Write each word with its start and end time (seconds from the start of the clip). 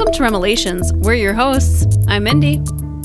Welcome 0.00 0.14
to 0.14 0.22
Remelations. 0.22 0.94
We're 0.94 1.12
your 1.12 1.34
hosts. 1.34 1.84
I'm 2.08 2.24
Mindy. 2.24 2.56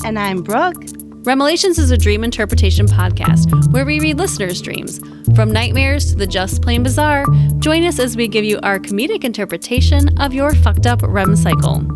And 0.06 0.18
I'm 0.18 0.42
Brooke. 0.42 0.82
Remelations 1.26 1.78
is 1.78 1.90
a 1.90 1.96
dream 1.98 2.24
interpretation 2.24 2.86
podcast 2.86 3.70
where 3.70 3.84
we 3.84 4.00
read 4.00 4.16
listeners' 4.16 4.62
dreams. 4.62 4.98
From 5.34 5.52
nightmares 5.52 6.08
to 6.12 6.14
the 6.16 6.26
just 6.26 6.62
plain 6.62 6.82
bizarre, 6.82 7.26
join 7.58 7.84
us 7.84 7.98
as 7.98 8.16
we 8.16 8.28
give 8.28 8.46
you 8.46 8.58
our 8.62 8.78
comedic 8.78 9.24
interpretation 9.24 10.08
of 10.18 10.32
your 10.32 10.54
fucked 10.54 10.86
up 10.86 11.02
REM 11.02 11.36
cycle. 11.36 11.86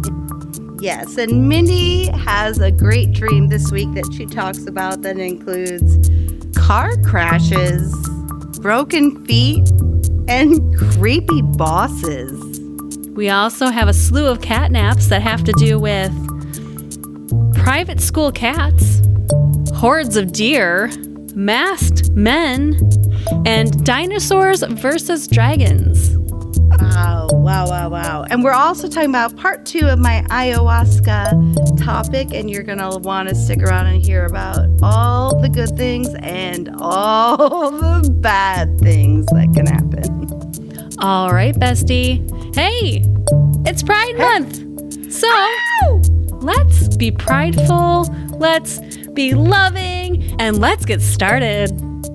Yes, 0.80 1.16
and 1.16 1.48
Mindy 1.48 2.10
has 2.10 2.60
a 2.60 2.70
great 2.70 3.12
dream 3.12 3.48
this 3.48 3.72
week 3.72 3.90
that 3.94 4.12
she 4.12 4.26
talks 4.26 4.66
about 4.66 5.00
that 5.00 5.16
includes 5.16 6.10
car 6.54 6.94
crashes, 6.98 7.90
broken 8.60 9.24
feet, 9.24 9.66
and 10.28 10.76
creepy 10.76 11.40
bosses. 11.40 12.49
We 13.14 13.28
also 13.28 13.66
have 13.66 13.88
a 13.88 13.92
slew 13.92 14.26
of 14.26 14.40
cat 14.40 14.70
naps 14.70 15.08
that 15.08 15.22
have 15.22 15.44
to 15.44 15.52
do 15.52 15.78
with 15.78 16.12
private 17.54 18.00
school 18.00 18.32
cats, 18.32 19.02
hordes 19.74 20.16
of 20.16 20.32
deer, 20.32 20.90
masked 21.34 22.10
men, 22.10 22.78
and 23.46 23.84
dinosaurs 23.84 24.62
versus 24.62 25.26
dragons. 25.26 26.16
Wow, 26.80 27.28
wow, 27.32 27.68
wow, 27.68 27.88
wow. 27.88 28.24
And 28.30 28.42
we're 28.42 28.52
also 28.52 28.88
talking 28.88 29.10
about 29.10 29.36
part 29.36 29.66
two 29.66 29.86
of 29.86 29.98
my 29.98 30.24
ayahuasca 30.28 31.84
topic, 31.84 32.32
and 32.32 32.50
you're 32.50 32.62
going 32.62 32.78
to 32.78 32.98
want 32.98 33.28
to 33.28 33.34
stick 33.34 33.62
around 33.62 33.86
and 33.86 34.02
hear 34.02 34.24
about 34.24 34.66
all 34.82 35.38
the 35.40 35.48
good 35.48 35.76
things 35.76 36.08
and 36.20 36.70
all 36.80 37.36
the 38.02 38.10
bad 38.10 38.78
things 38.80 39.26
that 39.26 39.52
can 39.54 39.66
happen. 39.66 40.98
All 41.00 41.32
right, 41.32 41.54
bestie. 41.54 42.26
Hey, 42.54 43.04
it's 43.64 43.82
Pride 43.82 44.18
Month. 44.18 45.12
So 45.12 45.28
let's 46.40 46.96
be 46.96 47.12
prideful, 47.12 48.02
let's 48.38 48.80
be 49.14 49.34
loving, 49.34 50.34
and 50.40 50.58
let's 50.58 50.84
get 50.84 51.00
started. 51.00 51.70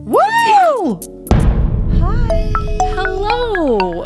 Woo! 0.05 0.99
Hi. 1.31 2.51
Hello. 2.81 4.03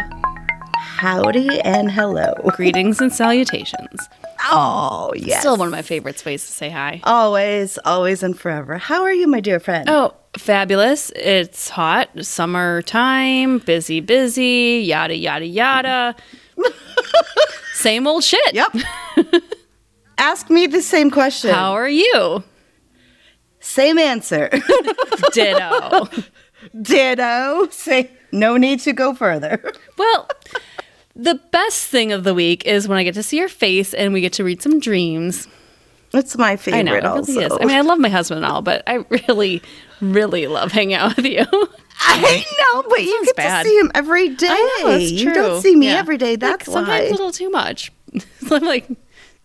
Howdy 0.75 1.61
and 1.61 1.89
hello. 1.89 2.33
Greetings 2.55 3.01
and 3.01 3.11
salutations. 3.11 4.07
Oh, 4.51 5.11
yes. 5.15 5.39
Still 5.39 5.57
one 5.57 5.67
of 5.67 5.71
my 5.71 5.81
favorite 5.81 6.23
ways 6.25 6.45
to 6.45 6.51
say 6.51 6.69
hi. 6.69 7.01
Always, 7.05 7.79
always, 7.85 8.21
and 8.21 8.37
forever. 8.37 8.77
How 8.77 9.01
are 9.01 9.13
you, 9.13 9.27
my 9.27 9.39
dear 9.39 9.59
friend? 9.59 9.89
Oh, 9.89 10.15
fabulous. 10.39 11.11
It's 11.15 11.69
hot, 11.69 12.09
summertime, 12.25 13.59
busy, 13.59 13.99
busy, 13.99 14.83
yada, 14.85 15.15
yada, 15.15 15.45
yada. 15.45 16.15
Same 17.73 18.07
old 18.07 18.23
shit. 18.23 18.53
Yep. 18.53 18.75
Ask 20.17 20.49
me 20.49 20.67
the 20.67 20.81
same 20.81 21.11
question. 21.11 21.51
How 21.51 21.73
are 21.73 21.87
you? 21.87 22.43
Same 23.61 23.97
answer. 23.97 24.49
Ditto. 25.33 26.09
Ditto. 26.81 27.67
Say 27.69 28.11
no 28.31 28.57
need 28.57 28.81
to 28.81 28.91
go 28.91 29.13
further. 29.13 29.61
well, 29.97 30.27
the 31.15 31.35
best 31.51 31.87
thing 31.87 32.11
of 32.11 32.23
the 32.23 32.33
week 32.33 32.65
is 32.65 32.87
when 32.87 32.97
I 32.97 33.03
get 33.03 33.13
to 33.15 33.23
see 33.23 33.37
your 33.37 33.49
face 33.49 33.93
and 33.93 34.13
we 34.13 34.21
get 34.21 34.33
to 34.33 34.43
read 34.43 34.61
some 34.61 34.79
dreams. 34.79 35.47
It's 36.13 36.37
my 36.37 36.55
favorite. 36.55 36.79
I 36.79 36.81
know 36.83 36.95
it 36.95 37.05
also. 37.05 37.31
really 37.33 37.45
is. 37.45 37.51
I 37.61 37.65
mean, 37.65 37.75
I 37.77 37.81
love 37.81 37.99
my 37.99 38.09
husband 38.09 38.43
and 38.43 38.51
all, 38.51 38.61
but 38.61 38.83
I 38.87 39.05
really, 39.27 39.61
really 40.01 40.47
love 40.47 40.71
hanging 40.71 40.95
out 40.95 41.15
with 41.15 41.25
you. 41.25 41.45
I 42.01 42.45
know, 42.73 42.83
but 42.89 43.03
you 43.03 43.25
get 43.25 43.35
bad. 43.35 43.63
to 43.63 43.69
see 43.69 43.77
him 43.77 43.91
every 43.93 44.29
day. 44.29 44.47
I 44.49 44.79
know 44.83 44.91
that's 44.91 45.11
You 45.11 45.33
don't 45.33 45.61
see 45.61 45.75
me 45.75 45.87
Yeah. 45.87 45.97
every 45.97 46.17
day. 46.17 46.31
Like, 46.31 46.39
That's 46.39 46.65
sometimes 46.65 46.87
why. 47.03 47.07
a 47.07 47.11
little 47.11 47.31
too 47.31 47.49
much. 47.49 47.91
so 48.47 48.55
I'm 48.55 48.63
like, 48.63 48.87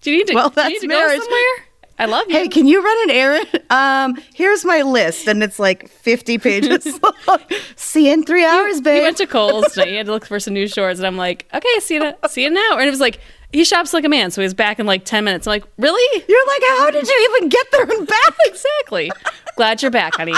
do 0.00 0.10
you 0.10 0.18
need 0.18 0.28
to? 0.28 0.34
Well, 0.34 0.50
do 0.50 0.60
you 0.60 0.62
that's 0.62 0.70
need 0.72 0.80
to 0.80 0.86
marriage. 0.88 1.18
go 1.18 1.24
somewhere? 1.24 1.66
I 1.96 2.06
love 2.06 2.24
you. 2.28 2.34
Hey, 2.36 2.48
can 2.48 2.66
you 2.66 2.82
run 2.82 3.10
an 3.10 3.10
errand? 3.16 3.60
Um, 3.70 4.22
here's 4.34 4.64
my 4.64 4.82
list, 4.82 5.28
and 5.28 5.42
it's 5.44 5.58
like 5.60 5.88
50 5.88 6.38
pages 6.38 6.98
long. 7.28 7.38
See 7.76 8.06
you 8.08 8.12
in 8.14 8.24
three 8.24 8.44
hours, 8.44 8.80
babe. 8.80 9.02
went 9.02 9.16
to 9.18 9.26
Kohl's 9.28 9.72
tonight. 9.74 9.90
you 9.90 9.96
had 9.98 10.06
to 10.06 10.12
look 10.12 10.24
for 10.26 10.40
some 10.40 10.54
new 10.54 10.66
shorts, 10.66 10.98
and 10.98 11.06
I'm 11.06 11.16
like, 11.16 11.46
okay, 11.54 11.80
see 11.80 11.94
you, 11.94 12.12
see 12.28 12.42
you 12.42 12.50
now. 12.50 12.78
And 12.78 12.88
it 12.88 12.90
was 12.90 12.98
like 13.00 13.20
he 13.54 13.64
shops 13.64 13.94
like 13.94 14.04
a 14.04 14.08
man, 14.08 14.30
so 14.30 14.42
he's 14.42 14.52
back 14.54 14.78
in 14.78 14.86
like 14.86 15.04
ten 15.04 15.24
minutes. 15.24 15.46
I'm 15.46 15.52
like, 15.52 15.64
really? 15.78 16.24
You're 16.28 16.46
like, 16.46 16.62
how 16.78 16.90
did 16.90 17.06
you 17.08 17.28
even 17.36 17.48
get 17.48 17.66
there 17.72 17.82
and 17.82 18.06
back? 18.06 18.34
Exactly. 18.46 19.10
Glad 19.56 19.80
you're 19.82 19.90
back, 19.90 20.14
honey. 20.16 20.34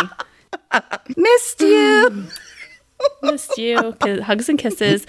Missed 1.16 1.60
you. 1.60 2.26
Missed 3.22 3.59
you. 3.59 3.94
Hugs 4.22 4.49
and 4.49 4.59
kisses. 4.59 5.06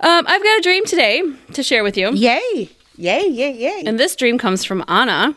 Um, 0.00 0.24
I've 0.26 0.42
got 0.42 0.58
a 0.58 0.62
dream 0.62 0.84
today 0.84 1.22
to 1.52 1.62
share 1.62 1.82
with 1.84 1.96
you, 1.96 2.10
Yay. 2.12 2.68
Yay, 2.96 3.26
yay, 3.28 3.52
yay. 3.52 3.82
and 3.86 3.98
this 3.98 4.14
dream 4.16 4.36
comes 4.36 4.64
from 4.64 4.84
Ana, 4.88 5.34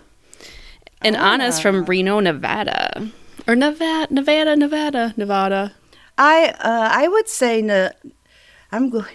and 1.02 1.16
Ana's 1.16 1.59
from 1.59 1.86
Reno, 1.86 2.20
Nevada, 2.20 3.09
or 3.48 3.56
Nevada, 3.56 4.14
Nevada, 4.14 4.56
Nevada, 4.56 5.14
Nevada. 5.16 5.74
I 6.18 6.48
uh, 6.59 6.90
I 6.92 7.08
would 7.08 7.30
say 7.30 7.62
ne- 7.62 7.92
I'm 8.72 8.90
going 8.90 9.06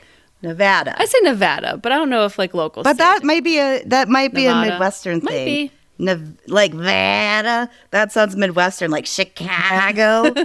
Nevada. 0.43 0.95
I 1.01 1.05
say 1.05 1.19
Nevada, 1.23 1.77
but 1.77 1.93
I 1.93 1.97
don't 1.97 2.11
know 2.11 2.25
if 2.25 2.39
like 2.39 2.55
local. 2.55 2.83
but 2.83 2.97
that 2.99 3.23
might 3.25 3.45
be 3.45 3.59
a 3.59 3.83
that 3.85 4.09
might 4.09 4.33
be 4.35 4.45
Nevada. 4.47 4.69
a 4.69 4.71
Midwestern 4.73 5.19
Might 5.23 5.31
thing. 5.31 5.47
be. 5.47 5.73
Nev- 5.99 6.39
like 6.47 6.73
Nevada. 6.73 7.71
That 7.91 8.11
sounds 8.13 8.35
Midwestern, 8.37 8.91
like 8.91 9.07
Chicago. 9.07 10.35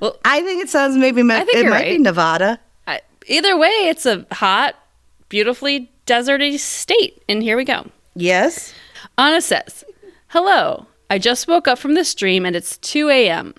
Well, 0.00 0.18
I 0.24 0.42
think 0.42 0.60
it 0.62 0.68
sounds 0.68 0.96
maybe 0.96 1.22
me- 1.22 1.36
I 1.36 1.44
think 1.44 1.56
it 1.56 1.70
might 1.70 1.84
be 1.84 1.90
right. 1.92 2.00
Nevada. 2.00 2.58
I, 2.88 3.00
either 3.28 3.56
way, 3.56 3.68
it's 3.68 4.04
a 4.04 4.26
hot, 4.32 4.74
beautifully 5.28 5.88
deserty 6.04 6.58
state, 6.58 7.22
and 7.28 7.40
here 7.44 7.56
we 7.56 7.64
go. 7.64 7.86
Yes. 8.16 8.74
Ana 9.16 9.40
says, 9.40 9.84
Hello, 10.28 10.86
I 11.08 11.18
just 11.20 11.46
woke 11.46 11.68
up 11.68 11.78
from 11.78 11.94
this 11.94 12.12
dream 12.12 12.44
and 12.44 12.56
it's 12.56 12.76
2 12.78 13.08
a.m. 13.08 13.54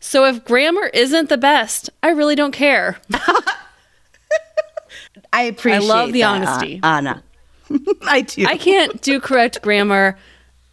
So 0.00 0.24
if 0.24 0.44
grammar 0.44 0.88
isn't 0.88 1.28
the 1.28 1.38
best, 1.38 1.90
I 2.02 2.08
really 2.08 2.34
don't 2.34 2.50
care. 2.52 2.98
I 5.32 5.42
appreciate 5.42 5.82
I 5.90 5.94
love 5.94 6.12
the 6.12 6.20
that, 6.20 6.26
honesty. 6.48 6.80
Ana. 6.82 7.22
I 8.02 8.22
do. 8.22 8.46
I 8.46 8.56
can't 8.56 9.00
do 9.02 9.20
correct 9.20 9.60
grammar 9.62 10.18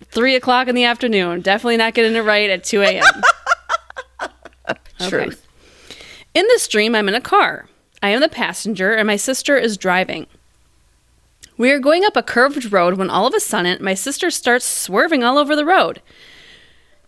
3 0.06 0.35
o'clock 0.35 0.67
in 0.67 0.75
the 0.75 0.83
afternoon. 0.85 1.41
Definitely 1.41 1.78
not 1.78 1.94
getting 1.94 2.16
it 2.16 2.22
right 2.22 2.50
at 2.50 2.63
2 2.63 2.81
a.m. 2.81 3.03
Truth. 5.09 5.45
In 6.34 6.44
this 6.47 6.67
dream, 6.67 6.95
I'm 6.95 7.07
in 7.07 7.16
a 7.16 7.22
car. 7.22 7.67
I 8.01 8.09
am 8.09 8.22
the 8.22 8.29
passenger 8.29 8.94
and 8.94 9.07
my 9.07 9.16
sister 9.16 9.57
is 9.57 9.78
driving. 9.78 10.28
We 11.57 11.72
are 11.72 11.79
going 11.79 12.03
up 12.05 12.16
a 12.17 12.23
curved 12.23 12.72
road 12.72 12.95
when 12.97 13.09
all 13.09 13.25
of 13.28 13.34
a 13.34 13.39
sudden 13.39 13.81
my 13.84 13.94
sister 13.94 14.29
starts 14.29 14.66
swerving 14.66 15.23
all 15.23 15.38
over 15.38 15.55
the 15.55 15.66
road. 15.66 16.01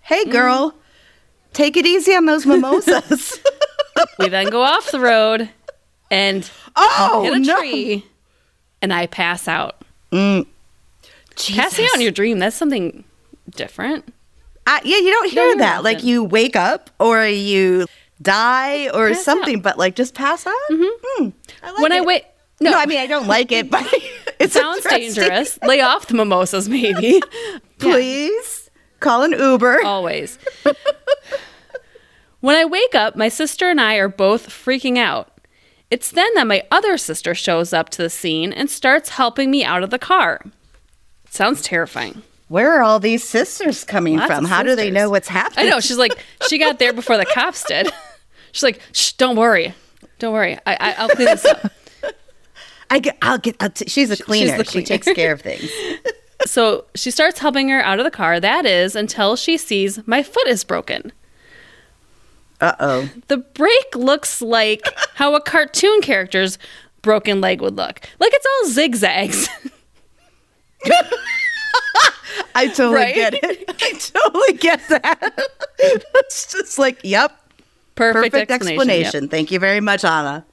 Hey 0.01 0.23
Mm. 0.25 0.31
girl, 0.31 0.75
take 1.53 1.75
it 1.75 1.85
easy 1.85 2.13
on 2.15 2.25
those 2.25 2.45
mimosas. 2.45 3.39
We 4.19 4.29
then 4.29 4.49
go 4.51 4.61
off 4.61 4.91
the 4.91 4.99
road 4.99 5.49
and 6.09 6.49
oh 6.75 7.23
hit 7.23 7.33
a 7.33 7.39
no. 7.39 7.57
tree 7.57 8.05
and 8.81 8.93
I 8.93 9.07
pass 9.07 9.47
out. 9.47 9.83
Jesus. 10.11 11.55
Passing 11.55 11.85
out 11.85 11.95
in 11.95 12.01
your 12.01 12.11
dream, 12.11 12.39
that's 12.39 12.55
something 12.55 13.03
different. 13.51 14.13
I, 14.65 14.81
yeah, 14.83 14.97
you 14.97 15.11
don't 15.11 15.29
hear 15.31 15.45
hear 15.47 15.57
that. 15.57 15.83
Like 15.83 16.03
you 16.03 16.23
wake 16.23 16.55
up 16.55 16.89
or 16.99 17.25
you 17.25 17.85
die 18.21 18.89
or 18.89 19.09
Pass 19.09 19.23
something, 19.23 19.57
out. 19.57 19.63
but 19.63 19.77
like 19.77 19.95
just 19.95 20.13
pass 20.13 20.45
out. 20.45 20.53
Mm-hmm. 20.69 21.29
I 21.63 21.71
like 21.71 21.79
when 21.79 21.91
I 21.91 21.97
it. 21.97 22.05
wait, 22.05 22.25
no. 22.59 22.71
no, 22.71 22.77
I 22.77 22.85
mean 22.85 22.99
I 22.99 23.07
don't 23.07 23.27
like 23.27 23.51
it, 23.51 23.69
but 23.69 23.85
it 24.39 24.51
sounds 24.51 24.83
dangerous. 24.83 25.59
Lay 25.63 25.81
off 25.81 26.07
the 26.07 26.15
mimosas, 26.15 26.67
maybe. 26.67 27.21
Please 27.79 28.69
call 28.99 29.23
an 29.23 29.31
Uber. 29.33 29.83
Always. 29.85 30.37
when 32.41 32.55
I 32.55 32.65
wake 32.65 32.95
up, 32.95 33.15
my 33.15 33.29
sister 33.29 33.69
and 33.69 33.79
I 33.79 33.95
are 33.95 34.09
both 34.09 34.49
freaking 34.49 34.97
out. 34.97 35.31
It's 35.89 36.11
then 36.11 36.29
that 36.35 36.47
my 36.47 36.63
other 36.69 36.97
sister 36.97 37.33
shows 37.33 37.71
up 37.73 37.89
to 37.91 38.01
the 38.01 38.09
scene 38.09 38.51
and 38.51 38.69
starts 38.69 39.09
helping 39.09 39.49
me 39.49 39.63
out 39.63 39.83
of 39.83 39.89
the 39.89 39.99
car. 39.99 40.41
sounds 41.29 41.61
terrifying. 41.61 42.23
Where 42.49 42.73
are 42.73 42.81
all 42.81 42.99
these 42.99 43.23
sisters 43.23 43.83
coming 43.83 44.17
Lots 44.17 44.27
from? 44.27 44.45
How 44.45 44.63
do 44.63 44.75
they 44.75 44.89
know 44.89 45.09
what's 45.09 45.27
happening? 45.27 45.67
I 45.67 45.69
know. 45.69 45.79
She's 45.79 45.97
like, 45.97 46.13
she 46.47 46.57
got 46.57 46.79
there 46.79 46.93
before 46.93 47.17
the 47.17 47.25
cops 47.25 47.63
did. 47.65 47.91
She's 48.53 48.63
like, 48.63 48.81
shh, 48.93 49.13
don't 49.13 49.35
worry. 49.35 49.73
Don't 50.19 50.33
worry. 50.33 50.55
I, 50.65 50.75
I, 50.79 50.93
I'll 50.97 51.09
clean 51.09 51.25
this 51.27 51.45
up. 51.45 51.71
I 52.89 52.99
get. 52.99 53.17
I'll 53.21 53.37
get. 53.37 53.55
I'll 53.59 53.69
t- 53.69 53.89
she's 53.89 54.09
a 54.09 54.17
cleaner. 54.17 54.57
the 54.57 54.63
She 54.63 54.81
takes 54.83 55.11
care 55.11 55.33
of 55.33 55.41
things. 55.43 55.69
So 56.45 56.85
she 56.95 57.11
starts 57.11 57.39
helping 57.39 57.67
her 57.69 57.81
out 57.81 57.99
of 57.99 58.05
the 58.05 58.11
car. 58.11 58.39
That 58.39 58.65
is 58.65 58.95
until 58.95 59.35
she 59.35 59.57
sees 59.57 59.99
my 60.07 60.23
foot 60.23 60.47
is 60.47 60.63
broken. 60.63 61.11
Uh 62.59 62.73
oh. 62.79 63.09
The 63.27 63.37
break 63.37 63.95
looks 63.95 64.41
like 64.41 64.81
how 65.15 65.35
a 65.35 65.41
cartoon 65.41 66.01
character's 66.01 66.57
broken 67.01 67.39
leg 67.41 67.61
would 67.61 67.75
look. 67.77 67.99
Like 68.19 68.31
it's 68.33 68.45
all 68.45 68.69
zigzags. 68.71 69.47
I 72.55 72.67
totally 72.67 72.93
Right? 72.95 73.15
get 73.15 73.33
it. 73.35 73.65
I 73.69 73.91
totally 73.93 74.53
get 74.57 74.81
that. 74.89 75.49
it's 75.79 76.51
just 76.51 76.79
like, 76.79 76.99
yep. 77.03 77.31
Perfect, 77.95 78.33
Perfect 78.33 78.51
explanation. 78.51 78.79
explanation. 78.89 79.29
Thank 79.29 79.51
you 79.51 79.59
very 79.59 79.79
much, 79.81 80.03
Ana. 80.03 80.45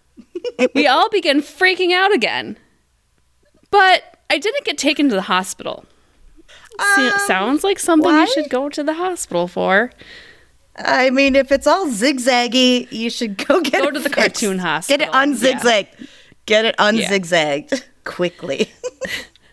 We 0.75 0.87
all 0.87 1.09
begin 1.11 1.41
freaking 1.41 1.93
out 1.93 2.13
again. 2.15 2.57
But 3.71 4.03
I 4.31 4.39
didn't 4.39 4.65
get 4.65 4.79
taken 4.79 5.09
to 5.11 5.15
the 5.15 5.23
hospital. 5.23 5.85
Um, 6.79 7.11
sounds 7.27 7.63
like 7.65 7.79
something 7.79 8.11
why? 8.11 8.23
you 8.23 8.33
should 8.33 8.51
go 8.51 8.69
to 8.69 8.83
the 8.83 8.95
hospital 8.95 9.47
for. 9.49 9.91
I 10.77 11.11
mean, 11.11 11.37
if 11.37 11.53
it's 11.53 11.67
all 11.67 11.87
zigzaggy, 11.87 12.91
you 12.91 13.11
should 13.11 13.37
go 13.47 13.61
get 13.63 13.83
Go 13.83 13.89
it 13.89 13.93
to 13.93 14.01
the 14.01 14.11
fixed. 14.11 14.15
cartoon 14.17 14.59
hospital. 14.59 14.99
Get 14.99 15.09
it 15.09 15.15
unzigzagged. 15.15 16.09
Get 16.47 16.65
it 16.65 16.75
Yeah. 16.79 16.87
unzigzagged 16.89 17.85
quickly. 18.05 18.71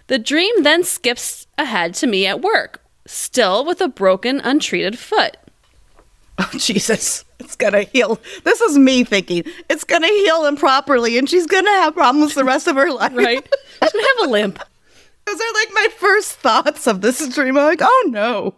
The 0.07 0.19
dream 0.19 0.63
then 0.63 0.83
skips 0.83 1.47
ahead 1.57 1.93
to 1.95 2.07
me 2.07 2.25
at 2.27 2.41
work, 2.41 2.81
still 3.05 3.63
with 3.63 3.79
a 3.79 3.87
broken, 3.87 4.41
untreated 4.41 4.99
foot. 4.99 5.37
oh 6.37 6.49
Jesus, 6.57 7.23
it's 7.39 7.55
gonna 7.55 7.83
heal. 7.83 8.19
This 8.43 8.59
is 8.59 8.77
me 8.77 9.05
thinking 9.05 9.45
it's 9.69 9.85
gonna 9.85 10.07
heal 10.09 10.45
improperly, 10.47 11.17
and 11.17 11.29
she's 11.29 11.47
gonna 11.47 11.69
have 11.69 11.93
problems 11.93 12.33
the 12.33 12.43
rest 12.43 12.67
of 12.67 12.75
her 12.75 12.91
life. 12.91 13.13
Right? 13.15 13.41
Should 13.89 14.01
have 14.17 14.27
a 14.27 14.31
limp. 14.31 14.59
Those 15.25 15.39
are 15.39 15.53
like 15.53 15.69
my 15.73 15.87
first 15.97 16.33
thoughts 16.39 16.87
of 16.87 16.99
this 16.99 17.25
dream. 17.33 17.57
I'm 17.57 17.63
like, 17.63 17.79
oh 17.81 18.03
no. 18.09 18.53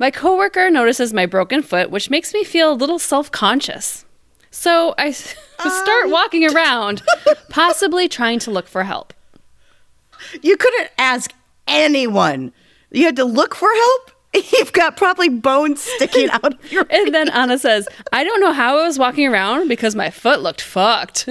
My 0.00 0.10
coworker 0.10 0.70
notices 0.70 1.12
my 1.12 1.26
broken 1.26 1.60
foot, 1.62 1.90
which 1.90 2.08
makes 2.08 2.32
me 2.32 2.42
feel 2.42 2.72
a 2.72 2.74
little 2.74 2.98
self 2.98 3.30
conscious. 3.30 4.06
So 4.50 4.94
I 4.98 5.08
s- 5.08 5.36
start 5.60 6.04
um. 6.06 6.10
walking 6.10 6.50
around, 6.52 7.02
possibly 7.50 8.08
trying 8.08 8.38
to 8.40 8.50
look 8.50 8.66
for 8.66 8.82
help. 8.82 9.12
you 10.42 10.56
couldn't 10.56 10.88
ask 10.98 11.32
anyone. 11.68 12.52
You 12.90 13.04
had 13.04 13.16
to 13.16 13.24
look 13.24 13.54
for 13.54 13.68
help. 13.72 14.10
You've 14.52 14.72
got 14.72 14.96
probably 14.96 15.28
bones 15.28 15.82
sticking 15.82 16.30
out 16.30 16.54
of 16.54 16.72
your. 16.72 16.86
And 16.88 17.14
then 17.14 17.28
Ana 17.28 17.58
says, 17.58 17.86
I 18.12 18.24
don't 18.24 18.40
know 18.40 18.52
how 18.52 18.78
I 18.78 18.86
was 18.86 18.98
walking 18.98 19.26
around 19.26 19.68
because 19.68 19.94
my 19.94 20.08
foot 20.08 20.40
looked 20.40 20.62
fucked. 20.62 21.28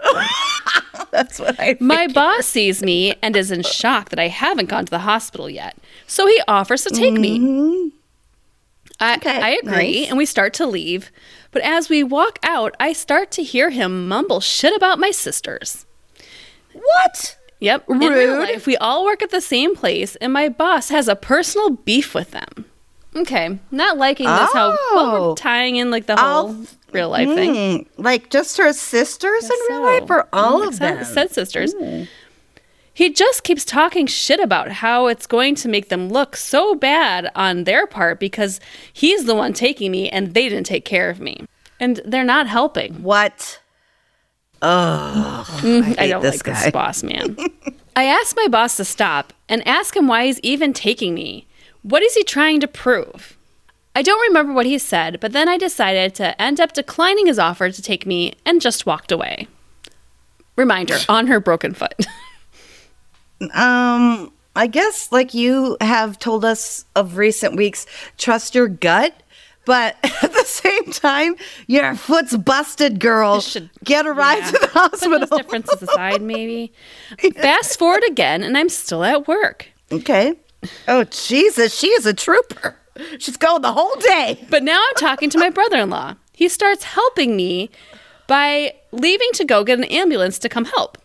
That's 1.10 1.38
what 1.38 1.56
I. 1.58 1.76
My 1.80 2.06
boss 2.08 2.46
sees 2.46 2.82
me 2.82 3.14
and 3.22 3.36
is 3.36 3.50
in 3.50 3.62
shock 3.62 4.10
that 4.10 4.18
I 4.18 4.28
haven't 4.28 4.68
gone 4.68 4.84
to 4.86 4.90
the 4.90 5.00
hospital 5.00 5.48
yet. 5.48 5.76
So 6.06 6.26
he 6.26 6.40
offers 6.46 6.84
to 6.84 6.90
take 6.90 7.14
me. 7.14 7.38
Mm-hmm. 7.38 7.88
I, 9.00 9.16
Okay, 9.16 9.40
I 9.40 9.50
agree, 9.62 10.00
nice. 10.00 10.08
and 10.08 10.16
we 10.18 10.24
start 10.26 10.54
to 10.54 10.66
leave. 10.66 11.10
But 11.50 11.62
as 11.62 11.88
we 11.88 12.02
walk 12.02 12.38
out, 12.42 12.74
I 12.80 12.92
start 12.92 13.30
to 13.32 13.42
hear 13.42 13.70
him 13.70 14.08
mumble 14.08 14.40
shit 14.40 14.74
about 14.74 14.98
my 14.98 15.10
sisters. 15.10 15.84
What? 16.72 17.36
Yep. 17.60 17.84
Rude. 17.88 18.02
In 18.02 18.12
real 18.12 18.38
life, 18.38 18.66
we 18.66 18.76
all 18.76 19.04
work 19.04 19.22
at 19.22 19.30
the 19.30 19.40
same 19.40 19.74
place, 19.76 20.16
and 20.16 20.32
my 20.32 20.48
boss 20.48 20.90
has 20.90 21.08
a 21.08 21.16
personal 21.16 21.70
beef 21.70 22.14
with 22.14 22.30
them. 22.32 22.66
Okay, 23.16 23.58
not 23.70 23.96
liking 23.96 24.26
this. 24.26 24.52
How 24.52 24.68
well, 24.94 25.24
Oh. 25.30 25.34
tying 25.36 25.76
in 25.76 25.90
like 25.90 26.06
the 26.06 26.16
whole 26.16 26.26
I'll- 26.48 26.66
real 26.92 27.08
life 27.08 27.28
thing. 27.28 27.54
Mm, 27.54 27.86
like 27.96 28.30
just 28.30 28.56
her 28.58 28.72
sisters 28.72 29.44
in 29.44 29.50
real 29.70 29.78
So, 29.78 29.82
life, 29.82 30.10
or 30.10 30.28
all 30.32 30.60
mm, 30.60 30.68
of 30.68 30.78
them? 30.78 31.04
Said 31.04 31.32
sisters. 31.32 31.74
He 32.92 33.12
just 33.12 33.42
keeps 33.44 33.64
talking 33.64 34.06
shit 34.06 34.40
about 34.40 34.70
how 34.72 35.06
it's 35.08 35.26
going 35.26 35.54
to 35.56 35.68
make 35.68 35.90
them 35.90 36.08
look 36.08 36.34
so 36.36 36.74
bad 36.74 37.30
on 37.34 37.64
their 37.64 37.86
part 37.86 38.18
because 38.18 38.58
he's 38.92 39.26
the 39.26 39.34
one 39.34 39.52
taking 39.52 39.90
me 39.92 40.08
and 40.08 40.32
they 40.32 40.48
didn't 40.48 40.64
take 40.66 40.84
care 40.86 41.10
of 41.10 41.20
me. 41.20 41.44
And 41.78 42.00
they're 42.06 42.24
not 42.24 42.46
helping. 42.46 43.02
What? 43.02 43.60
Oh, 44.62 45.44
I, 45.62 45.82
hate 45.98 46.08
don't 46.08 46.22
this 46.22 46.36
like 46.36 46.42
guy. 46.44 46.62
this 46.64 46.70
boss 46.72 47.02
man. 47.02 47.36
I 47.96 48.04
ask 48.04 48.34
my 48.36 48.48
boss 48.48 48.76
to 48.78 48.84
stop 48.86 49.32
and 49.48 49.66
ask 49.68 49.94
him 49.94 50.08
why 50.08 50.24
he's 50.26 50.40
even 50.40 50.72
taking 50.72 51.12
me. 51.14 51.45
What 51.86 52.02
is 52.02 52.14
he 52.14 52.24
trying 52.24 52.58
to 52.60 52.66
prove? 52.68 53.36
I 53.94 54.02
don't 54.02 54.20
remember 54.28 54.52
what 54.52 54.66
he 54.66 54.76
said, 54.78 55.20
but 55.20 55.32
then 55.32 55.48
I 55.48 55.56
decided 55.56 56.14
to 56.16 56.40
end 56.42 56.60
up 56.60 56.72
declining 56.72 57.26
his 57.26 57.38
offer 57.38 57.70
to 57.70 57.80
take 57.82 58.04
me 58.06 58.34
and 58.44 58.60
just 58.60 58.86
walked 58.86 59.12
away. 59.12 59.46
Reminder 60.56 60.98
on 61.08 61.28
her 61.28 61.40
broken 61.40 61.74
foot. 61.74 61.94
Um, 63.52 64.32
I 64.54 64.66
guess 64.66 65.12
like 65.12 65.34
you 65.34 65.76
have 65.82 66.18
told 66.18 66.42
us 66.44 66.86
of 66.94 67.18
recent 67.18 67.54
weeks, 67.56 67.84
trust 68.16 68.54
your 68.54 68.66
gut. 68.68 69.14
But 69.66 69.96
at 70.22 70.32
the 70.32 70.44
same 70.44 70.84
time, 70.92 71.36
your 71.66 71.94
foot's 71.96 72.36
busted, 72.36 72.98
girl. 73.00 73.40
should- 73.40 73.68
Get 73.84 74.06
a 74.06 74.12
ride 74.12 74.38
yeah. 74.38 74.46
to 74.46 74.52
the 74.52 74.58
Put 74.68 74.72
those 74.92 75.00
hospital. 75.02 75.36
differences 75.38 75.82
aside, 75.82 76.22
maybe. 76.22 76.72
Fast 77.34 77.78
forward 77.78 78.04
again, 78.08 78.42
and 78.44 78.56
I'm 78.56 78.68
still 78.68 79.02
at 79.04 79.26
work. 79.28 79.68
Okay. 79.92 80.34
Oh 80.88 81.04
Jesus, 81.04 81.74
she 81.76 81.88
is 81.88 82.06
a 82.06 82.14
trooper. 82.14 82.76
She's 83.18 83.36
going 83.36 83.62
the 83.62 83.72
whole 83.72 83.94
day. 83.96 84.46
But 84.48 84.62
now 84.62 84.82
I'm 84.82 84.94
talking 84.96 85.28
to 85.30 85.38
my 85.38 85.50
brother 85.50 85.78
in 85.78 85.90
law. 85.90 86.14
He 86.32 86.48
starts 86.48 86.84
helping 86.84 87.36
me 87.36 87.70
by 88.26 88.74
leaving 88.92 89.28
to 89.34 89.44
go 89.44 89.64
get 89.64 89.78
an 89.78 89.84
ambulance 89.84 90.38
to 90.40 90.48
come 90.48 90.64
help. 90.64 90.98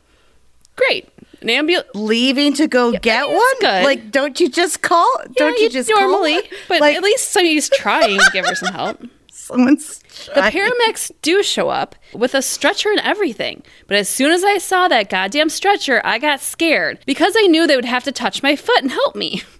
Great. 0.75 1.09
An 1.41 1.49
ambulance. 1.49 1.87
Leaving 1.93 2.53
to 2.53 2.67
go 2.67 2.91
get 2.91 3.27
one. 3.27 3.59
good. 3.59 3.83
Like, 3.83 4.11
don't 4.11 4.39
you 4.39 4.49
just 4.49 4.81
call? 4.81 5.09
don't 5.35 5.57
you 5.59 5.69
just 5.69 5.89
normally? 5.89 6.41
Call 6.41 6.57
But 6.67 6.81
like 6.81 6.95
at 6.95 7.03
least 7.03 7.31
somebody's 7.31 7.69
trying 7.69 8.19
to 8.19 8.29
give 8.31 8.45
her 8.45 8.55
some 8.55 8.73
help. 8.73 9.03
someone's. 9.31 10.00
The 10.11 10.41
paramedics 10.41 11.11
do 11.21 11.41
show 11.41 11.69
up 11.69 11.95
with 12.13 12.33
a 12.33 12.41
stretcher 12.41 12.89
and 12.89 12.99
everything. 12.99 13.63
But 13.87 13.97
as 13.97 14.09
soon 14.09 14.31
as 14.31 14.43
I 14.43 14.57
saw 14.57 14.87
that 14.87 15.09
goddamn 15.09 15.49
stretcher, 15.49 16.01
I 16.03 16.17
got 16.17 16.41
scared 16.41 16.99
because 17.05 17.33
I 17.37 17.47
knew 17.47 17.65
they 17.65 17.75
would 17.75 17.85
have 17.85 18.03
to 18.03 18.11
touch 18.11 18.43
my 18.43 18.55
foot 18.55 18.81
and 18.81 18.91
help 18.91 19.15
me. 19.15 19.43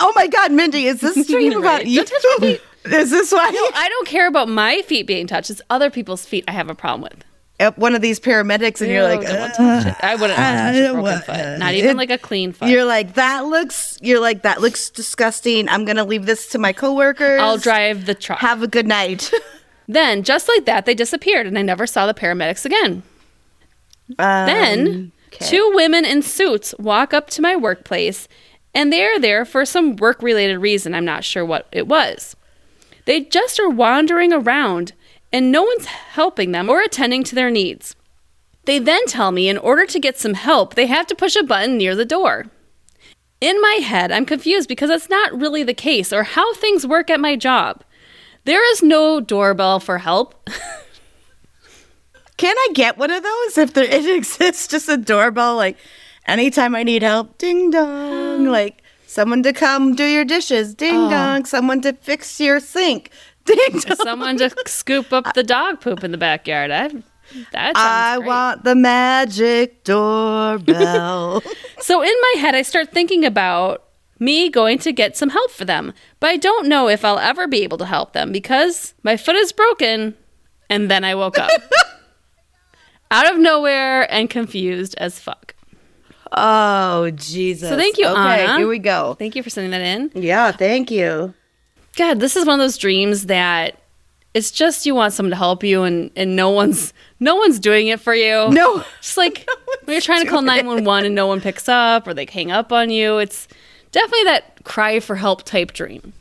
Oh 0.00 0.12
my 0.16 0.26
God, 0.26 0.50
Mindy, 0.50 0.86
is 0.86 1.00
this 1.00 1.26
dream 1.28 1.56
about 1.56 1.86
you? 1.86 2.04
Don't 2.04 2.08
touch 2.08 2.24
my 2.40 2.46
feet. 2.48 2.60
Is 2.92 3.10
this 3.10 3.30
why 3.30 3.70
I 3.74 3.88
don't 3.88 4.08
care 4.08 4.26
about 4.26 4.48
my 4.48 4.82
feet 4.82 5.06
being 5.06 5.26
touched. 5.28 5.48
It's 5.48 5.62
other 5.70 5.90
people's 5.90 6.26
feet 6.26 6.44
I 6.48 6.52
have 6.52 6.68
a 6.68 6.74
problem 6.74 7.02
with. 7.02 7.24
Up 7.60 7.76
one 7.78 7.94
of 7.94 8.02
these 8.02 8.18
paramedics 8.20 8.80
and 8.80 8.90
you're 8.90 9.02
like, 9.02 9.20
"Uh. 9.28 9.94
I 10.02 10.14
wouldn't 10.16 10.38
want 11.02 11.18
to 11.18 11.32
foot. 11.32 11.58
Not 11.58 11.74
even 11.74 11.96
like 11.96 12.10
a 12.10 12.18
clean 12.18 12.52
foot. 12.52 12.68
You're 12.68 12.84
like 12.84 13.14
that 13.14 13.44
looks. 13.46 13.98
You're 14.00 14.20
like 14.20 14.42
that 14.42 14.60
looks 14.60 14.90
disgusting. 14.90 15.68
I'm 15.68 15.84
gonna 15.84 16.04
leave 16.04 16.26
this 16.26 16.48
to 16.50 16.58
my 16.58 16.72
coworkers. 16.72 17.40
I'll 17.40 17.58
drive 17.58 18.06
the 18.06 18.14
truck. 18.14 18.38
Have 18.40 18.62
a 18.62 18.68
good 18.68 18.86
night. 18.86 19.30
then, 19.88 20.22
just 20.22 20.48
like 20.48 20.64
that, 20.66 20.86
they 20.86 20.94
disappeared, 20.94 21.46
and 21.46 21.58
I 21.58 21.62
never 21.62 21.86
saw 21.86 22.06
the 22.06 22.14
paramedics 22.14 22.64
again. 22.64 23.02
Then, 24.18 24.86
Um, 24.88 25.12
okay. 25.28 25.46
two 25.46 25.70
women 25.74 26.04
in 26.04 26.22
suits 26.22 26.74
walk 26.78 27.14
up 27.14 27.30
to 27.30 27.42
my 27.42 27.54
workplace, 27.56 28.26
and 28.74 28.92
they 28.92 29.04
are 29.04 29.18
there 29.18 29.44
for 29.44 29.64
some 29.64 29.96
work 29.96 30.22
related 30.22 30.58
reason. 30.58 30.94
I'm 30.94 31.04
not 31.04 31.24
sure 31.24 31.44
what 31.44 31.66
it 31.72 31.86
was. 31.86 32.36
They 33.04 33.20
just 33.22 33.58
are 33.60 33.68
wandering 33.68 34.32
around, 34.32 34.92
and 35.32 35.52
no 35.52 35.62
one's 35.62 35.86
helping 35.86 36.52
them 36.52 36.68
or 36.68 36.80
attending 36.80 37.22
to 37.24 37.34
their 37.34 37.50
needs. 37.50 37.94
They 38.64 38.78
then 38.78 39.06
tell 39.06 39.32
me 39.32 39.48
in 39.48 39.58
order 39.58 39.86
to 39.86 39.98
get 39.98 40.18
some 40.18 40.34
help, 40.34 40.74
they 40.74 40.86
have 40.86 41.06
to 41.08 41.14
push 41.14 41.36
a 41.36 41.42
button 41.42 41.76
near 41.78 41.94
the 41.94 42.04
door. 42.04 42.46
In 43.40 43.60
my 43.62 43.74
head, 43.82 44.12
I'm 44.12 44.26
confused 44.26 44.68
because 44.68 44.90
that's 44.90 45.08
not 45.08 45.32
really 45.38 45.62
the 45.62 45.72
case 45.74 46.12
or 46.12 46.24
how 46.24 46.52
things 46.54 46.86
work 46.86 47.08
at 47.08 47.20
my 47.20 47.36
job. 47.36 47.82
There 48.44 48.70
is 48.72 48.82
no 48.82 49.20
doorbell 49.20 49.80
for 49.80 49.98
help. 49.98 50.48
Can 52.36 52.56
I 52.56 52.68
get 52.74 52.96
one 52.98 53.10
of 53.10 53.22
those 53.22 53.58
if 53.58 53.72
there 53.74 53.84
it 53.90 54.06
exists? 54.16 54.66
Just 54.68 54.88
a 54.88 54.96
doorbell, 54.96 55.56
like 55.56 55.76
anytime 56.26 56.74
I 56.74 56.82
need 56.82 57.02
help, 57.02 57.38
ding 57.38 57.70
dong. 57.70 58.46
Oh. 58.46 58.50
Like 58.50 58.82
someone 59.06 59.42
to 59.42 59.52
come 59.52 59.94
do 59.94 60.04
your 60.04 60.24
dishes, 60.24 60.74
ding 60.74 60.96
Oh. 60.96 61.10
dong. 61.10 61.44
Someone 61.44 61.80
to 61.82 61.92
fix 61.92 62.40
your 62.40 62.60
sink, 62.60 63.10
ding 63.46 63.80
dong. 63.80 63.96
Someone 63.96 64.36
to 64.38 64.50
scoop 64.66 65.12
up 65.12 65.34
the 65.34 65.42
dog 65.42 65.80
poop 65.80 66.04
in 66.04 66.12
the 66.12 66.18
backyard. 66.18 66.70
I, 66.70 66.88
that 67.52 67.72
I 67.76 68.16
great. 68.16 68.26
want 68.26 68.64
the 68.64 68.74
magic 68.74 69.84
doorbell. 69.84 71.42
So 71.80 72.02
in 72.02 72.12
my 72.34 72.40
head, 72.40 72.54
I 72.54 72.62
start 72.62 72.92
thinking 72.92 73.24
about 73.24 73.84
me 74.18 74.50
going 74.50 74.78
to 74.80 74.92
get 74.92 75.16
some 75.16 75.30
help 75.30 75.50
for 75.50 75.64
them, 75.64 75.94
but 76.20 76.28
I 76.28 76.36
don't 76.36 76.68
know 76.68 76.88
if 76.88 77.04
I'll 77.06 77.18
ever 77.18 77.48
be 77.48 77.62
able 77.62 77.78
to 77.78 77.86
help 77.86 78.12
them 78.12 78.32
because 78.32 78.92
my 79.02 79.16
foot 79.16 79.34
is 79.36 79.50
broken. 79.50 80.14
And 80.68 80.90
then 80.90 81.02
I 81.04 81.14
woke 81.14 81.38
up 81.38 81.50
out 83.10 83.32
of 83.32 83.38
nowhere 83.40 84.12
and 84.12 84.28
confused 84.28 84.94
as 84.98 85.18
fuck. 85.18 85.54
oh 86.32 87.10
Jesus! 87.12 87.68
So 87.70 87.76
thank 87.76 87.96
you, 87.98 88.06
Okay, 88.06 88.44
Ana. 88.44 88.58
here 88.58 88.68
we 88.68 88.78
go. 88.78 89.14
Thank 89.14 89.34
you 89.34 89.42
for 89.42 89.50
sending 89.50 89.70
that 89.72 89.80
in. 89.80 90.10
Yeah, 90.14 90.52
thank 90.52 90.90
you. 90.90 91.34
God, 91.96 92.20
this 92.20 92.36
is 92.36 92.46
one 92.46 92.60
of 92.60 92.64
those 92.64 92.78
dreams 92.78 93.26
that 93.26 93.76
it's 94.32 94.50
just 94.50 94.86
you 94.86 94.94
want 94.94 95.12
someone 95.12 95.30
to 95.30 95.36
help 95.36 95.64
you 95.64 95.82
and, 95.82 96.10
and 96.16 96.36
no 96.36 96.50
one's 96.50 96.92
no 97.18 97.36
one's 97.36 97.58
doing 97.58 97.88
it 97.88 98.00
for 98.00 98.14
you. 98.14 98.48
No. 98.50 98.84
Just 99.00 99.16
like 99.16 99.48
when 99.84 99.94
you're 99.94 100.00
trying 100.00 100.22
to 100.22 100.30
call 100.30 100.42
911 100.42 101.06
and 101.06 101.14
no 101.14 101.26
one 101.26 101.40
picks 101.40 101.68
up 101.68 102.06
or 102.06 102.14
they 102.14 102.26
hang 102.26 102.50
up 102.50 102.72
on 102.72 102.90
you. 102.90 103.18
It's 103.18 103.48
definitely 103.92 104.24
that 104.24 104.64
cry 104.64 105.00
for 105.00 105.16
help 105.16 105.42
type 105.42 105.72
dream. 105.72 106.12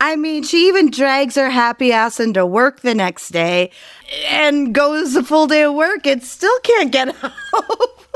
I 0.00 0.16
mean, 0.16 0.44
she 0.44 0.68
even 0.68 0.90
drags 0.90 1.34
her 1.34 1.50
happy 1.50 1.92
ass 1.92 2.20
into 2.20 2.46
work 2.46 2.80
the 2.80 2.94
next 2.94 3.30
day 3.30 3.72
and 4.28 4.72
goes 4.72 5.16
a 5.16 5.24
full 5.24 5.46
day 5.48 5.62
of 5.62 5.74
work 5.74 6.06
and 6.06 6.22
still 6.22 6.58
can't 6.60 6.92
get 6.92 7.14
help. 7.16 8.06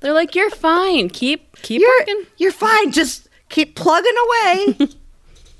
They're 0.00 0.12
like, 0.12 0.34
"You're 0.34 0.50
fine. 0.50 1.08
Keep 1.08 1.56
keep 1.62 1.80
you're, 1.80 2.00
working." 2.00 2.22
you're 2.36 2.52
fine. 2.52 2.92
Just 2.92 3.28
keep 3.48 3.74
plugging 3.74 4.14
away 4.26 4.88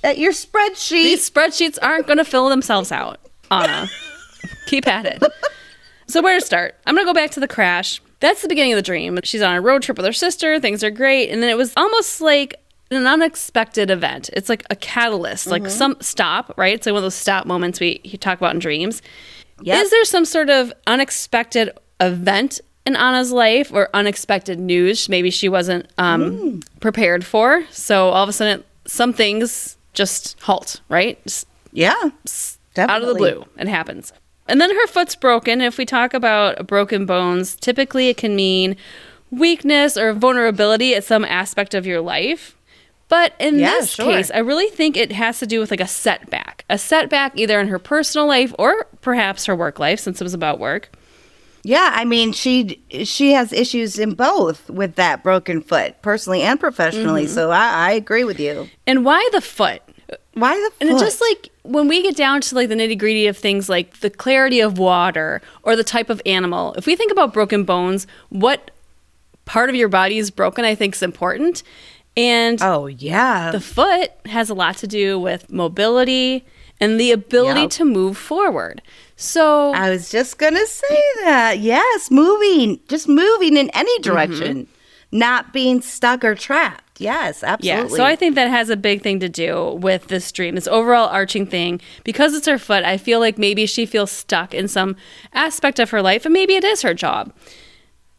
at 0.04 0.18
your 0.18 0.32
spreadsheet. 0.32 0.90
These 0.90 1.28
spreadsheets 1.28 1.78
aren't 1.82 2.06
going 2.06 2.18
to 2.18 2.24
fill 2.24 2.48
themselves 2.48 2.92
out. 2.92 3.18
Ana, 3.50 3.88
keep 4.66 4.86
at 4.86 5.06
it. 5.06 5.22
So 6.06 6.22
where 6.22 6.38
to 6.38 6.44
start? 6.44 6.76
I'm 6.86 6.94
going 6.94 7.06
to 7.06 7.08
go 7.10 7.14
back 7.14 7.30
to 7.32 7.40
the 7.40 7.48
crash. 7.48 8.00
that's 8.20 8.42
the 8.42 8.48
beginning 8.48 8.72
of 8.72 8.76
the 8.76 8.82
dream. 8.82 9.18
She's 9.24 9.42
on 9.42 9.56
a 9.56 9.60
road 9.60 9.82
trip 9.82 9.96
with 9.96 10.06
her 10.06 10.12
sister, 10.12 10.60
things 10.60 10.84
are 10.84 10.90
great. 10.90 11.30
And 11.30 11.42
then 11.42 11.50
it 11.50 11.56
was 11.56 11.72
almost 11.76 12.20
like 12.20 12.60
an 12.90 13.06
unexpected 13.06 13.90
event. 13.90 14.30
It's 14.34 14.48
like 14.48 14.64
a 14.70 14.76
catalyst, 14.76 15.46
like 15.46 15.68
some 15.68 15.96
stop, 16.00 16.52
right? 16.56 16.74
It's 16.74 16.86
like 16.86 16.92
one 16.92 16.98
of 16.98 17.04
those 17.04 17.14
stop 17.14 17.46
moments 17.46 17.80
we 17.80 17.98
talk 18.20 18.38
about 18.38 18.54
in 18.54 18.60
dreams. 18.60 19.02
Yep. 19.62 19.82
Is 19.82 19.90
there 19.90 20.04
some 20.04 20.24
sort 20.24 20.50
of 20.50 20.72
unexpected 20.86 21.70
event 22.00 22.60
in 22.86 22.96
Ana's 22.96 23.32
life 23.32 23.72
or 23.72 23.88
unexpected 23.94 24.58
news 24.58 25.08
maybe 25.08 25.30
she 25.30 25.48
wasn't 25.48 25.90
um, 25.96 26.60
prepared 26.80 27.24
for? 27.24 27.64
So 27.70 28.10
all 28.10 28.22
of 28.22 28.28
a 28.28 28.32
sudden, 28.32 28.62
some 28.86 29.12
things 29.12 29.76
just 29.94 30.38
halt, 30.42 30.80
right? 30.88 31.22
Just 31.24 31.46
Yeah. 31.72 31.94
out 32.76 33.02
of 33.02 33.08
the 33.08 33.14
blue. 33.14 33.44
It 33.58 33.68
happens. 33.68 34.12
And 34.46 34.60
then 34.60 34.70
her 34.70 34.86
foot's 34.86 35.14
broken. 35.16 35.60
If 35.60 35.78
we 35.78 35.86
talk 35.86 36.12
about 36.12 36.66
broken 36.66 37.06
bones, 37.06 37.54
typically 37.56 38.08
it 38.10 38.16
can 38.18 38.36
mean 38.36 38.76
weakness 39.30 39.96
or 39.96 40.12
vulnerability 40.12 40.94
at 40.94 41.04
some 41.04 41.24
aspect 41.24 41.74
of 41.74 41.86
your 41.86 42.00
life. 42.00 42.56
But 43.08 43.32
in 43.38 43.58
Yeah, 43.58 43.70
this 43.70 43.94
sure. 43.94 44.06
case, 44.06 44.30
I 44.34 44.38
really 44.38 44.68
think 44.68 44.96
it 44.96 45.12
has 45.12 45.38
to 45.38 45.46
do 45.46 45.60
with 45.60 45.70
like 45.70 45.80
a 45.80 45.86
setback. 45.86 46.64
A 46.70 46.78
setback 46.78 47.32
either 47.36 47.60
in 47.60 47.68
her 47.68 47.78
personal 47.78 48.26
life 48.26 48.52
or 48.58 48.86
perhaps 49.00 49.46
her 49.46 49.54
work 49.56 49.78
life, 49.78 50.00
since 50.00 50.20
it 50.20 50.24
was 50.24 50.34
about 50.34 50.58
work. 50.58 50.90
Yeah, 51.66 51.92
I 51.94 52.04
mean 52.04 52.32
she 52.32 52.82
she 53.04 53.32
has 53.32 53.50
issues 53.52 53.98
in 53.98 54.14
both 54.14 54.68
with 54.68 54.96
that 54.96 55.22
broken 55.22 55.62
foot, 55.62 56.00
personally 56.02 56.42
and 56.42 56.60
professionally. 56.60 57.24
Mm-hmm. 57.24 57.34
So 57.34 57.50
I, 57.50 57.88
I 57.88 57.92
agree 57.92 58.22
with 58.22 58.38
you. 58.38 58.68
And 58.86 59.04
why 59.04 59.26
the 59.32 59.40
foot? 59.40 59.80
Why 60.34 60.54
the 60.56 60.70
And 60.82 60.90
foot? 60.90 61.02
it's 61.02 61.02
just 61.02 61.22
like 61.22 61.48
when 61.62 61.88
we 61.88 62.02
get 62.02 62.16
down 62.16 62.42
to 62.42 62.54
like 62.54 62.68
the 62.68 62.74
nitty 62.74 62.98
gritty 62.98 63.26
of 63.26 63.38
things 63.38 63.70
like 63.70 64.00
the 64.00 64.10
clarity 64.10 64.60
of 64.60 64.76
water 64.76 65.40
or 65.62 65.74
the 65.74 65.84
type 65.84 66.10
of 66.10 66.20
animal, 66.26 66.74
if 66.74 66.84
we 66.84 66.96
think 66.96 67.10
about 67.10 67.32
broken 67.32 67.64
bones, 67.64 68.06
what 68.28 68.70
part 69.46 69.70
of 69.70 69.74
your 69.74 69.88
body 69.88 70.18
is 70.18 70.30
broken, 70.30 70.66
I 70.66 70.74
think 70.74 70.94
is 70.94 71.02
important. 71.02 71.62
And 72.14 72.60
oh 72.62 72.86
yeah, 72.86 73.50
the 73.52 73.60
foot 73.60 74.10
has 74.26 74.50
a 74.50 74.54
lot 74.54 74.76
to 74.78 74.86
do 74.86 75.18
with 75.18 75.50
mobility 75.50 76.44
and 76.80 76.98
the 76.98 77.12
ability 77.12 77.62
Yep. 77.62 77.70
to 77.70 77.84
move 77.84 78.16
forward. 78.16 78.82
So 79.16 79.72
I 79.72 79.90
was 79.90 80.10
just 80.10 80.38
gonna 80.38 80.66
say 80.66 81.02
that. 81.22 81.58
Yes, 81.58 82.10
moving, 82.10 82.80
just 82.88 83.08
moving 83.08 83.56
in 83.56 83.70
any 83.70 83.98
mm-hmm. 83.98 84.10
direction, 84.10 84.66
not 85.12 85.52
being 85.52 85.80
stuck 85.80 86.24
or 86.24 86.34
trapped. 86.34 87.00
Yes, 87.00 87.42
absolutely. 87.42 87.90
Yeah, 87.90 87.96
so 87.96 88.04
I 88.04 88.14
think 88.14 88.34
that 88.36 88.50
has 88.50 88.70
a 88.70 88.76
big 88.76 89.02
thing 89.02 89.18
to 89.20 89.28
do 89.28 89.78
with 89.80 90.06
this 90.06 90.30
dream, 90.30 90.54
this 90.54 90.68
overall 90.68 91.08
arching 91.08 91.46
thing. 91.46 91.80
Because 92.04 92.34
it's 92.34 92.46
her 92.46 92.58
foot, 92.58 92.84
I 92.84 92.98
feel 92.98 93.18
like 93.18 93.36
maybe 93.36 93.66
she 93.66 93.84
feels 93.84 94.10
stuck 94.12 94.54
in 94.54 94.68
some 94.68 94.96
aspect 95.32 95.78
of 95.80 95.90
her 95.90 96.02
life, 96.02 96.24
and 96.24 96.32
maybe 96.32 96.54
it 96.54 96.64
is 96.64 96.82
her 96.82 96.94
job. 96.94 97.32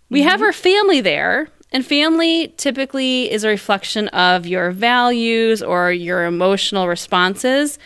We 0.09 0.23
have 0.23 0.35
mm-hmm. 0.35 0.45
her 0.45 0.53
family 0.53 1.01
there, 1.01 1.49
and 1.71 1.85
family 1.85 2.53
typically 2.57 3.31
is 3.31 3.43
a 3.43 3.49
reflection 3.49 4.07
of 4.09 4.45
your 4.45 4.71
values 4.71 5.63
or 5.63 5.91
your 5.91 6.25
emotional 6.25 6.87
responses. 6.87 7.79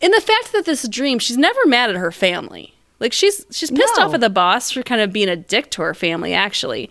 In 0.00 0.10
the 0.12 0.20
fact 0.20 0.52
that 0.52 0.64
this 0.64 0.86
dream, 0.88 1.18
she's 1.18 1.36
never 1.36 1.58
mad 1.66 1.90
at 1.90 1.96
her 1.96 2.12
family. 2.12 2.74
Like 3.00 3.12
she's 3.12 3.44
she's 3.50 3.70
pissed 3.70 3.94
No. 3.96 4.04
off 4.06 4.14
at 4.14 4.20
the 4.20 4.30
boss 4.30 4.70
for 4.70 4.82
kind 4.82 5.00
of 5.00 5.12
being 5.12 5.28
a 5.28 5.36
dick 5.36 5.70
to 5.72 5.82
her 5.82 5.94
family, 5.94 6.34
actually. 6.34 6.90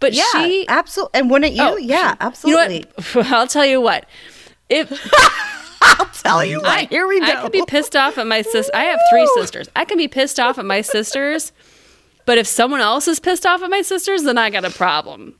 But 0.00 0.12
yeah, 0.14 0.24
she 0.32 0.66
absolutely. 0.68 1.18
And 1.20 1.30
wouldn't 1.30 1.52
you? 1.54 1.62
Oh, 1.62 1.76
yeah, 1.76 2.10
You 2.10 2.16
absolutely. 2.20 2.80
know 2.80 2.86
what? 3.14 3.26
I'll 3.32 3.46
tell 3.46 3.64
you 3.66 3.80
what. 3.80 4.06
If 4.68 4.90
I'll 5.82 6.06
tell 6.06 6.44
you 6.44 6.58
what. 6.60 6.66
I, 6.68 6.84
Here 6.84 7.06
we 7.06 7.20
go. 7.20 7.26
I 7.26 7.36
could 7.42 7.52
be 7.52 7.64
pissed 7.66 7.94
off 7.96 8.18
at 8.18 8.26
my 8.26 8.42
sis. 8.42 8.70
I 8.74 8.84
have 8.84 9.00
three 9.10 9.26
sisters. 9.36 9.68
I 9.76 9.84
can 9.84 9.98
be 9.98 10.08
pissed 10.08 10.38
off 10.40 10.58
at 10.58 10.64
my 10.64 10.80
sisters, 10.80 11.52
but 12.26 12.38
if 12.38 12.46
someone 12.46 12.80
else 12.80 13.08
is 13.08 13.20
pissed 13.20 13.46
off 13.46 13.62
at 13.62 13.70
my 13.70 13.82
sisters, 13.82 14.22
then 14.24 14.38
I 14.38 14.50
got 14.50 14.64
a 14.64 14.70
problem. 14.70 15.38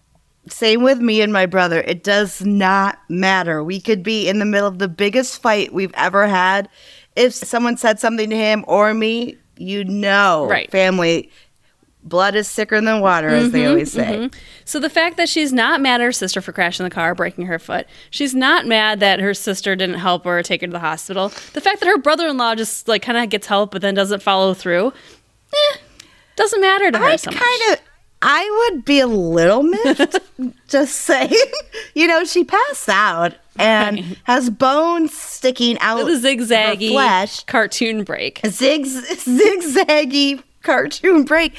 Same 0.48 0.82
with 0.82 0.98
me 0.98 1.20
and 1.20 1.32
my 1.32 1.46
brother. 1.46 1.80
It 1.82 2.02
does 2.02 2.44
not 2.44 2.98
matter. 3.08 3.62
We 3.62 3.80
could 3.80 4.02
be 4.02 4.28
in 4.28 4.38
the 4.40 4.44
middle 4.44 4.66
of 4.68 4.78
the 4.78 4.88
biggest 4.88 5.40
fight 5.40 5.72
we've 5.72 5.94
ever 5.94 6.26
had. 6.26 6.68
If 7.14 7.32
someone 7.34 7.76
said 7.76 8.00
something 8.00 8.28
to 8.30 8.36
him 8.36 8.64
or 8.66 8.92
me, 8.94 9.36
you 9.56 9.84
know, 9.84 10.48
Right. 10.50 10.68
family, 10.70 11.30
blood 12.02 12.34
is 12.34 12.48
sicker 12.48 12.80
than 12.80 13.00
water, 13.00 13.28
as 13.28 13.52
they 13.52 13.66
always 13.66 13.92
say. 13.92 14.30
So 14.64 14.80
the 14.80 14.90
fact 14.90 15.16
that 15.18 15.28
she's 15.28 15.52
not 15.52 15.80
mad 15.80 16.00
at 16.00 16.04
her 16.04 16.10
sister 16.12 16.40
for 16.40 16.50
crashing 16.52 16.82
the 16.82 16.90
car, 16.90 17.14
breaking 17.14 17.46
her 17.46 17.60
foot, 17.60 17.86
she's 18.10 18.34
not 18.34 18.66
mad 18.66 18.98
that 18.98 19.20
her 19.20 19.34
sister 19.34 19.76
didn't 19.76 19.98
help 20.00 20.24
her 20.24 20.38
or 20.38 20.42
take 20.42 20.62
her 20.62 20.66
to 20.66 20.72
the 20.72 20.78
hospital. 20.80 21.28
The 21.52 21.60
fact 21.60 21.78
that 21.80 21.86
her 21.86 21.98
brother-in-law 21.98 22.56
just 22.56 22.88
like 22.88 23.02
kind 23.02 23.18
of 23.18 23.28
gets 23.30 23.46
help 23.46 23.70
but 23.70 23.82
then 23.82 23.94
doesn't 23.94 24.22
follow 24.22 24.54
through, 24.54 24.92
eh, 25.54 25.76
doesn't 26.34 26.60
matter 26.60 26.90
to 26.90 26.98
her 26.98 27.04
I 27.04 27.16
so 27.16 27.30
kind 27.30 27.72
of, 27.72 27.78
I 28.22 28.68
would 28.70 28.84
be 28.84 29.00
a 29.00 29.06
little 29.06 29.62
miffed, 29.62 30.18
just 30.68 30.94
saying. 31.02 31.30
You 31.94 32.06
know, 32.06 32.24
she 32.24 32.42
passed 32.44 32.88
out 32.88 33.34
and 33.58 33.96
Right. 33.98 34.16
has 34.24 34.48
bones 34.48 35.14
sticking 35.16 35.78
out 35.80 36.00
of 36.00 36.06
her 36.08 36.14
zigzaggy 36.14 36.90
flesh. 36.92 37.44
cartoon 37.44 38.02
break. 38.04 38.40
zig 38.46 38.84
zigzaggy 39.56 40.42
cartoon 40.62 41.24
break. 41.24 41.54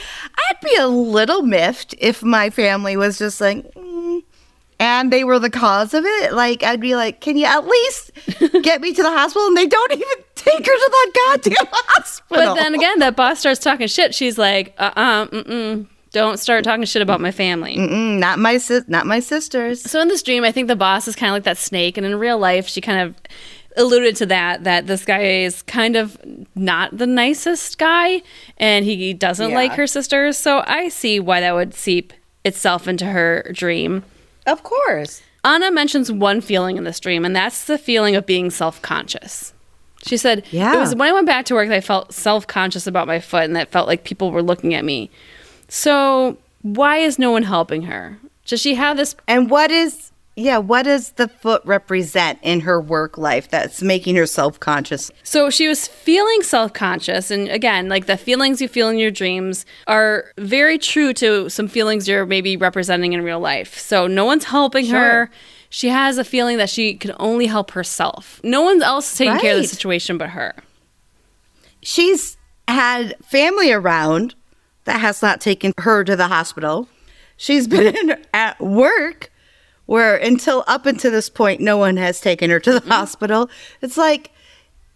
I'd 0.49 0.59
be 0.63 0.75
a 0.75 0.87
little 0.87 1.41
miffed 1.43 1.93
if 1.99 2.23
my 2.23 2.49
family 2.49 2.97
was 2.97 3.17
just 3.19 3.39
like, 3.41 3.71
mm, 3.75 4.23
and 4.79 5.13
they 5.13 5.23
were 5.23 5.39
the 5.39 5.49
cause 5.51 5.93
of 5.93 6.03
it. 6.05 6.33
Like 6.33 6.63
I'd 6.63 6.81
be 6.81 6.95
like, 6.95 7.21
can 7.21 7.37
you 7.37 7.45
at 7.45 7.65
least 7.67 8.11
get 8.63 8.81
me 8.81 8.93
to 8.93 9.03
the 9.03 9.11
hospital? 9.11 9.47
And 9.47 9.57
they 9.57 9.67
don't 9.67 9.91
even 9.91 10.07
take 10.35 10.65
her 10.65 10.77
to 10.77 10.89
that 10.91 11.11
goddamn 11.43 11.67
hospital. 11.71 12.25
But 12.29 12.55
then 12.55 12.73
again, 12.73 12.99
that 12.99 13.15
boss 13.15 13.39
starts 13.39 13.59
talking 13.59 13.87
shit. 13.87 14.15
She's 14.15 14.37
like, 14.37 14.73
uh 14.79 14.91
uh-uh, 14.95 15.25
mm, 15.27 15.87
don't 16.13 16.37
start 16.39 16.63
talking 16.63 16.85
shit 16.85 17.01
about 17.01 17.19
my 17.19 17.31
family. 17.31 17.75
Mm, 17.75 18.19
not 18.19 18.39
my 18.39 18.57
sis, 18.57 18.85
not 18.87 19.05
my 19.05 19.19
sisters. 19.19 19.81
So 19.81 19.99
in 19.99 20.07
this 20.07 20.23
dream, 20.23 20.43
I 20.45 20.51
think 20.53 20.67
the 20.69 20.75
boss 20.75 21.07
is 21.07 21.15
kind 21.15 21.29
of 21.31 21.33
like 21.35 21.43
that 21.43 21.57
snake, 21.57 21.97
and 21.97 22.05
in 22.05 22.15
real 22.17 22.37
life, 22.37 22.67
she 22.67 22.79
kind 22.79 22.99
of 23.01 23.15
alluded 23.75 24.15
to 24.17 24.27
that 24.27 24.63
that 24.65 24.85
this 24.85 25.03
guy 25.03 25.23
is 25.23 25.63
kind 25.63 25.95
of 25.95 26.17
not 26.55 26.95
the 26.97 27.07
nicest 27.07 27.77
guy, 27.77 28.21
and 28.57 28.85
he 28.85 29.13
doesn't 29.13 29.49
Yeah. 29.49 29.55
like 29.55 29.73
her 29.73 29.87
sisters. 29.87 30.37
So 30.37 30.63
I 30.67 30.87
see 30.89 31.19
why 31.19 31.41
that 31.41 31.53
would 31.53 31.73
seep 31.73 32.13
itself 32.45 32.87
into 32.87 33.05
her 33.05 33.49
dream. 33.53 34.03
Of 34.45 34.63
course. 34.63 35.21
Ana 35.43 35.71
mentions 35.71 36.11
one 36.11 36.39
feeling 36.39 36.77
in 36.77 36.83
this 36.85 36.99
dream, 36.99 37.25
and 37.25 37.35
that's 37.35 37.65
the 37.65 37.77
feeling 37.77 38.15
of 38.15 38.25
being 38.25 38.49
self 38.51 38.81
conscious. 38.81 39.53
She 40.05 40.17
said, 40.17 40.45
Yeah. 40.51 40.75
It 40.75 40.79
was 40.79 40.93
when 40.95 41.09
I 41.09 41.11
went 41.13 41.25
back 41.25 41.45
to 41.45 41.53
work 41.55 41.69
that 41.69 41.75
I 41.77 41.81
felt 41.81 42.13
self 42.13 42.45
conscious 42.45 42.85
about 42.87 43.07
my 43.07 43.19
foot 43.19 43.45
and 43.45 43.55
that 43.55 43.71
felt 43.71 43.87
like 43.87 44.03
people 44.03 44.31
were 44.31 44.43
looking 44.43 44.73
at 44.73 44.85
me. 44.85 45.09
So, 45.67 46.37
why 46.61 46.97
is 46.97 47.17
no 47.19 47.31
one 47.31 47.43
helping 47.43 47.83
her? 47.83 48.17
Does 48.45 48.61
she 48.61 48.75
have 48.75 48.97
this? 48.97 49.15
And 49.27 49.49
what 49.49 49.71
is 49.71 50.11
yeah? 50.35 50.57
What 50.57 50.83
does 50.83 51.11
the 51.11 51.27
foot 51.27 51.61
represent 51.65 52.39
in 52.41 52.61
her 52.61 52.81
work 52.81 53.17
life 53.17 53.49
that's 53.49 53.81
making 53.83 54.15
her 54.15 54.25
self 54.25 54.59
conscious? 54.59 55.11
So, 55.23 55.49
she 55.49 55.67
was 55.67 55.87
feeling 55.87 56.41
self 56.43 56.73
conscious. 56.73 57.31
And 57.31 57.47
again, 57.49 57.89
like 57.89 58.05
the 58.05 58.17
feelings 58.17 58.61
you 58.61 58.67
feel 58.67 58.89
in 58.89 58.97
your 58.97 59.11
dreams 59.11 59.65
are 59.87 60.25
very 60.37 60.77
true 60.77 61.13
to 61.15 61.49
some 61.49 61.67
feelings 61.67 62.07
you're 62.07 62.25
maybe 62.25 62.57
representing 62.57 63.13
in 63.13 63.21
real 63.23 63.39
life. 63.39 63.77
So, 63.77 64.07
no 64.07 64.25
one's 64.25 64.45
helping 64.45 64.85
Sure. 64.85 64.99
her. 64.99 65.31
She 65.69 65.89
has 65.89 66.19
a 66.19 66.23
feeling 66.23 66.57
that 66.57 66.69
she 66.69 66.93
can 66.93 67.15
only 67.19 67.47
help 67.47 67.71
herself. 67.71 68.39
No 68.43 68.61
one 68.61 68.83
else 68.83 69.11
is 69.11 69.17
taking 69.17 69.39
care 69.39 69.55
of 69.55 69.61
the 69.63 69.67
situation 69.67 70.19
but 70.19 70.29
her. 70.29 70.53
she's 71.81 72.37
had 72.67 73.15
family 73.23 73.71
around 73.71 74.35
that 74.85 74.99
has 74.99 75.21
not 75.21 75.41
taken 75.41 75.73
her 75.79 76.03
to 76.03 76.15
the 76.15 76.27
hospital. 76.27 76.87
She's 77.37 77.67
been 77.69 77.95
in, 77.95 78.25
at 78.33 78.59
work 78.59 79.31
where 79.85 80.15
until 80.15 80.63
up 80.67 80.85
until 80.85 81.11
this 81.11 81.29
point 81.29 81.59
no 81.59 81.77
one 81.77 81.97
has 81.97 82.21
taken 82.21 82.49
her 82.49 82.59
to 82.59 82.71
the 82.71 82.79
mm-hmm. 82.79 82.89
hospital. 82.89 83.49
It's 83.81 83.97
like 83.97 84.31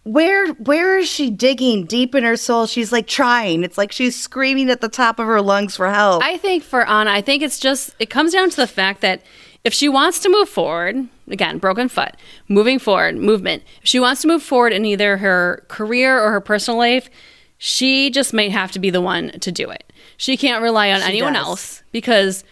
where 0.04 0.48
where 0.54 0.98
is 0.98 1.08
she 1.08 1.30
digging 1.30 1.84
deep 1.84 2.14
in 2.14 2.24
her 2.24 2.36
soul? 2.36 2.66
She's 2.66 2.92
like 2.92 3.06
trying. 3.06 3.62
It's 3.62 3.76
like 3.76 3.92
she's 3.92 4.18
screaming 4.18 4.70
at 4.70 4.80
the 4.80 4.88
top 4.88 5.18
of 5.18 5.26
her 5.26 5.42
lungs 5.42 5.76
for 5.76 5.90
help. 5.90 6.22
I 6.22 6.38
think 6.38 6.62
for 6.62 6.86
Ana, 6.86 7.10
I 7.10 7.20
think 7.20 7.42
it's 7.42 7.58
just 7.58 7.94
it 7.98 8.08
comes 8.08 8.32
down 8.32 8.48
to 8.50 8.56
the 8.56 8.66
fact 8.66 9.02
that 9.02 9.22
if 9.64 9.74
she 9.74 9.88
wants 9.88 10.20
to 10.20 10.30
move 10.30 10.48
forward, 10.48 11.08
again, 11.28 11.58
broken 11.58 11.88
foot, 11.88 12.14
moving 12.48 12.78
forward, 12.78 13.18
movement. 13.18 13.62
If 13.82 13.88
she 13.88 14.00
wants 14.00 14.22
to 14.22 14.28
move 14.28 14.42
forward 14.42 14.72
in 14.72 14.84
either 14.84 15.18
her 15.18 15.64
career 15.68 16.18
or 16.18 16.30
her 16.32 16.40
personal 16.40 16.78
life, 16.78 17.10
she 17.58 18.08
just 18.10 18.32
might 18.32 18.52
have 18.52 18.72
to 18.72 18.78
be 18.78 18.90
the 18.90 19.00
one 19.00 19.30
to 19.40 19.52
do 19.52 19.68
it. 19.70 19.92
She 20.16 20.36
can't 20.36 20.62
rely 20.62 20.90
on 20.90 21.00
She 21.00 21.08
anyone 21.08 21.34
does. 21.34 21.46
else 21.46 21.82
because 21.92 22.44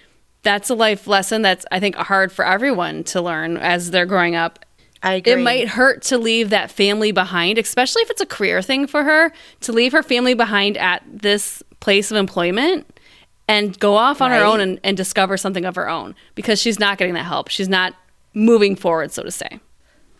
that's 0.43 0.69
a 0.71 0.75
life 0.75 1.07
lesson 1.07 1.43
that's 1.43 1.65
I 1.73 1.81
think 1.81 1.97
hard 1.97 2.31
for 2.33 2.45
everyone 2.45 3.05
to 3.05 3.21
learn 3.23 3.57
as 3.57 3.91
they're 3.91 4.07
growing 4.07 4.35
up 4.37 4.65
I 5.03 5.15
agree. 5.15 5.33
it 5.35 5.39
might 5.39 5.69
hurt 5.69 6.03
to 6.05 6.19
leave 6.19 6.51
that 6.51 6.71
family 6.71 7.13
behind, 7.13 7.59
especially 7.59 8.03
if 8.03 8.11
it's 8.11 8.21
a 8.21 8.27
career 8.27 8.63
thing 8.63 8.87
for 8.87 9.05
her, 9.05 9.33
to 9.61 9.73
leave 9.73 9.93
her 9.93 10.03
family 10.03 10.35
behind 10.35 10.77
at 10.77 11.03
this 11.07 11.63
place 11.81 12.11
of 12.11 12.17
employment 12.17 12.99
and 13.47 13.79
go 13.79 13.95
off 13.97 14.21
on 14.21 14.31
her 14.33 14.43
own 14.43 14.61
and, 14.61 14.81
and 14.83 14.97
discover 14.97 15.37
something 15.37 15.65
of 15.65 15.77
her 15.77 15.89
own 15.89 16.15
because 16.35 16.61
she's 16.61 16.81
not 16.81 16.99
getting 16.99 17.15
that 17.15 17.25
help. 17.27 17.49
She's 17.49 17.69
not 17.69 17.95
moving 18.35 18.75
forward, 18.75 19.13
so 19.13 19.23
to 19.23 19.31
say. 19.31 19.61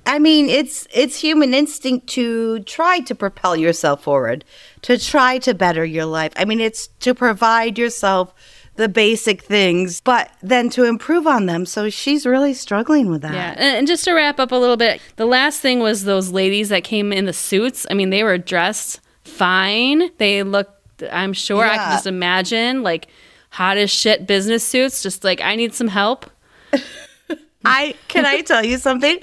I 0.09 0.21
mean, 0.21 0.49
it's 0.49 0.87
it's 0.95 1.19
human 1.21 1.53
instinct 1.53 2.07
to 2.11 2.61
try 2.61 3.01
to 3.01 3.15
propel 3.15 3.57
yourself 3.57 4.05
forward, 4.05 4.45
to 4.87 4.97
try 4.99 5.39
to 5.39 5.53
better 5.53 5.85
your 5.85 6.05
life. 6.07 6.33
I 6.37 6.45
mean, 6.45 6.61
it's 6.61 6.87
to 7.01 7.13
provide 7.15 7.77
yourself 7.77 8.33
the 8.77 8.89
basic 8.89 9.43
things, 9.43 10.01
but 10.01 10.31
then 10.43 10.71
to 10.71 10.85
improve 10.85 11.27
on 11.27 11.47
them. 11.47 11.67
So 11.67 11.91
she's 11.91 12.25
really 12.25 12.55
struggling 12.55 13.11
with 13.11 13.23
that. 13.23 13.35
Yeah, 13.35 13.55
and, 13.57 13.87
just 13.87 14.05
to 14.05 14.13
wrap 14.13 14.39
up 14.39 14.53
a 14.53 14.57
little 14.57 14.77
bit, 14.77 15.01
the 15.17 15.27
last 15.27 15.61
thing 15.61 15.81
was 15.81 16.05
those 16.05 16.31
ladies 16.31 16.69
that 16.69 16.85
came 16.85 17.13
in 17.13 17.25
the 17.25 17.33
suits. 17.33 17.85
I 17.91 17.95
mean, 17.95 18.11
they 18.11 18.23
were 18.23 18.39
dressed 18.39 19.01
fine. 19.25 20.11
They 20.19 20.43
looked, 20.45 21.03
I'm 21.11 21.33
sure, 21.33 21.65
I 21.65 21.77
can 21.77 21.93
just 21.93 22.07
imagine 22.07 22.83
like 22.85 23.09
hot 23.51 23.79
as 23.79 23.91
shit 23.91 24.25
business 24.27 24.63
suits. 24.63 25.03
Just 25.03 25.25
like 25.25 25.41
I 25.41 25.57
need 25.57 25.75
some 25.75 25.89
help. 25.89 26.31
I 27.65 27.95
can 28.09 28.25
I 28.25 28.43
tell 28.43 28.65
you 28.65 28.79
something? 28.79 29.19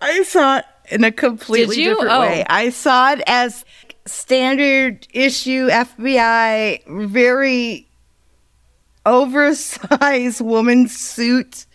I 0.00 0.22
saw 0.22 0.58
it 0.58 0.64
in 0.90 1.02
a 1.02 1.10
completely 1.10 1.76
Did 1.76 1.82
you? 1.82 1.90
different 1.90 2.12
Oh. 2.12 2.20
way. 2.20 2.44
I 2.48 2.70
saw 2.70 3.12
it 3.12 3.22
as 3.26 3.64
standard 4.08 5.06
issue 5.12 5.68
FBI, 5.68 6.82
very 7.06 7.86
oversized 9.06 10.40
woman 10.44 10.88
suit. 10.88 11.66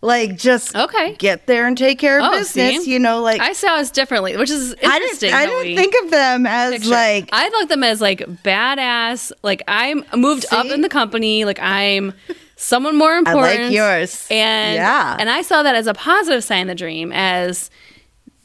Like 0.00 0.36
just 0.36 0.76
Okay. 0.76 1.16
get 1.16 1.48
there 1.48 1.66
and 1.66 1.76
take 1.76 1.98
care 1.98 2.20
of 2.20 2.26
Oh, 2.26 2.38
business. 2.38 2.84
see? 2.84 2.92
You 2.92 3.00
know, 3.00 3.20
like 3.20 3.40
I 3.40 3.52
saw 3.52 3.74
us 3.78 3.90
differently, 3.90 4.36
which 4.36 4.48
is 4.50 4.72
I 4.84 4.94
interesting. 4.96 5.30
didn't, 5.30 5.34
I 5.34 5.46
didn't 5.46 5.76
think 5.76 5.94
of 6.04 6.10
them 6.12 6.46
as 6.46 6.72
picture. 6.74 6.88
like 6.90 7.28
I 7.32 7.48
looked 7.48 7.68
them 7.70 7.82
as 7.82 8.00
like 8.00 8.20
badass. 8.44 9.32
Like 9.42 9.64
I'm 9.66 10.04
moved 10.14 10.46
up 10.52 10.66
in 10.66 10.82
the 10.82 10.88
company. 10.88 11.44
Like 11.44 11.58
I'm 11.60 12.14
someone 12.54 12.96
more 12.96 13.12
I 13.12 13.18
important. 13.18 13.64
like 13.64 13.72
yours. 13.72 14.28
And 14.30 14.76
yeah, 14.76 15.16
and 15.18 15.28
I 15.28 15.42
saw 15.42 15.64
that 15.64 15.74
as 15.74 15.88
a 15.88 15.94
positive 15.94 16.44
sign 16.44 16.60
in 16.62 16.66
the 16.68 16.74
dream 16.76 17.10
as 17.12 17.68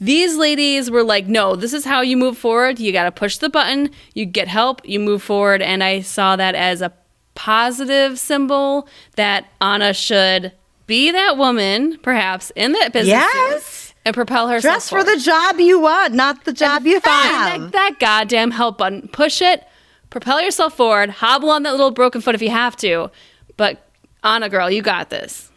these 0.00 0.36
ladies 0.36 0.90
were 0.90 1.02
like, 1.04 1.26
no, 1.26 1.56
this 1.56 1.72
is 1.72 1.84
how 1.84 2.00
you 2.00 2.16
move 2.16 2.36
forward. 2.36 2.78
You 2.80 2.92
got 2.92 3.04
to 3.04 3.12
push 3.12 3.38
the 3.38 3.48
button, 3.48 3.90
you 4.14 4.26
get 4.26 4.48
help, 4.48 4.80
you 4.84 4.98
move 5.00 5.22
forward. 5.22 5.62
And 5.62 5.82
I 5.84 6.00
saw 6.00 6.36
that 6.36 6.54
as 6.54 6.82
a 6.82 6.92
positive 7.34 8.18
symbol 8.18 8.88
that 9.16 9.46
Ana 9.60 9.92
should 9.94 10.52
be 10.86 11.10
that 11.10 11.36
woman, 11.36 11.98
perhaps 12.02 12.50
in 12.54 12.72
that 12.72 12.92
business, 12.92 13.08
Yes. 13.14 13.94
and 14.04 14.14
propel 14.14 14.48
herself. 14.48 14.74
dress 14.74 14.88
for 14.88 15.00
forward. 15.00 15.18
the 15.18 15.22
job 15.22 15.58
you 15.58 15.80
want, 15.80 16.12
not 16.14 16.44
the 16.44 16.52
job 16.52 16.84
you 16.86 17.00
Find 17.00 17.28
have. 17.28 17.60
that, 17.62 17.72
that 17.72 17.98
goddamn 17.98 18.50
help 18.50 18.78
button. 18.78 19.08
Push 19.08 19.40
it. 19.42 19.64
Propel 20.10 20.40
yourself 20.42 20.76
forward. 20.76 21.10
Hobble 21.10 21.50
on 21.50 21.62
that 21.64 21.72
little 21.72 21.90
broken 21.90 22.20
foot 22.20 22.34
if 22.34 22.42
you 22.42 22.50
have 22.50 22.76
to. 22.76 23.10
But 23.56 23.84
Ana, 24.22 24.48
girl, 24.48 24.70
you 24.70 24.82
got 24.82 25.10
this. 25.10 25.50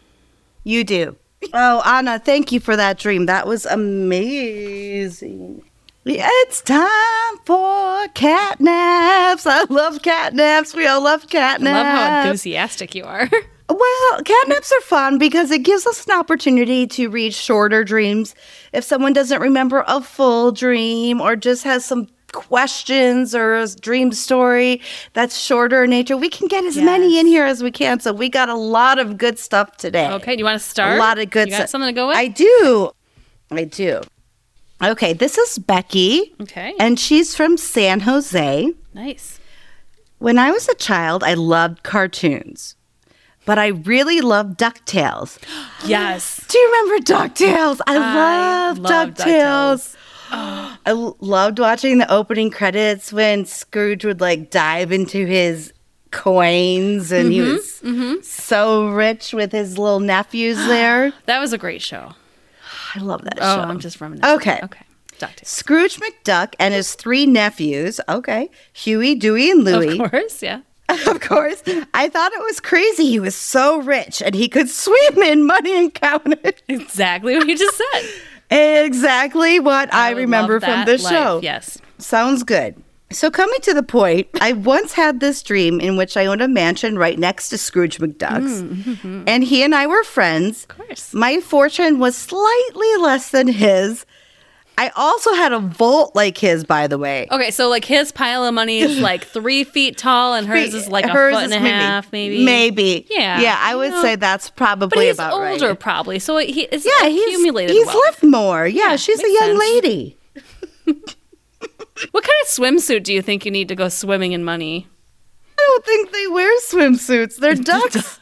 You 0.63 0.83
do. 0.83 1.15
Oh, 1.53 1.81
Ana, 1.85 2.19
thank 2.19 2.51
you 2.51 2.59
for 2.59 2.75
that 2.75 2.97
dream. 2.99 3.25
That 3.25 3.47
was 3.47 3.65
amazing. 3.65 5.63
It's 6.05 6.61
time 6.61 7.37
for 7.45 8.07
cat 8.13 8.59
naps. 8.61 9.45
I 9.45 9.63
love 9.69 10.01
cat 10.01 10.33
naps. 10.33 10.73
We 10.73 10.87
all 10.87 11.03
love 11.03 11.27
cat 11.29 11.59
I 11.59 11.63
naps. 11.63 11.75
love 11.75 11.85
how 11.97 12.21
enthusiastic 12.21 12.95
you 12.95 13.03
are. 13.05 13.29
Well, 13.69 14.21
cat 14.23 14.47
naps 14.47 14.71
are 14.71 14.79
fun 14.79 15.17
because 15.17 15.51
it 15.51 15.63
gives 15.63 15.85
us 15.85 16.05
an 16.07 16.17
opportunity 16.17 16.87
to 16.87 17.09
read 17.09 17.33
shorter 17.33 17.83
dreams. 17.83 18.33
If 18.71 18.85
someone 18.85 19.11
doesn't 19.11 19.41
remember 19.41 19.83
a 19.89 19.99
full 19.99 20.53
dream 20.53 21.19
or 21.19 21.35
just 21.35 21.65
has 21.65 21.83
some 21.83 22.07
questions 22.37 23.33
or 23.33 23.55
a 23.57 23.67
dream 23.67 24.11
story 24.13 24.79
that's 25.13 25.37
shorter 25.37 25.83
in 25.83 25.89
nature, 25.89 26.15
we 26.15 26.29
can 26.29 26.47
get 26.47 26.63
as 26.63 26.77
many 26.77 27.19
in 27.19 27.25
here 27.27 27.45
as 27.45 27.61
we 27.63 27.71
can. 27.71 27.99
So 27.99 28.13
we 28.13 28.29
got 28.29 28.47
a 28.47 28.55
lot 28.55 28.99
of 28.99 29.17
good 29.17 29.39
stuff 29.39 29.75
today. 29.77 30.07
okay, 30.11 30.35
do 30.35 30.39
you 30.39 30.45
want 30.45 30.61
to 30.61 30.65
start? 30.67 30.95
A 30.97 30.99
lot 30.99 31.17
of 31.19 31.29
good 31.29 31.47
You 31.47 31.51
got 31.53 31.57
stuff. 31.57 31.69
something 31.69 31.89
to 31.89 31.93
go 31.93 32.07
with? 32.07 32.17
I 32.17 32.27
do. 32.27 32.91
I 33.51 33.63
do. 33.63 34.01
Okay, 34.83 35.13
this 35.13 35.37
is 35.39 35.57
Becky, 35.57 36.35
okay. 36.41 36.75
and 36.79 36.99
she's 36.99 37.33
from 37.35 37.57
San 37.57 38.01
Jose. 38.01 38.71
nice. 38.93 39.39
When 40.19 40.37
I 40.39 40.49
was 40.51 40.67
a 40.69 40.75
child, 40.75 41.23
I 41.23 41.33
loved 41.35 41.81
cartoons, 41.83 42.75
but 43.45 43.57
I 43.59 43.67
really 43.67 44.21
loved 44.21 44.59
DuckTales. 44.59 45.37
Yes. 45.85 46.43
Do 46.49 46.57
you 46.57 46.67
remember 46.71 47.03
DuckTales? 47.05 47.79
I, 47.87 47.97
love 47.97 48.77
love 48.79 49.09
DuckTales. 49.09 49.95
I 50.31 50.91
loved 51.19 51.59
watching 51.59 51.97
the 51.97 52.11
opening 52.11 52.51
credits 52.51 53.11
when 53.11 53.45
Scrooge 53.45 54.05
would 54.05 54.21
like 54.21 54.49
dive 54.49 54.91
into 54.91 55.25
his 55.25 55.73
coins 56.11 57.11
and 57.11 57.31
he 57.31 57.39
mm-hmm, 57.39 57.53
was 57.53 57.81
mm-hmm. 57.83 58.21
so 58.21 58.89
rich 58.89 59.33
with 59.33 59.51
his 59.51 59.77
little 59.77 59.99
nephews 59.99 60.57
there. 60.67 61.13
That 61.25 61.39
was 61.39 61.53
a 61.53 61.57
great 61.57 61.81
show. 61.81 62.13
I 62.95 62.99
love 62.99 63.23
that 63.23 63.37
Oh, 63.39 63.55
show. 63.55 63.61
I'm 63.61 63.79
just 63.79 63.99
reminiscing. 64.01 64.35
Okay. 64.35 64.59
Okay. 64.63 64.83
Doctor. 65.19 65.45
Scrooge 65.45 65.99
McDuck 65.99 66.53
and 66.59 66.73
his 66.75 66.93
three 66.93 67.25
nephews, 67.25 67.99
okay, 68.07 68.51
Huey, 68.73 69.15
Dewey, 69.15 69.49
and 69.49 69.63
Louie. 69.63 69.99
Of 69.99 70.11
course, 70.11 70.43
yeah. 70.43 70.61
Of 71.07 71.19
course. 71.19 71.63
I 71.93 72.07
thought 72.07 72.31
it 72.31 72.43
was 72.43 72.59
crazy. 72.61 73.07
He 73.07 73.19
was 73.19 73.35
so 73.35 73.81
rich 73.81 74.21
and 74.21 74.33
he 74.33 74.47
could 74.47 74.69
swim 74.69 75.17
in 75.17 75.45
money 75.45 75.77
and 75.77 75.93
count 75.93 76.27
it. 76.43 76.61
Exactly 76.67 77.35
what 77.35 77.47
you 77.47 77.57
just 77.57 77.77
said. 77.77 78.09
Exactly 78.49 79.59
what 79.59 79.93
I, 79.93 80.13
would 80.13 80.21
remember 80.21 80.59
from 80.59 80.85
this 80.85 81.03
life, 81.03 81.13
show. 81.13 81.39
Yes. 81.43 81.79
Sounds 81.97 82.43
good. 82.43 82.81
So, 83.09 83.31
coming 83.31 83.59
to 83.61 83.73
the 83.73 83.83
point, 83.83 84.27
I 84.41 84.51
once 84.51 84.91
had 84.91 85.21
this 85.21 85.41
dream 85.41 85.79
in 85.79 85.95
which 85.95 86.17
I 86.17 86.25
owned 86.25 86.41
a 86.41 86.47
mansion 86.47 86.97
right 86.97 87.17
next 87.17 87.49
to 87.49 87.57
Scrooge 87.57 87.99
McDuck's, 87.99 88.61
mm, 88.61 88.83
mm-hmm. 88.83 89.23
and 89.25 89.45
he 89.45 89.63
and 89.63 89.73
I 89.73 89.87
were 89.87 90.03
friends. 90.03 90.63
Of 90.63 90.77
course. 90.77 91.13
My 91.13 91.39
fortune 91.39 91.99
was 91.99 92.17
slightly 92.17 92.97
less 92.97 93.31
than 93.31 93.47
his. 93.47 94.05
I 94.79 94.91
also 94.95 95.33
had 95.33 95.53
a 95.53 95.59
vault 95.59 96.15
like 96.15 96.37
his, 96.37 96.63
by 96.63 96.85
the 96.85 96.97
way. 96.99 97.27
Okay, 97.31 97.49
so 97.49 97.67
like 97.67 97.83
his 97.83 98.11
pile 98.11 98.43
of 98.45 98.53
money 98.53 98.79
is 98.79 98.99
like 98.99 99.23
three 99.33 99.63
feet 99.63 99.97
tall, 99.97 100.35
and 100.35 100.45
hers 100.45 100.73
is 100.75 100.87
like 100.87 101.05
a 101.05 101.09
Hers 101.09 101.33
foot 101.33 101.43
and 101.45 101.53
a 101.53 101.59
half, 101.59 102.11
maybe. 102.11 102.45
Maybe. 102.45 103.07
Yeah, 103.09 103.39
Yeah, 103.39 103.57
I 103.59 103.75
would 103.75 103.89
know. 103.91 104.01
say 104.03 104.15
that's 104.17 104.51
probably 104.51 104.95
But 104.95 105.03
he's 105.05 105.15
about 105.15 105.33
older, 105.33 105.69
right. 105.69 105.79
probably. 105.79 106.19
So 106.19 106.37
he 106.37 106.61
is 106.63 106.85
Yeah, 106.85 107.09
he's, 107.09 107.23
accumulated 107.33 107.75
he's 107.75 107.87
wealth. 107.87 108.01
lived 108.21 108.23
more. 108.23 108.67
Yeah, 108.67 108.89
Yeah, 108.91 108.95
she's 108.97 109.19
a 109.23 109.27
young 109.31 109.57
sense. 109.57 109.59
lady. 109.59 110.17
What 112.11 112.23
kind 112.23 112.35
of 112.43 112.47
swimsuit 112.47 113.01
do 113.01 113.11
you 113.11 113.23
think 113.23 113.43
you 113.43 113.49
need 113.49 113.69
to 113.69 113.75
go 113.75 113.89
swimming 113.89 114.33
in 114.33 114.43
money? 114.43 114.87
I 115.57 115.63
don't 115.67 115.83
think 115.85 116.11
they 116.11 116.27
wear 116.27 116.55
swimsuits. 116.59 117.37
They're 117.37 117.55
ducks. 117.71 118.19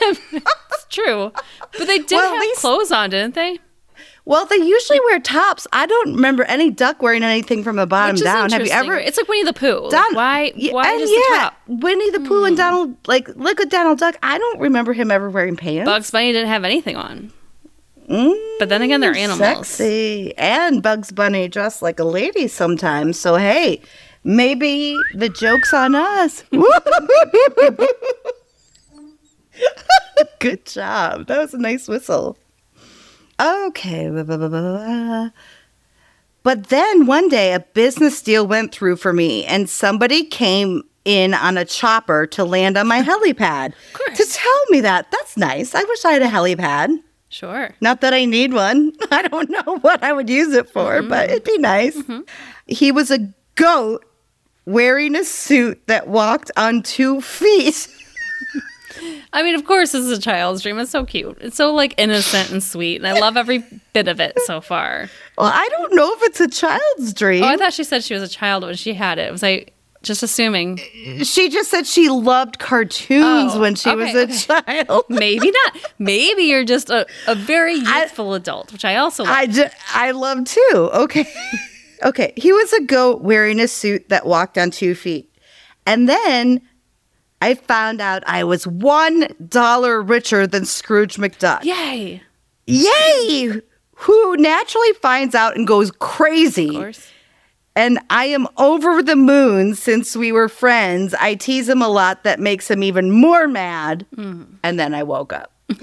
It's 0.00 0.86
true, 0.88 1.32
but 1.76 1.86
they 1.86 1.98
did 1.98 2.12
Well, 2.12 2.32
have 2.34 2.40
least- 2.40 2.60
clothes 2.60 2.92
on, 2.92 3.10
didn't 3.10 3.34
they? 3.34 3.58
Well, 4.26 4.46
they 4.46 4.56
usually 4.56 5.00
wear 5.00 5.20
tops. 5.20 5.66
I 5.72 5.86
don't 5.86 6.14
remember 6.14 6.44
any 6.44 6.70
duck 6.70 7.02
wearing 7.02 7.22
anything 7.22 7.62
from 7.62 7.76
the 7.76 7.86
bottom 7.86 8.16
down. 8.16 8.50
Have 8.50 8.64
you 8.64 8.72
ever? 8.72 8.94
It's 8.94 9.18
like 9.18 9.28
Winnie 9.28 9.44
the 9.44 9.52
Pooh. 9.52 9.88
Like, 9.90 10.12
why? 10.12 10.52
Why 10.70 10.90
and 10.90 11.00
just 11.00 11.12
the 11.12 11.36
top? 11.36 11.54
Winnie 11.66 12.10
the 12.10 12.20
Pooh 12.20 12.44
and 12.44 12.56
Donald, 12.56 12.96
like, 13.06 13.28
look 13.36 13.60
at 13.60 13.68
Donald 13.70 13.98
Duck. 13.98 14.16
I 14.22 14.38
don't 14.38 14.60
remember 14.60 14.92
him 14.92 15.10
ever 15.10 15.28
wearing 15.28 15.56
pants. 15.56 15.86
Bugs 15.86 16.10
Bunny 16.10 16.32
didn't 16.32 16.48
have 16.48 16.64
anything 16.64 16.96
on. 16.96 17.32
Mm, 18.08 18.36
But 18.58 18.68
then 18.68 18.82
again, 18.82 19.00
they're 19.00 19.14
animals. 19.16 19.66
Sexy. 19.66 20.36
And 20.36 20.82
Bugs 20.82 21.10
Bunny 21.10 21.48
dressed 21.48 21.80
like 21.80 21.98
a 21.98 22.04
lady 22.04 22.48
sometimes. 22.48 23.18
So, 23.18 23.36
hey, 23.36 23.80
maybe 24.24 24.98
the 25.14 25.30
joke's 25.30 25.72
on 25.72 25.94
us. 25.94 26.44
Good 30.38 30.66
job. 30.66 31.26
That 31.28 31.38
was 31.38 31.54
a 31.54 31.58
nice 31.58 31.88
whistle. 31.88 32.36
Okay. 33.44 34.08
blah, 34.10 34.22
blah, 34.22 34.48
blah. 34.48 35.30
But 36.42 36.68
then 36.68 37.06
one 37.06 37.28
day 37.28 37.54
a 37.54 37.60
business 37.60 38.20
deal 38.20 38.46
went 38.46 38.72
through 38.72 38.96
for 38.96 39.12
me, 39.12 39.44
and 39.46 39.68
somebody 39.68 40.24
came 40.24 40.82
in 41.04 41.34
on 41.34 41.56
a 41.56 41.64
chopper 41.64 42.26
to 42.26 42.44
land 42.44 42.76
on 42.76 42.86
my 42.86 43.02
helipad 43.08 43.72
to 44.14 44.26
tell 44.26 44.60
me 44.70 44.80
that. 44.80 45.10
That's 45.10 45.36
nice. 45.36 45.74
I 45.74 45.82
wish 45.84 46.04
I 46.04 46.12
had 46.12 46.22
a 46.22 46.28
helipad. 46.28 47.00
Sure. 47.30 47.74
Not 47.80 48.00
that 48.02 48.14
I 48.14 48.26
need 48.26 48.52
one. 48.52 48.92
I 49.10 49.22
don't 49.22 49.50
know 49.50 49.78
what 49.80 50.02
I 50.04 50.12
would 50.12 50.30
use 50.30 50.54
it 50.54 50.68
for, 50.68 51.00
mm-hmm. 51.00 51.08
but 51.08 51.30
it'd 51.30 51.44
be 51.44 51.58
nice. 51.58 51.96
Mm-hmm. 51.96 52.20
He 52.66 52.92
was 52.92 53.10
a 53.10 53.32
goat 53.56 54.04
wearing 54.66 55.16
a 55.16 55.24
suit 55.24 55.86
that 55.86 56.08
walked 56.08 56.50
on 56.56 56.82
two 56.82 57.20
feet. 57.20 57.88
I 59.32 59.42
mean, 59.42 59.54
of 59.54 59.64
course, 59.64 59.92
this 59.92 60.04
is 60.04 60.16
a 60.18 60.20
child's 60.20 60.62
dream. 60.62 60.78
It's 60.78 60.90
so 60.90 61.04
cute. 61.04 61.38
It's 61.40 61.56
so 61.56 61.72
like 61.72 61.94
innocent 61.98 62.50
and 62.50 62.62
sweet, 62.62 62.96
and 62.96 63.06
I 63.06 63.18
love 63.18 63.36
every 63.36 63.64
bit 63.92 64.08
of 64.08 64.20
it 64.20 64.38
so 64.46 64.60
far. 64.60 65.08
Well, 65.38 65.50
I 65.52 65.68
don't 65.72 65.94
know 65.94 66.12
if 66.14 66.22
it's 66.22 66.40
a 66.40 66.48
child's 66.48 67.12
dream. 67.14 67.42
Oh, 67.44 67.48
I 67.48 67.56
thought 67.56 67.72
she 67.72 67.84
said 67.84 68.04
she 68.04 68.14
was 68.14 68.22
a 68.22 68.28
child 68.28 68.64
when 68.64 68.74
she 68.76 68.94
had 68.94 69.18
it. 69.18 69.28
It 69.28 69.32
was 69.32 69.42
I 69.44 69.66
just 70.02 70.22
assuming? 70.22 70.76
she 71.22 71.48
just 71.48 71.70
said 71.70 71.86
she 71.86 72.08
loved 72.10 72.58
cartoons 72.58 73.54
Oh, 73.54 73.60
when 73.60 73.74
she 73.74 73.88
okay, 73.90 73.96
was 73.96 74.14
a 74.14 74.54
okay. 74.62 74.84
child. 74.84 75.04
Maybe 75.08 75.50
not. 75.50 75.76
Maybe 75.98 76.42
you're 76.42 76.64
just 76.64 76.90
a, 76.90 77.06
a 77.26 77.34
very 77.34 77.74
youthful 77.74 78.34
adult, 78.34 78.70
which 78.72 78.84
I 78.84 78.96
also 78.96 79.24
like. 79.24 79.32
I, 79.48 79.52
ju- 79.52 79.68
I 79.94 80.10
love 80.10 80.44
too. 80.44 80.90
Okay. 80.94 81.26
okay. 82.04 82.32
He 82.36 82.52
was 82.52 82.72
a 82.74 82.82
goat 82.82 83.22
wearing 83.22 83.58
a 83.60 83.66
suit 83.66 84.10
that 84.10 84.26
walked 84.26 84.58
on 84.58 84.70
two 84.70 84.94
feet. 84.94 85.30
And 85.86 86.06
then 86.08 86.60
I 87.44 87.54
found 87.56 88.00
out 88.00 88.22
I 88.26 88.42
was 88.42 88.64
$1 88.64 90.08
richer 90.08 90.46
than 90.46 90.64
Scrooge 90.64 91.16
McDuck. 91.16 91.62
Yay! 91.62 92.22
Yay! 92.66 93.60
Who 93.96 94.36
naturally 94.38 94.92
finds 94.94 95.34
out 95.34 95.54
and 95.54 95.66
goes 95.66 95.90
crazy. 95.90 96.68
Of 96.70 96.74
course. 96.74 97.10
And 97.76 97.98
I 98.08 98.24
am 98.26 98.48
over 98.56 99.02
the 99.02 99.14
moon 99.14 99.74
since 99.74 100.16
we 100.16 100.32
were 100.32 100.48
friends. 100.48 101.12
I 101.20 101.34
tease 101.34 101.68
him 101.68 101.82
a 101.82 101.88
lot 101.88 102.24
that 102.24 102.40
makes 102.40 102.70
him 102.70 102.82
even 102.82 103.10
more 103.10 103.46
mad. 103.46 104.06
Hmm. 104.14 104.44
And 104.62 104.80
then 104.80 104.94
I 104.94 105.02
woke 105.02 105.34
up. 105.34 105.52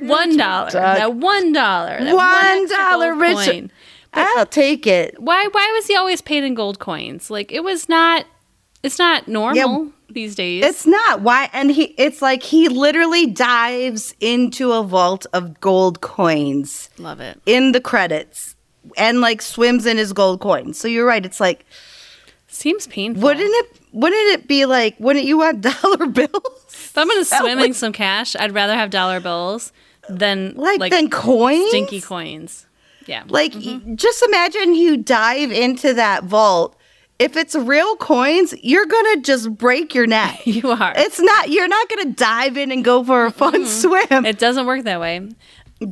One 0.00 0.38
dollar. 0.38 0.70
That 0.70 1.14
one 1.16 1.52
dollar. 1.52 1.98
that 2.02 2.14
One 2.14 2.66
dollar, 2.68 3.14
gold 3.14 3.70
I'll 4.14 4.46
take 4.46 4.86
it. 4.86 5.20
Why? 5.20 5.46
Why 5.52 5.72
was 5.74 5.86
he 5.86 5.96
always 5.96 6.22
paid 6.22 6.44
in 6.44 6.54
gold 6.54 6.78
coins? 6.78 7.28
Like 7.30 7.52
it 7.52 7.62
was 7.62 7.88
not. 7.88 8.24
It's 8.86 8.98
not 8.98 9.28
normal 9.28 9.90
these 10.08 10.34
days. 10.34 10.64
It's 10.64 10.86
not 10.86 11.20
why, 11.20 11.50
and 11.52 11.70
he. 11.70 11.84
It's 11.98 12.22
like 12.22 12.42
he 12.42 12.68
literally 12.68 13.26
dives 13.26 14.14
into 14.20 14.72
a 14.72 14.82
vault 14.82 15.26
of 15.32 15.60
gold 15.60 16.00
coins 16.00 16.88
Love 16.98 17.20
it. 17.20 17.40
in 17.46 17.72
the 17.72 17.80
credits, 17.80 18.54
and 18.96 19.20
like 19.20 19.42
swims 19.42 19.84
in 19.86 19.96
his 19.96 20.12
gold 20.12 20.40
coins. 20.40 20.78
So 20.78 20.88
you're 20.88 21.06
right. 21.06 21.24
It's 21.26 21.40
like, 21.40 21.66
Seems 22.48 22.86
painful. 22.86 23.22
wouldn't 23.22 23.44
it? 23.50 23.80
Wouldn't 23.92 24.32
it 24.40 24.46
be 24.48 24.64
like? 24.66 24.94
Wouldn't 25.00 25.24
you 25.24 25.38
want 25.38 25.60
dollar 25.82 26.06
bills? 26.06 26.30
If 26.68 26.96
I'm 26.96 27.08
gonna 27.08 27.24
swim 27.24 27.58
would- 27.58 27.66
in 27.66 27.74
some 27.74 27.92
cash, 27.92 28.36
I'd 28.36 28.52
rather 28.52 28.74
have 28.74 28.90
dollar 28.90 29.20
bills 29.20 29.72
than 30.08 30.54
Like, 30.54 30.78
like, 30.78 30.92
then 30.92 31.10
coins? 31.10 31.68
stinky 31.70 32.00
coins. 32.00 32.66
Yeah. 33.06 33.24
Like, 33.28 33.52
mm-hmm. 33.52 33.94
just 33.96 34.22
imagine 34.22 34.74
you 34.74 34.96
dive 34.96 35.50
into 35.52 35.94
that 35.94 36.24
vault. 36.24 36.75
If 37.18 37.36
it's 37.36 37.54
real 37.54 37.96
coins, 37.96 38.54
you're 38.62 38.84
gonna 38.86 39.20
just 39.22 39.54
break 39.56 39.94
your 39.94 40.06
neck. 40.06 40.40
you 40.46 40.70
are. 40.70 40.92
It's 40.96 41.18
not. 41.20 41.48
You're 41.48 41.68
not 41.68 41.88
gonna 41.88 42.12
dive 42.12 42.56
in 42.56 42.70
and 42.70 42.84
go 42.84 43.02
for 43.04 43.24
a 43.26 43.30
fun 43.30 43.64
swim. 43.66 44.06
It 44.10 44.26
it 44.26 44.38
doesn't 44.38 44.66
work 44.66 44.84
that 44.84 45.00
way. 45.00 45.28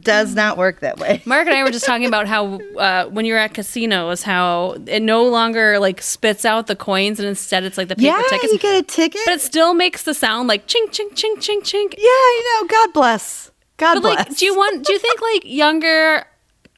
does 0.01 0.35
not 0.35 0.57
work 0.59 0.81
that 0.81 0.99
way. 0.99 1.23
Mark 1.27 1.47
and 1.47 1.57
I 1.57 1.63
were 1.63 1.71
just 1.71 1.87
talking 1.87 2.07
about 2.07 2.27
how 2.27 2.59
uh, 2.79 3.05
when 3.07 3.25
you're 3.25 3.39
at 3.39 3.55
casinos, 3.55 4.23
how 4.23 4.77
it 4.87 5.01
no 5.03 5.25
longer 5.25 5.79
like 5.79 6.03
spits 6.03 6.45
out 6.45 6.67
the 6.67 6.77
coins 6.77 7.19
and 7.21 7.29
instead 7.29 7.65
it's 7.65 7.79
like 7.79 7.89
the 7.89 7.97
paper 7.97 8.07
Yeah, 8.19 8.23
tickets. 8.29 8.53
you 8.53 8.59
get 8.59 8.77
a 8.83 8.83
ticket. 8.83 9.21
but 9.25 9.35
it 9.35 9.41
still 9.41 9.73
makes 9.75 10.03
the 10.03 10.13
sound 10.15 10.49
like 10.49 10.67
chink 10.67 10.89
chink 10.91 11.13
chink 11.13 11.37
chink 11.39 11.63
chink. 11.63 11.95
yeah, 11.97 12.05
you 12.37 12.61
know. 12.63 12.69
God 12.69 12.93
bless. 12.93 13.51
God 13.79 13.95
But 13.95 14.01
bless. 14.03 14.17
like, 14.29 14.37
do 14.37 14.45
you 14.45 14.55
want? 14.55 14.85
Do 14.85 14.93
you 14.93 14.99
think 14.99 15.21
like 15.23 15.43
younger 15.47 16.25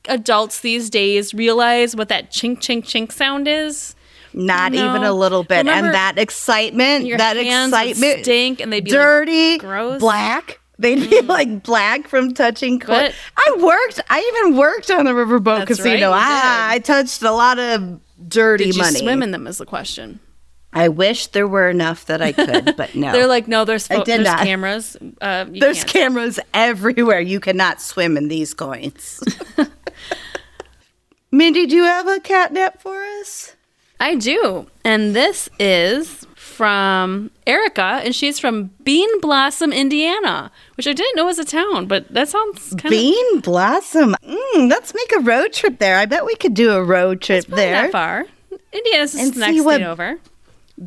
adults 0.09 0.61
these 0.61 0.89
days 0.89 1.35
realize 1.35 1.97
what 1.97 2.09
that 2.11 2.31
chink 2.31 2.59
chink 2.59 2.85
chink 2.85 3.11
sound 3.11 3.49
is? 3.49 3.95
Not 4.39 4.73
No. 4.73 4.91
even 4.91 5.03
a 5.03 5.13
little 5.13 5.43
bit. 5.45 5.59
Remember- 5.67 5.87
and 5.87 5.95
that 5.95 6.19
excitement, 6.19 7.09
that 7.19 7.37
excitement, 7.39 8.23
stink 8.23 8.61
and 8.61 8.71
they'd 8.73 8.85
be 8.85 8.91
like, 8.91 9.01
dirty, 9.01 9.59
gross. 9.59 9.97
Mm. 9.97 10.01
black. 10.01 10.61
They'd 10.79 11.09
be 11.09 11.23
like 11.23 11.63
black 11.63 12.07
from 12.07 12.35
touching 12.35 12.79
coins. 12.79 13.13
But- 13.13 13.15
I 13.39 13.57
worked. 13.63 14.01
I 14.11 14.21
even 14.45 14.57
worked 14.59 14.91
on 14.91 15.07
the 15.07 15.13
Riverboat 15.13 15.61
That's 15.67 15.79
Casino. 15.79 16.11
right, 16.11 16.21
ah. 16.23 16.69
I 16.71 16.79
touched 16.81 17.23
a 17.23 17.33
lot 17.33 17.59
of 17.59 17.99
dirty 18.29 18.67
Did 18.67 18.77
you 18.77 18.83
money. 18.83 18.99
swim 19.01 19.23
in 19.23 19.31
them? 19.31 19.47
Is 19.47 19.57
the 19.57 19.65
question. 19.65 20.21
I 20.75 20.89
wish 20.89 21.29
there 21.29 21.49
were 21.49 21.71
enough 21.71 22.05
that 22.05 22.21
I 22.21 22.33
could, 22.33 22.75
but 22.77 22.95
no. 22.95 23.11
They're 23.13 23.27
like, 23.27 23.49
no, 23.49 23.65
there's 23.65 23.91
I 23.91 23.97
fo- 23.97 24.05
there's 24.05 24.25
not. 24.27 24.41
cameras. 24.41 24.99
Uh, 25.23 25.47
you 25.51 25.61
There's 25.63 25.79
can't. 25.85 25.93
cameras 26.15 26.39
everywhere. 26.53 27.21
You 27.21 27.41
cannot 27.41 27.81
swim 27.81 28.19
in 28.19 28.29
these 28.29 28.53
coins. 28.53 29.23
Mindy, 31.33 31.67
do 31.67 31.75
you 31.77 31.85
have 31.85 32.07
a 32.07 32.19
catnap 32.19 32.81
for 32.81 33.03
us? 33.21 33.56
I 34.01 34.15
do. 34.15 34.67
And 34.85 35.15
this 35.17 35.49
is 35.59 36.27
from 36.35 37.31
Erica, 37.47 38.01
and 38.05 38.15
she's 38.15 38.39
from 38.39 38.71
Bean 38.85 39.21
Blossom, 39.21 39.73
Indiana, 39.73 40.51
which 40.77 40.87
I 40.87 40.93
didn't 40.93 41.17
know 41.17 41.25
was 41.27 41.39
a 41.39 41.45
town, 41.45 41.87
but 41.87 42.09
that 42.13 42.29
sounds 42.29 42.71
kind 42.71 42.85
of 42.87 42.91
Bean 42.91 43.41
Blossom. 43.41 44.15
Mm, 44.27 44.71
let's 44.71 44.95
make 44.95 45.13
a 45.17 45.21
road 45.21 45.53
trip 45.53 45.79
there. 45.79 45.99
I 45.99 46.07
bet 46.07 46.25
we 46.25 46.35
could 46.37 46.55
do 46.55 46.73
a 46.73 46.83
road 46.83 47.21
trip 47.21 47.49
not 47.49 47.57
there. 47.57 47.83
that 47.83 47.93
far. 47.93 48.27
Indiana's 48.73 49.15
And 49.15 49.23
just 49.23 49.35
the 49.35 49.41
next 49.41 49.53
see 49.55 49.61
what- 49.61 49.75
state 49.77 49.87
over. 49.87 50.17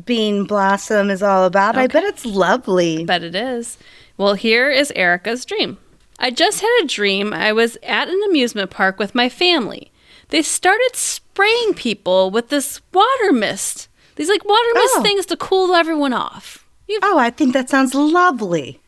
Bean 0.04 0.44
Blossom 0.44 1.10
is 1.10 1.20
all 1.22 1.44
about. 1.44 1.76
I 1.76 1.88
bet 1.88 2.04
it's 2.04 2.24
lovely. 2.24 3.04
Bet 3.04 3.24
it 3.24 3.34
is. 3.34 3.76
Well, 4.16 4.34
here 4.34 4.70
is 4.70 4.92
Erica's 4.94 5.44
dream. 5.44 5.78
I 6.20 6.30
just 6.30 6.60
had 6.60 6.80
a 6.82 6.86
dream. 6.86 7.32
I 7.32 7.52
was 7.52 7.76
at 7.82 8.08
an 8.08 8.20
amusement 8.28 8.70
park 8.70 8.98
with 9.00 9.14
my 9.16 9.28
family. 9.28 9.89
They 10.30 10.42
started 10.42 10.90
spraying 10.94 11.74
people 11.74 12.30
with 12.30 12.48
this 12.48 12.80
water 12.92 13.32
mist. 13.32 13.88
These 14.16 14.28
like 14.28 14.44
water 14.44 14.68
mist 14.74 14.94
Oh. 14.98 15.02
things 15.02 15.26
to 15.26 15.36
cool 15.36 15.74
everyone 15.74 16.12
off. 16.12 16.66
You 16.88 16.98
Oh, 17.02 17.18
I 17.18 17.30
think 17.30 17.52
that 17.52 17.70
sounds 17.70 17.94
lovely. 17.94 18.80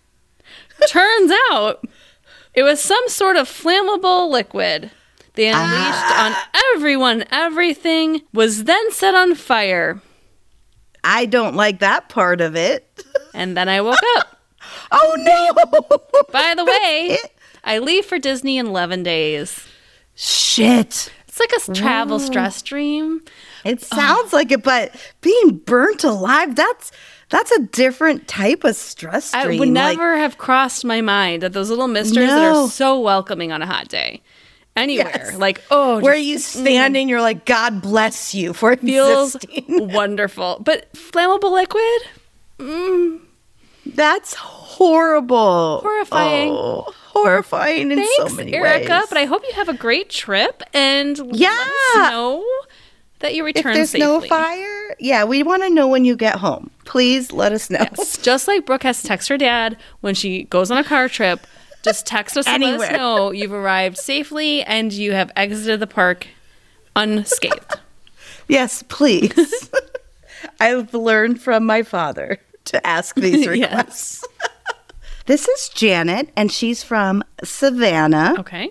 Turns 0.89 1.33
out 1.53 1.85
it 2.55 2.63
was 2.63 2.81
some 2.81 3.09
sort 3.09 3.37
of 3.37 3.49
flammable 3.49 4.31
liquid. 4.31 4.91
They 5.35 5.51
ah. 5.53 5.63
unleashed 5.63 6.21
on 6.21 6.63
everyone. 6.75 7.25
Everything 7.31 8.23
was 8.33 8.65
then 8.65 8.91
set 8.93 9.15
on 9.15 9.35
fire. 9.35 10.01
I 11.05 11.27
don't 11.27 11.57
like 11.57 11.81
that 11.81 12.09
part 12.09 12.41
of 12.41 12.57
it. 12.57 13.05
And 13.35 13.57
then 13.57 13.67
I 13.69 13.81
woke 13.81 13.99
up. 14.17 14.39
Oh 14.93 15.15
no! 15.19 16.23
By 16.31 16.55
the 16.55 16.65
way. 16.67 17.17
I 17.65 17.79
leave 17.79 18.05
for 18.05 18.19
Disney 18.19 18.59
in 18.59 18.67
11 18.67 19.03
days. 19.03 19.67
Shit. 20.15 21.11
It's 21.33 21.41
like 21.41 21.53
a 21.69 21.81
travel 21.81 22.19
stress 22.21 22.61
dream. 22.61 23.23
It 23.65 23.81
sounds 23.81 24.35
like 24.35 24.53
it, 24.53 24.63
but 24.63 24.95
being 25.23 25.57
burnt 25.65 26.05
alive, 26.05 26.55
that's 26.55 26.93
that's 27.31 27.51
a 27.53 27.61
different 27.61 28.29
type 28.29 28.65
of 28.65 28.77
stress 28.77 29.33
I 29.33 29.45
dream. 29.45 29.59
would 29.61 29.69
Like, 29.71 29.97
never 29.97 30.19
have 30.19 30.37
crossed 30.37 30.85
my 30.85 31.01
mind 31.01 31.43
that 31.43 31.55
those 31.55 31.71
little 31.71 31.89
misters 31.89 32.27
that 32.29 32.55
are 32.55 32.69
so 32.69 33.01
welcoming 33.01 33.51
on 33.51 33.63
a 33.63 33.67
hot 33.67 33.89
day. 33.89 34.21
Anywhere. 34.77 35.11
Yes. 35.15 35.37
Like, 35.39 35.63
oh, 35.71 36.01
where 36.01 36.15
just 36.15 36.27
you 36.27 36.39
standing, 36.39 37.09
you're 37.09 37.23
like, 37.23 37.47
God 37.47 37.81
bless 37.81 38.35
you 38.35 38.53
for 38.53 38.73
it. 38.73 38.81
feels 38.81 39.35
existing. 39.37 39.89
wonderful. 39.93 40.61
But 40.63 40.93
flammable 40.93 41.53
liquid? 41.53 42.03
Mm, 42.59 43.21
That's 43.87 44.35
horrible. 44.35 45.81
Horrifying. 45.81 46.53
Oh, 46.53 46.93
horrifying 47.25 47.91
in 47.93 47.99
Thanks, 47.99 48.17
so 48.17 48.29
many 48.37 48.55
Erica. 48.55 48.91
ways. 48.91 49.07
But 49.09 49.19
I 49.19 49.25
hope 49.25 49.43
you 49.49 49.55
have 49.55 49.69
a 49.69 49.75
great 49.75 50.11
trip 50.11 50.63
and 50.75 51.17
Yeah. 51.33 51.49
let 51.51 51.59
us 52.07 52.11
know 52.13 52.45
that 53.21 53.35
you 53.35 53.47
if 53.47 53.55
return 53.57 53.75
there's 53.75 53.91
safely. 53.91 54.07
no 54.07 54.21
fire, 54.21 54.97
yeah, 54.99 55.25
we 55.25 55.43
want 55.43 55.63
to 55.63 55.71
know 55.71 55.87
when 55.89 56.05
you 56.05 56.17
get 56.17 56.37
home. 56.37 56.71
Please 56.85 57.33
let 57.33 57.53
us 57.53 57.71
know. 57.71 57.79
Yes. 57.97 58.17
Just 58.19 58.49
like 58.49 58.67
Brooke 58.67 58.83
has 58.83 59.01
to 59.03 59.07
text 59.09 59.29
her 59.29 59.39
dad 59.39 59.77
when 60.01 60.15
she 60.15 60.45
goes 60.45 60.71
on 60.71 60.79
a 60.79 60.85
car 60.85 61.09
trip, 61.09 61.47
just 61.83 62.07
text 62.07 62.37
us 62.37 62.47
and 62.47 62.63
let 62.63 62.81
us 62.81 62.97
know 62.97 63.31
you've 63.31 63.53
arrived 63.53 63.97
safely 63.99 64.63
and 64.63 64.93
you 64.93 65.13
have 65.13 65.31
exited 65.37 65.81
the 65.81 65.87
park 65.87 66.27
unscathed. 66.97 67.79
Yes, 68.49 68.83
please. 68.89 69.71
I've 70.61 70.93
learned 70.95 71.41
from 71.41 71.65
my 71.65 71.83
father 71.83 72.39
to 72.67 72.85
ask 72.87 73.15
these 73.17 73.47
Yes. 73.57 74.25
This 75.27 75.49
is 75.49 75.69
Janet, 75.69 76.31
and 76.37 76.51
she's 76.51 76.83
from 76.83 77.23
Savannah. 77.45 78.35
Okay. 78.39 78.71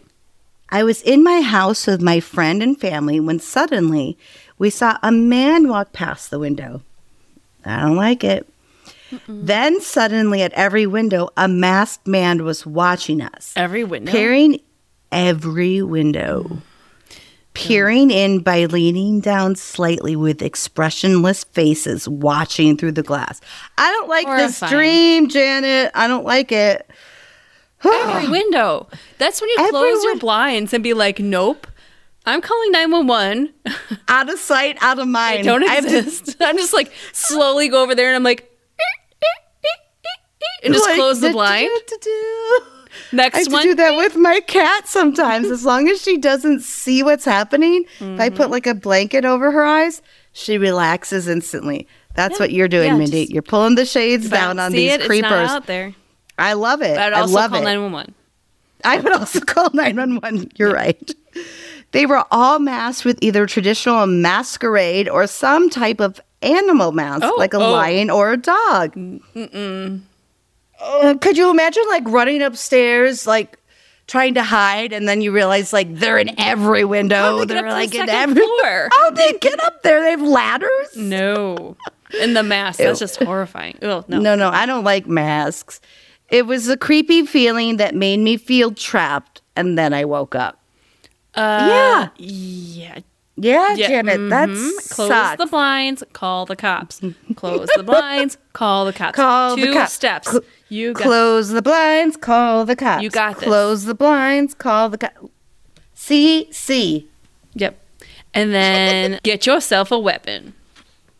I 0.70 0.84
was 0.84 1.02
in 1.02 1.24
my 1.24 1.42
house 1.42 1.86
with 1.88 2.02
my 2.02 2.20
friend 2.20 2.64
and 2.64 2.80
family 2.80 3.20
when 3.20 3.40
suddenly 3.40 4.18
we 4.58 4.70
saw 4.70 4.98
a 5.04 5.12
man 5.12 5.68
walk 5.68 5.92
past 5.92 6.30
the 6.32 6.40
window. 6.40 6.82
I 7.66 7.82
don't 7.82 7.96
like 7.98 8.24
it. 8.24 8.48
Then 9.28 9.82
suddenly 9.82 10.42
at 10.42 10.54
every 10.54 10.88
window, 10.88 11.30
a 11.36 11.48
masked 11.50 12.08
man 12.08 12.46
was 12.46 12.66
watching 12.66 13.22
us, 13.22 13.52
Every 13.58 13.84
window. 13.84 14.10
peering 14.12 14.60
every 15.12 15.82
window, 15.82 16.62
peering 17.54 18.12
in 18.12 18.40
by 18.40 18.66
leaning 18.66 19.20
down 19.20 19.56
slightly 19.56 20.16
with 20.16 20.42
expressionless 20.42 21.44
faces, 21.44 22.08
watching 22.08 22.78
through 22.78 22.94
the 22.94 23.04
glass. 23.04 23.42
I 23.78 23.92
don't 23.92 24.08
like 24.10 24.26
this 24.28 24.60
dream, 24.70 25.28
Janet. 25.30 25.92
I 25.94 26.08
don't 26.08 26.26
like 26.26 26.52
it. 26.52 26.90
Every 27.84 28.30
window. 28.30 28.88
That's 29.18 29.42
when 29.42 29.50
you 29.50 29.56
Every 29.60 29.72
close 29.72 30.04
your 30.04 30.18
blinds 30.18 30.74
and 30.74 30.84
be 30.84 30.94
like, 30.94 31.20
nope. 31.20 31.68
I'm 32.26 32.40
calling 32.42 32.72
911. 32.72 33.52
out 34.08 34.30
of 34.32 34.38
sight, 34.40 34.78
out 34.82 35.00
of 35.00 35.08
mind. 35.08 35.40
I 35.40 35.42
don't 35.42 35.64
I 35.64 35.74
have 35.74 35.88
to- 35.88 35.98
exist. 35.98 36.36
I'm 36.42 36.56
just 36.58 36.74
like 36.74 36.92
slowly 37.14 37.68
go 37.68 37.82
over 37.82 37.96
there 37.96 38.08
and 38.08 38.16
I'm 38.16 38.24
like, 38.24 38.42
eh, 38.80 38.84
eh, 39.24 39.28
eh, 39.66 40.66
and 40.66 40.74
just 40.74 40.86
Like, 40.86 40.96
close 40.96 41.20
the 41.20 41.32
blind. 41.32 41.70
Do. 43.12 43.18
I 43.18 43.30
Next 43.30 43.48
to 43.48 43.62
do 43.62 43.76
that 43.76 43.96
with 43.96 44.16
my 44.16 44.40
cat 44.42 44.88
sometimes. 44.88 45.50
as 45.52 45.66
long 45.66 45.88
as 45.90 46.02
she 46.02 46.18
doesn't 46.18 46.62
see 46.62 47.04
what's 47.04 47.26
happening, 47.26 47.86
if 48.00 48.02
I 48.20 48.30
Mm-hmm. 48.30 48.36
put 48.38 48.50
like 48.52 48.68
a 48.68 48.74
blanket 48.76 49.26
over 49.26 49.52
her 49.52 49.66
eyes, 49.66 50.02
she 50.34 50.58
relaxes 50.58 51.28
instantly. 51.28 51.88
That's 52.16 52.40
what 52.40 52.52
you're 52.52 52.68
doing, 52.68 52.88
yeah, 52.90 52.98
Mindy. 52.98 53.28
You're 53.30 53.42
pulling 53.42 53.76
the 53.76 53.86
shades 53.86 54.30
down 54.30 54.60
on 54.60 54.72
see 54.72 54.78
these 54.88 54.92
it, 54.94 55.00
It's 55.02 55.08
creepers. 55.08 55.30
not 55.32 55.50
out 55.50 55.66
there. 55.68 55.94
I 56.38 56.54
love 56.54 56.82
it. 56.82 56.98
I'd 56.98 57.14
I 57.14 57.22
also 57.22 57.34
love 57.36 57.52
call 57.52 57.62
911. 57.62 58.14
I 58.84 59.00
would 59.00 59.14
also 59.14 59.40
call 59.54 59.70
911. 59.74 60.52
You're 60.58 60.74
right. 60.74 61.12
They 61.92 62.06
were 62.06 62.24
all 62.32 62.60
masked 62.60 63.06
with 63.06 63.18
either 63.22 63.46
traditional 63.46 64.06
masquerade 64.08 65.08
or 65.08 65.28
some 65.28 65.70
type 65.70 66.00
of 66.02 66.20
animal 66.42 66.92
mask, 66.92 67.24
Oh, 67.24 67.36
like 67.38 67.54
a 67.54 67.58
oh. 67.58 67.72
lion 67.72 68.10
or 68.10 68.32
a 68.34 68.38
dog. 68.38 68.94
Uh, 70.82 71.16
could 71.20 71.38
you 71.38 71.50
imagine 71.50 71.84
like 71.90 72.04
running 72.08 72.42
upstairs, 72.42 73.28
like 73.28 73.58
trying 74.08 74.34
to 74.34 74.44
hide, 74.44 74.92
and 74.92 75.08
then 75.08 75.22
you 75.22 75.32
realize 75.32 75.72
like 75.72 75.94
they're 75.96 76.18
in 76.18 76.38
every 76.40 76.84
window. 76.84 77.16
How'd 77.16 77.48
they 77.48 77.54
They're 77.54 77.68
up 77.68 77.70
the 77.70 77.72
like 77.72 77.96
in 77.96 78.10
every 78.10 78.44
floor? 78.44 78.90
How 78.92 79.12
they 79.12 79.34
get 79.34 79.62
up 79.64 79.84
there? 79.84 80.02
They 80.02 80.12
have 80.12 80.22
ladders. 80.22 80.96
No. 80.96 81.78
In 82.22 82.34
the 82.34 82.44
mask. 82.44 82.80
That's 82.80 83.00
just 83.00 83.24
horrifying. 83.24 83.80
Oh, 83.82 84.04
no. 84.10 84.20
No, 84.20 84.36
no, 84.36 84.50
I 84.50 84.66
don't 84.66 84.84
like 84.84 85.08
masks. 85.08 85.80
It 86.28 86.46
was 86.46 86.68
a 86.68 86.76
creepy 86.76 87.26
feeling 87.26 87.78
that 87.78 87.96
made 87.96 88.20
me 88.20 88.36
feel 88.36 88.74
trapped, 88.74 89.42
and 89.56 89.78
then 89.78 89.94
I 89.94 90.04
woke 90.04 90.36
up. 90.36 90.62
Uh, 91.36 91.68
yeah. 91.70 92.10
Yeah, 92.18 93.00
Yeah, 93.44 93.76
Janet, 93.76 94.30
that's 94.30 94.52
mhm. 94.52 94.90
Close 94.92 95.08
sucks. 95.10 95.44
the 95.44 95.48
blinds, 95.50 96.04
call 96.14 96.46
the 96.46 96.56
cops. 96.56 97.02
Close 97.36 97.68
the 97.76 97.82
blinds, 97.84 98.38
call 98.54 98.86
the 98.86 98.94
cops. 98.94 99.16
Call 99.16 99.56
the 99.56 99.66
Two 99.66 99.74
cops. 99.74 99.94
steps. 99.94 100.30
Cl- 100.30 100.44
you 100.70 100.94
got 100.94 101.04
Close 101.04 101.50
the 101.50 101.62
blinds, 101.62 102.18
call 102.18 102.66
the 102.66 102.76
cops. 102.76 103.02
You 103.04 103.10
got 103.10 103.36
this. 103.40 103.46
Close 103.46 103.86
the 103.86 103.96
blinds, 103.96 104.54
call 104.54 104.90
the 104.90 104.98
cops. 105.00 105.18
See, 105.96 106.48
see. 106.52 107.10
Yep. 107.56 107.78
And 108.34 108.54
then 108.54 109.20
get 109.24 109.46
yourself 109.46 109.92
a 109.92 109.98
weapon. 110.00 110.54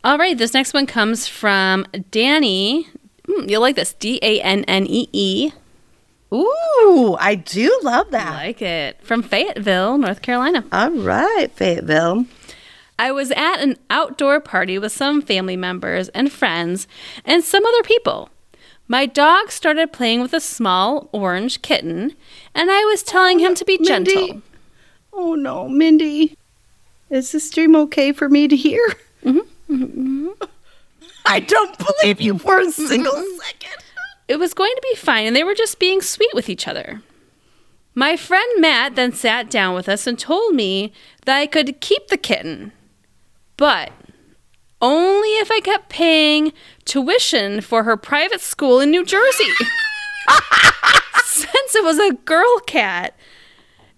All 0.04 0.16
right, 0.18 0.36
this 0.38 0.54
next 0.54 0.74
one 0.74 0.86
comes 0.86 1.26
from 1.28 1.86
Dannee. 2.10 2.86
Hmm, 3.26 3.48
you'll 3.48 3.60
like 3.60 3.76
this. 3.76 3.92
D 3.94 4.18
A 4.22 4.40
N 4.42 4.64
N 4.64 4.86
E 4.86 5.08
E. 5.12 5.52
Ooh, 6.32 7.16
I 7.20 7.34
do 7.34 7.78
love 7.82 8.10
that. 8.10 8.28
I. 8.28 8.46
Like 8.46 8.62
it. 8.62 8.98
From 9.02 9.22
Fayetteville, 9.22 9.98
North 9.98 10.22
Carolina. 10.22 10.64
All 10.72 10.90
right, 10.90 11.50
Fayetteville. 11.52 12.26
I 12.98 13.10
was 13.12 13.30
at 13.32 13.56
an 13.56 13.76
outdoor 13.90 14.40
party 14.40 14.78
with 14.78 14.92
some 14.92 15.22
family 15.22 15.56
members 15.56 16.08
and 16.10 16.30
friends 16.30 16.86
and 17.24 17.42
some 17.42 17.64
other 17.66 17.82
people. 17.82 18.30
My 18.88 19.06
dog 19.06 19.50
started 19.50 19.92
playing 19.92 20.20
with 20.20 20.32
a 20.32 20.40
small 20.40 21.08
orange 21.12 21.62
kitten, 21.62 22.14
and 22.54 22.70
I 22.70 22.84
was 22.84 23.02
telling 23.02 23.38
him 23.38 23.54
to 23.54 23.64
be 23.64 23.78
Mindy. 23.78 24.14
gentle. 24.14 24.42
Oh 25.12 25.34
no, 25.34 25.68
Mindy. 25.68 26.36
Is 27.10 27.32
this 27.32 27.50
dream 27.50 27.76
okay 27.76 28.12
for 28.12 28.28
me 28.28 28.48
to 28.48 28.56
hear? 28.56 28.86
Mm-hmm. 29.24 29.38
mm-hmm, 29.38 29.84
mm-hmm. 29.84 30.44
I 31.26 31.40
don't 31.40 31.78
believe 31.78 32.20
you 32.20 32.38
for 32.38 32.58
a 32.58 32.70
single 32.70 33.12
mm-hmm. 33.12 33.38
second. 33.38 33.81
It 34.32 34.38
was 34.38 34.54
going 34.54 34.72
to 34.74 34.88
be 34.90 34.96
fine, 34.96 35.26
and 35.26 35.36
they 35.36 35.44
were 35.44 35.54
just 35.54 35.78
being 35.78 36.00
sweet 36.00 36.32
with 36.32 36.48
each 36.48 36.66
other. 36.66 37.02
My 37.94 38.16
friend 38.16 38.50
Matt 38.62 38.94
then 38.94 39.12
sat 39.12 39.50
down 39.50 39.74
with 39.74 39.90
us 39.90 40.06
and 40.06 40.18
told 40.18 40.54
me 40.54 40.94
that 41.26 41.36
I 41.36 41.46
could 41.46 41.82
keep 41.82 42.08
the 42.08 42.16
kitten, 42.16 42.72
but 43.58 43.92
only 44.80 45.28
if 45.32 45.50
I 45.50 45.60
kept 45.60 45.90
paying 45.90 46.54
tuition 46.86 47.60
for 47.60 47.82
her 47.82 47.98
private 47.98 48.40
school 48.40 48.80
in 48.80 48.90
New 48.90 49.04
Jersey. 49.04 49.50
Since 51.24 51.74
it 51.74 51.84
was 51.84 51.98
a 51.98 52.14
girl 52.24 52.58
cat. 52.60 53.14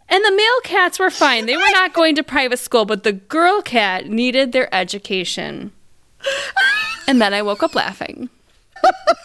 And 0.09 0.25
the 0.25 0.35
male 0.35 0.61
cats 0.65 0.99
were 0.99 1.11
fine. 1.11 1.47
They 1.47 1.57
were 1.57 1.63
not 1.71 1.95
going 1.95 2.17
to 2.17 2.25
private 2.25 2.59
school, 2.59 2.85
but 2.85 3.05
the 3.05 3.13
girl 3.13 3.63
cat 3.63 4.09
needed 4.09 4.51
their 4.51 4.75
education. 4.75 5.71
And 7.07 7.21
then 7.21 7.33
I 7.33 7.43
woke 7.43 7.63
up 7.63 7.77
laughing. 7.77 8.31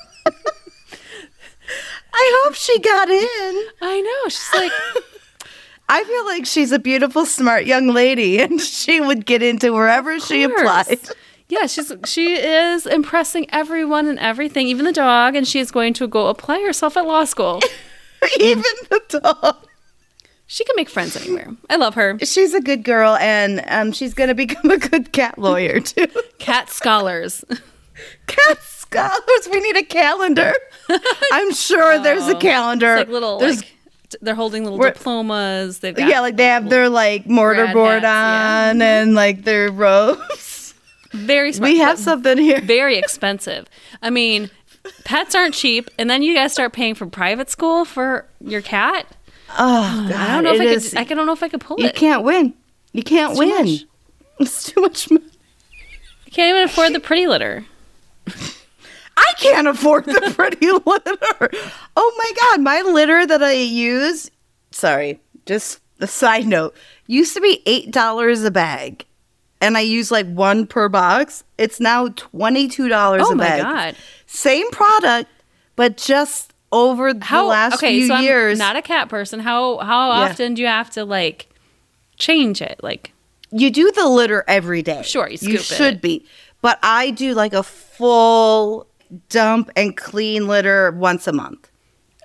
I 2.21 2.43
hope 2.43 2.55
she 2.55 2.77
got 2.79 3.09
in. 3.09 3.65
I 3.81 4.01
know. 4.01 4.29
She's 4.29 4.53
like, 4.53 4.71
I 5.89 6.03
feel 6.03 6.25
like 6.25 6.45
she's 6.45 6.73
a 6.73 6.79
beautiful, 6.79 7.25
smart 7.25 7.65
young 7.65 7.87
lady, 7.87 8.39
and 8.43 8.59
she 8.59 8.99
would 8.99 9.25
get 9.25 9.41
into 9.41 9.71
wherever 9.71 10.19
she 10.19 10.43
applied. 10.43 10.99
Yeah, 11.47 11.65
she's 11.65 11.91
she 12.05 12.35
is 12.35 12.85
impressing 12.85 13.47
everyone 13.51 14.07
and 14.07 14.19
everything, 14.19 14.67
even 14.67 14.85
the 14.85 14.91
dog, 14.91 15.35
and 15.35 15.47
she 15.47 15.59
is 15.59 15.71
going 15.71 15.93
to 15.95 16.07
go 16.07 16.27
apply 16.27 16.61
herself 16.61 16.95
at 16.97 17.05
law 17.05 17.23
school. 17.23 17.61
Even 18.39 18.63
the 18.89 19.21
dog. 19.21 19.65
She 20.45 20.65
can 20.65 20.75
make 20.75 20.89
friends 20.89 21.15
anywhere. 21.15 21.55
I 21.69 21.77
love 21.77 21.95
her. 21.95 22.19
She's 22.19 22.53
a 22.53 22.59
good 22.59 22.83
girl, 22.83 23.15
and 23.15 23.63
um, 23.67 23.93
she's 23.93 24.13
going 24.13 24.27
to 24.27 24.35
become 24.35 24.69
a 24.69 24.77
good 24.77 25.13
cat 25.13 25.39
lawyer, 25.39 25.79
too. 25.79 26.07
Cat 26.37 26.69
scholars. 26.69 27.45
cat 28.27 28.61
scholars. 28.91 29.49
We 29.51 29.59
need 29.59 29.77
a 29.77 29.83
calendar. 29.83 30.53
I'm 31.31 31.53
sure 31.53 31.99
there's 31.99 32.27
a 32.27 32.35
calendar. 32.35 32.95
It's 32.95 32.99
like 32.99 33.09
little 33.09 33.39
There's 33.39 33.57
like 33.57 33.71
they're 34.21 34.35
holding 34.35 34.63
little 34.63 34.79
We're- 34.79 34.91
diplomas. 34.91 35.79
They've 35.79 35.97
yeah, 35.97 36.21
like 36.21 36.35
they 36.37 36.45
have 36.45 36.69
their 36.69 36.89
like 36.89 37.27
mortar 37.27 37.63
grad 37.65 37.73
board 37.73 38.03
hats, 38.03 38.71
on 38.71 38.75
mm-hmm. 38.75 38.81
and 38.81 39.13
like 39.15 39.43
their 39.43 39.71
robes. 39.71 40.73
very 41.11 41.53
smart. 41.53 41.71
we 41.71 41.77
have 41.79 41.99
something 41.99 42.37
here. 42.37 42.61
very 42.61 42.97
expensive. 42.97 43.67
I 44.01 44.09
mean, 44.09 44.49
pets 45.05 45.35
aren't 45.35 45.53
cheap, 45.53 45.89
and 45.97 46.09
then 46.09 46.23
you 46.23 46.33
guys 46.33 46.53
start 46.53 46.73
paying 46.73 46.95
for 46.95 47.05
private 47.05 47.49
school 47.49 47.85
for 47.85 48.25
your 48.41 48.61
cat. 48.61 49.05
Oh, 49.51 50.07
God, 50.09 50.15
I 50.15 50.33
don't 50.35 50.43
know 50.43 50.53
if 50.53 50.61
I 50.61 50.65
is- 50.65 50.89
could. 50.89 50.99
I 50.99 51.03
don't 51.03 51.25
know 51.25 51.33
if 51.33 51.43
I 51.43 51.49
could 51.49 51.61
pull 51.61 51.79
You 51.79 51.85
it. 51.87 51.93
You 51.93 51.99
can't 51.99 52.23
win. 52.23 52.53
You 52.93 53.03
can't 53.03 53.33
too 53.33 53.39
win. 53.39 53.65
much. 53.65 53.85
It's 54.39 54.71
too 54.71 54.79
much 54.79 55.11
money. 55.11 55.25
I 56.25 56.29
can't 56.29 56.49
even 56.51 56.63
afford 56.63 56.93
the 56.93 57.01
pretty 57.01 57.27
litter. 57.27 57.65
I 59.21 59.33
can't 59.37 59.67
afford 59.67 60.05
the 60.05 60.31
pretty 60.35 60.71
litter. 60.71 61.67
Oh 61.95 62.15
my 62.17 62.31
god, 62.41 62.61
my 62.61 62.81
litter 62.81 63.25
that 63.27 63.43
I 63.43 63.51
use, 63.53 64.31
sorry, 64.71 65.19
just 65.45 65.79
a 65.99 66.07
side 66.07 66.47
note, 66.47 66.75
used 67.07 67.33
to 67.35 67.41
be 67.41 67.61
$8 67.65 68.45
a 68.45 68.51
bag. 68.51 69.05
And 69.61 69.75
I 69.77 69.81
use 69.81 70.09
like 70.09 70.25
one 70.27 70.65
per 70.65 70.87
box. 70.87 71.43
It's 71.57 71.79
now 71.81 72.07
$22 72.07 73.19
Oh 73.21 73.31
a 73.31 73.35
my 73.35 73.43
bag. 73.43 73.61
god! 73.61 73.95
Same 74.25 74.69
product, 74.71 75.29
but 75.75 75.97
just 75.97 76.53
over 76.71 77.11
How 77.19 77.41
the 77.43 77.49
last 77.49 77.73
okay? 77.75 77.97
few 77.99 78.07
so 78.07 78.19
years. 78.19 78.53
I'm 78.53 78.57
not 78.65 78.75
a 78.77 78.81
cat 78.81 79.09
person. 79.09 79.41
How 79.41 79.79
how 79.79 80.09
Yeah. 80.11 80.29
often 80.29 80.53
do 80.53 80.61
you 80.61 80.67
have 80.69 80.89
to 80.91 81.03
like 81.03 81.49
change 82.17 82.61
it? 82.61 82.79
Like 82.81 83.11
you 83.51 83.69
do 83.69 83.91
the 83.91 84.07
litter 84.07 84.45
every 84.47 84.81
day. 84.81 85.01
Sure, 85.03 85.27
you 85.29 85.37
you 85.41 85.57
should 85.57 85.95
it. 85.95 86.01
be. 86.01 86.25
But 86.61 86.79
I 86.81 87.11
do 87.11 87.33
like 87.33 87.51
a 87.53 87.63
full 87.63 88.87
dump 89.29 89.69
and 89.75 89.95
clean 89.97 90.47
litter 90.47 90.91
once 90.91 91.27
a 91.27 91.33
month. 91.33 91.69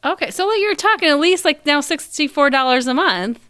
okay, 0.05 0.31
so 0.31 0.47
like 0.47 0.61
you're 0.61 0.75
talking 0.75 1.09
at 1.09 1.19
least 1.19 1.45
like 1.45 1.65
now 1.65 1.81
sixty 1.81 2.27
four 2.27 2.51
dollars 2.51 2.87
a 2.87 2.95
month. 2.95 3.41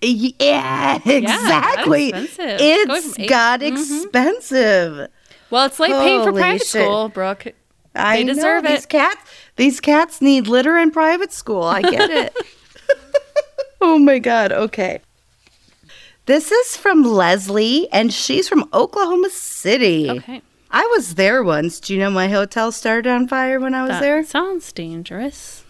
Yeah, 0.00 0.98
exactly. 1.04 2.08
expensive. 2.08 2.58
Going 2.58 2.98
It's 2.98 3.18
eight- 3.20 3.28
got 3.28 3.60
Mhm. 3.60 3.72
expensive. 3.72 5.08
Well, 5.50 5.66
it's 5.66 5.78
like 5.78 5.92
paying 5.92 6.24
for 6.24 6.32
private 6.32 6.60
shit. 6.66 6.82
school, 6.82 7.08
Brooke. 7.08 7.46
I 7.94 8.22
deserve 8.24 8.64
know, 8.64 8.70
it. 8.70 8.76
These 8.76 8.86
cats, 8.86 9.20
these 9.56 9.80
cats 9.80 10.20
need 10.20 10.48
litter 10.48 10.76
in 10.78 10.90
private 10.90 11.32
school. 11.32 11.62
I 11.62 11.82
get 11.82 12.10
it. 12.10 12.36
oh 13.80 13.98
my 13.98 14.18
god. 14.18 14.50
Okay. 14.50 15.00
This 16.26 16.50
is 16.52 16.76
from 16.76 17.02
Leslie, 17.02 17.88
and 17.92 18.12
she's 18.12 18.48
from 18.48 18.68
Oklahoma 18.72 19.28
City. 19.30 20.08
Okay, 20.10 20.40
I 20.72 20.86
was 20.96 21.16
there 21.16 21.42
once. 21.42 21.78
Do 21.80 21.92
you 21.92 22.00
know 22.00 22.10
my 22.10 22.28
hotel 22.28 22.72
started 22.72 23.10
on 23.10 23.28
fire 23.28 23.60
when 23.60 23.74
I 23.74 23.82
was 23.82 23.90
that 23.90 24.00
there? 24.00 24.24
sounds 24.24 24.72
dangerous. 24.72 25.64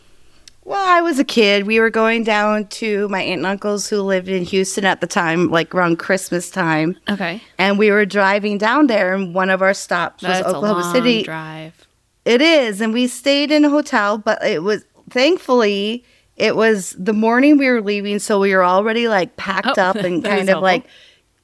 Well, 0.64 0.84
I 0.88 1.00
was 1.00 1.18
a 1.18 1.24
kid. 1.24 1.66
We 1.66 1.80
were 1.80 1.90
going 1.90 2.22
down 2.22 2.68
to 2.68 3.08
my 3.08 3.20
aunt 3.20 3.38
and 3.38 3.46
uncles 3.46 3.88
who 3.88 4.00
lived 4.00 4.28
in 4.28 4.44
Houston 4.44 4.84
at 4.84 5.00
the 5.00 5.08
time, 5.08 5.50
like 5.50 5.74
around 5.74 5.98
Christmas 5.98 6.50
time. 6.50 6.96
Okay, 7.10 7.42
And 7.58 7.80
we 7.80 7.90
were 7.90 8.06
driving 8.06 8.58
down 8.58 8.86
there, 8.86 9.12
and 9.12 9.34
one 9.34 9.50
of 9.50 9.60
our 9.60 9.74
stops 9.74 10.22
was 10.22 10.40
Oklahoma 10.42 10.80
a 10.80 10.82
long 10.82 10.92
City. 10.94 11.24
drive. 11.24 11.88
It 12.24 12.40
is, 12.40 12.80
and 12.80 12.92
we 12.92 13.08
stayed 13.08 13.50
in 13.50 13.64
a 13.64 13.70
hotel, 13.70 14.18
but 14.18 14.40
it 14.44 14.62
was 14.62 14.84
thankfully 15.10 16.04
it 16.36 16.54
was 16.56 16.94
the 16.98 17.12
morning 17.12 17.58
we 17.58 17.68
were 17.68 17.82
leaving, 17.82 18.20
so 18.20 18.38
we 18.38 18.54
were 18.54 18.64
already 18.64 19.08
like 19.08 19.36
packed 19.36 19.76
Oh, 19.78 19.82
up 19.82 19.96
and 20.06 20.22
kind 20.24 20.48
of 20.48 20.62
like 20.62 20.82
helpful. 20.82 20.90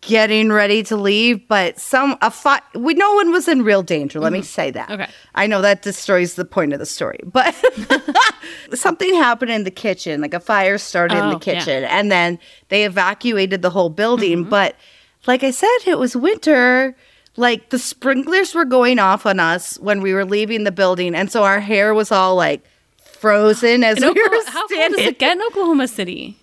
Getting 0.01 0.51
ready 0.53 0.83
to 0.85 0.97
leave. 0.97 1.47
But 1.49 1.79
some 1.79 2.17
a 2.23 2.31
fi- 2.31 2.61
we 2.75 2.95
no 2.95 3.13
one 3.15 3.31
was 3.33 3.49
in 3.49 3.63
real 3.63 3.83
danger. 3.83 4.21
Let 4.21 4.33
me 4.33 4.43
say 4.43 4.71
that. 4.71 4.89
Mm-hmm. 4.89 5.03
Okay. 5.03 5.11
I 5.35 5.47
know 5.47 5.61
that 5.63 5.83
destroys 5.83 6.35
the 6.35 6.45
point 6.45 6.73
of 6.73 6.79
the 6.79 6.87
story, 6.87 7.21
but 7.25 7.55
something 8.75 9.15
happened 9.15 9.51
in 9.51 9.65
the 9.65 9.71
kitchen, 9.71 10.21
like 10.21 10.35
a 10.35 10.41
fire 10.41 10.79
started 10.79 11.17
in 11.19 11.25
Oh, 11.25 11.39
the 11.39 11.45
yeah. 11.47 11.59
Mm-hmm. 11.59 11.59
kitchen, 11.61 11.85
and 11.85 12.11
then 12.13 12.39
they 12.69 12.85
evacuated 12.85 13.63
the 13.63 13.71
whole 13.71 13.91
building. 13.91 14.45
But 14.45 14.77
like 15.27 15.43
I 15.45 15.51
said, 15.51 15.79
it 15.87 15.99
was 15.99 16.17
winter. 16.17 16.97
Like 17.37 17.71
the 17.71 17.79
sprinklers 17.79 18.55
were 18.55 18.65
going 18.65 18.99
off 18.99 19.25
on 19.25 19.39
us 19.39 19.79
when 19.79 20.01
we 20.01 20.13
were 20.13 20.25
leaving 20.25 20.65
the 20.65 20.73
building, 20.73 21.15
and 21.15 21.31
so 21.31 21.45
our 21.45 21.61
hair 21.61 21.95
was 21.95 22.11
all 22.11 22.35
like 22.35 22.65
frozen 22.99 23.85
as 23.85 23.99
In 23.99 24.05
we 24.05 24.11
Oklahoma- 24.11 24.37
were 24.45 24.51
how 24.51 24.59
cold 24.61 24.71
standing. 24.71 24.99
does 24.99 25.07
it 25.09 25.19
get 25.19 25.37
in 25.37 25.43
Oklahoma 25.45 25.87
City? 25.89 26.37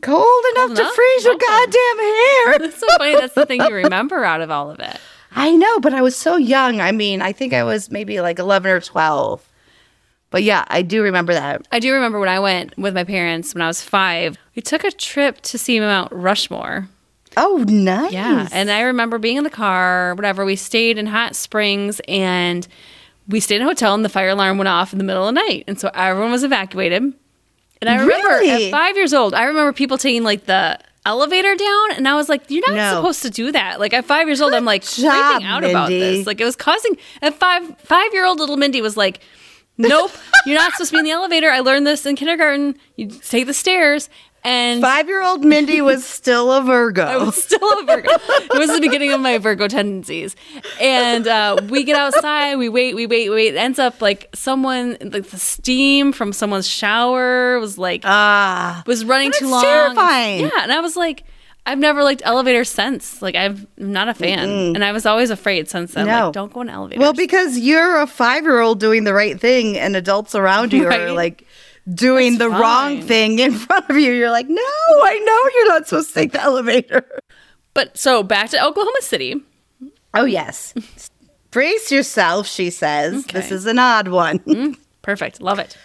Cold 0.00 0.44
enough 0.52 0.74
to 0.74 0.82
enough? 0.82 0.94
freeze 0.94 1.24
your 1.24 1.34
oh, 1.34 1.38
goddamn 1.38 2.58
hair. 2.58 2.58
That's 2.70 2.80
so 2.80 2.86
funny. 2.98 3.14
That's 3.14 3.34
the 3.34 3.46
thing 3.46 3.60
you 3.62 3.74
remember 3.74 4.24
out 4.24 4.40
of 4.40 4.50
all 4.50 4.70
of 4.70 4.80
it. 4.80 4.98
I 5.32 5.54
know, 5.54 5.80
but 5.80 5.92
I 5.92 6.02
was 6.02 6.16
so 6.16 6.36
young. 6.36 6.80
I 6.80 6.92
mean, 6.92 7.20
I 7.20 7.32
think 7.32 7.52
I 7.52 7.62
was 7.64 7.90
maybe 7.90 8.20
like 8.20 8.38
eleven 8.38 8.70
or 8.70 8.80
twelve. 8.80 9.46
But 10.30 10.42
yeah, 10.42 10.64
I 10.68 10.82
do 10.82 11.02
remember 11.02 11.32
that. 11.34 11.66
I 11.70 11.78
do 11.78 11.92
remember 11.94 12.18
when 12.18 12.28
I 12.28 12.40
went 12.40 12.76
with 12.76 12.94
my 12.94 13.04
parents 13.04 13.54
when 13.54 13.62
I 13.62 13.68
was 13.68 13.80
five. 13.80 14.36
We 14.54 14.62
took 14.62 14.84
a 14.84 14.90
trip 14.90 15.40
to 15.42 15.58
see 15.58 15.78
Mount 15.78 16.12
Rushmore. 16.12 16.88
Oh, 17.36 17.64
nice. 17.68 18.12
Yeah. 18.12 18.48
And 18.50 18.70
I 18.70 18.80
remember 18.80 19.18
being 19.18 19.36
in 19.36 19.44
the 19.44 19.50
car, 19.50 20.14
whatever. 20.14 20.44
We 20.44 20.56
stayed 20.56 20.98
in 20.98 21.06
Hot 21.06 21.36
Springs 21.36 22.00
and 22.08 22.66
we 23.28 23.40
stayed 23.40 23.56
in 23.56 23.62
a 23.62 23.66
hotel 23.66 23.94
and 23.94 24.04
the 24.04 24.08
fire 24.08 24.30
alarm 24.30 24.58
went 24.58 24.68
off 24.68 24.92
in 24.92 24.98
the 24.98 25.04
middle 25.04 25.28
of 25.28 25.34
the 25.34 25.40
night. 25.40 25.64
And 25.66 25.78
so 25.78 25.90
everyone 25.94 26.32
was 26.32 26.44
evacuated. 26.44 27.12
And 27.80 27.90
I 27.90 27.96
remember 28.00 28.28
Really? 28.28 28.66
at 28.66 28.70
five 28.70 28.96
years 28.96 29.12
old, 29.12 29.34
I 29.34 29.44
remember 29.44 29.72
people 29.72 29.98
taking 29.98 30.22
like 30.22 30.46
the 30.46 30.78
elevator 31.04 31.54
down, 31.54 31.92
and 31.92 32.08
I 32.08 32.14
was 32.16 32.28
like, 32.28 32.42
"You're 32.50 32.66
not 32.68 32.76
No. 32.76 32.94
supposed 32.96 33.22
to 33.22 33.30
do 33.30 33.52
that." 33.52 33.78
Like 33.78 33.92
at 33.92 34.04
five 34.04 34.26
years 34.26 34.40
old, 34.40 34.54
I'm 34.54 34.64
like 34.64 34.82
job, 34.84 35.40
freaking 35.42 35.46
out 35.46 35.62
about 35.64 35.88
this. 35.88 36.26
Like 36.26 36.40
it 36.40 36.44
was 36.44 36.56
causing. 36.56 36.96
At 37.22 37.34
five, 37.38 37.62
five 37.80 38.12
year 38.12 38.24
old 38.24 38.38
little 38.40 38.56
Mindy 38.56 38.80
was 38.80 38.96
like, 38.96 39.20
"Nope, 39.78 40.10
you're 40.46 40.58
not 40.58 40.72
supposed 40.72 40.90
to 40.90 40.94
be 40.96 40.98
in 41.00 41.04
the 41.04 41.10
elevator." 41.12 41.50
I 41.50 41.60
learned 41.60 41.86
this 41.86 42.06
in 42.06 42.16
kindergarten. 42.16 42.76
You 42.96 43.08
take 43.08 43.46
the 43.46 43.54
stairs, 43.54 44.08
and 44.46 44.80
Five 44.80 45.08
year 45.08 45.22
old 45.22 45.44
Mindy 45.44 45.80
was 45.82 46.04
still 46.06 46.52
a 46.52 46.62
Virgo. 46.62 47.02
I 47.04 47.16
was 47.16 47.42
still 47.42 47.80
a 47.80 47.84
Virgo. 47.84 48.08
it 48.12 48.58
was 48.58 48.70
the 48.72 48.80
beginning 48.80 49.12
of 49.12 49.20
my 49.20 49.38
Virgo 49.38 49.68
tendencies. 49.68 50.36
And 50.80 51.26
uh, 51.26 51.60
we 51.68 51.84
get 51.84 51.96
outside, 51.96 52.56
we 52.56 52.68
wait, 52.68 52.94
we 52.94 53.06
wait, 53.06 53.28
we 53.28 53.34
wait. 53.34 53.54
It 53.54 53.58
ends 53.58 53.78
up 53.78 54.00
like 54.00 54.28
someone, 54.34 54.96
like 55.00 55.28
the 55.28 55.38
steam 55.38 56.12
from 56.12 56.32
someone's 56.32 56.68
shower 56.68 57.58
was 57.60 57.76
like, 57.78 58.02
Ah. 58.04 58.82
was 58.86 59.04
running 59.04 59.32
too 59.32 59.48
long. 59.48 59.62
terrifying. 59.62 60.40
Yeah. 60.40 60.50
And 60.62 60.72
I 60.72 60.80
was 60.80 60.96
like, 60.96 61.24
I've 61.68 61.78
never 61.80 62.04
liked 62.04 62.22
elevators 62.24 62.68
since. 62.68 63.20
Like, 63.20 63.34
I'm 63.34 63.66
not 63.76 64.08
a 64.08 64.14
fan. 64.14 64.48
And 64.48 64.84
I 64.84 64.92
was 64.92 65.04
always 65.04 65.30
afraid 65.30 65.68
since 65.68 65.94
then. 65.94 66.06
No. 66.06 66.26
Like, 66.26 66.32
don't 66.32 66.52
go 66.52 66.60
in 66.60 66.68
elevators. 66.68 67.00
Well, 67.00 67.12
because 67.12 67.58
you're 67.58 68.00
a 68.00 68.06
five 68.06 68.44
year 68.44 68.60
old 68.60 68.78
doing 68.78 69.02
the 69.02 69.12
right 69.12 69.40
thing, 69.40 69.76
and 69.76 69.96
adults 69.96 70.36
around 70.36 70.72
you 70.72 70.86
are 70.86 71.10
like 71.12 71.44
doing 71.92 72.38
That's 72.38 72.50
the 72.50 72.58
wrong 72.58 73.02
thing 73.02 73.38
in 73.38 73.52
front 73.54 73.88
of 73.88 73.96
you. 73.96 74.12
You're 74.12 74.30
like, 74.30 74.48
no, 74.48 74.62
I 74.62 75.18
know 75.24 75.50
you're 75.54 75.68
not 75.68 75.88
supposed 75.88 76.08
to 76.08 76.14
take 76.14 76.32
the 76.32 76.42
elevator. 76.42 77.04
but 77.74 77.96
so 77.96 78.22
back 78.22 78.50
to 78.50 78.64
Oklahoma 78.64 79.00
City. 79.00 79.40
Oh, 80.14 80.24
yes. 80.24 80.74
Brace 81.50 81.92
yourself, 81.92 82.46
she 82.46 82.70
says. 82.70 83.24
Okay. 83.24 83.38
This 83.40 83.50
is 83.50 83.66
an 83.66 83.78
odd 83.78 84.08
one. 84.08 84.38
Mm, 84.40 84.76
perfect. 85.02 85.40
Love 85.40 85.58
it. 85.58 85.76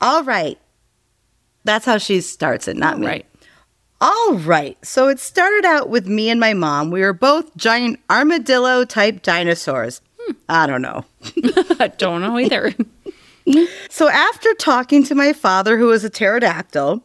All 0.00 0.22
right. 0.24 0.58
That's 1.64 1.84
how 1.86 1.98
she 1.98 2.20
starts 2.20 2.68
it, 2.68 2.76
not 2.76 2.98
me. 2.98 3.06
Right. 3.06 3.26
All 4.00 4.34
right. 4.34 4.76
So 4.84 5.08
it 5.08 5.18
started 5.18 5.64
out 5.64 5.88
with 5.88 6.06
me 6.06 6.28
and 6.28 6.38
my 6.38 6.52
mom. 6.52 6.90
We 6.90 7.00
were 7.00 7.12
both 7.14 7.56
giant 7.56 7.98
armadillo 8.10 8.84
type 8.84 9.22
dinosaurs. 9.22 10.02
Hmm. 10.20 10.32
I 10.48 10.66
don't 10.66 10.82
know. 10.82 11.04
I 11.80 11.88
don't 11.96 12.20
know 12.20 12.38
either. 12.38 12.74
So 13.88 14.08
after 14.08 14.52
talking 14.54 15.04
to 15.04 15.14
my 15.14 15.32
father, 15.32 15.78
who 15.78 15.86
was 15.86 16.04
a 16.04 16.10
pterodactyl, 16.10 17.02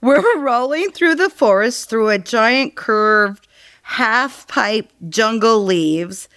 we're 0.00 0.38
rolling 0.40 0.90
through 0.90 1.14
the 1.14 1.30
forest 1.30 1.88
through 1.88 2.10
a 2.10 2.18
giant 2.18 2.76
curved 2.76 3.48
half 3.82 4.46
pipe 4.48 4.90
jungle 5.08 5.64
leaves. 5.64 6.28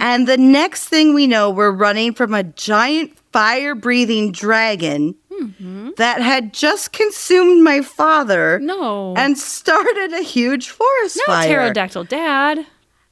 And 0.00 0.26
the 0.26 0.36
next 0.38 0.88
thing 0.88 1.14
we 1.14 1.26
know, 1.26 1.50
we're 1.50 1.70
running 1.70 2.14
from 2.14 2.32
a 2.34 2.42
giant 2.42 3.16
fire 3.32 3.74
breathing 3.74 4.32
dragon 4.32 5.14
that 5.96 6.20
had 6.22 6.52
just 6.52 6.92
consumed 6.92 7.64
my 7.64 7.80
father 7.82 8.60
No. 8.60 9.14
and 9.16 9.36
started 9.36 10.12
a 10.12 10.22
huge 10.22 10.68
forest 10.68 11.18
no 11.26 11.34
fire. 11.34 11.48
pterodactyl 11.48 12.04
dad. 12.04 12.64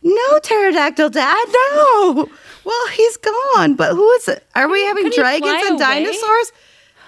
No 0.02 0.38
pterodactyl 0.40 1.10
dad. 1.10 1.46
No. 1.74 2.28
Well, 2.64 2.88
he's 2.88 3.16
gone. 3.16 3.74
But 3.74 3.92
who 3.94 4.10
is 4.12 4.28
it? 4.28 4.46
Are 4.54 4.68
we 4.68 4.82
having 4.84 5.04
he 5.06 5.10
dragons 5.10 5.50
fly 5.50 5.62
and 5.66 5.80
away? 5.80 6.04
dinosaurs? 6.04 6.52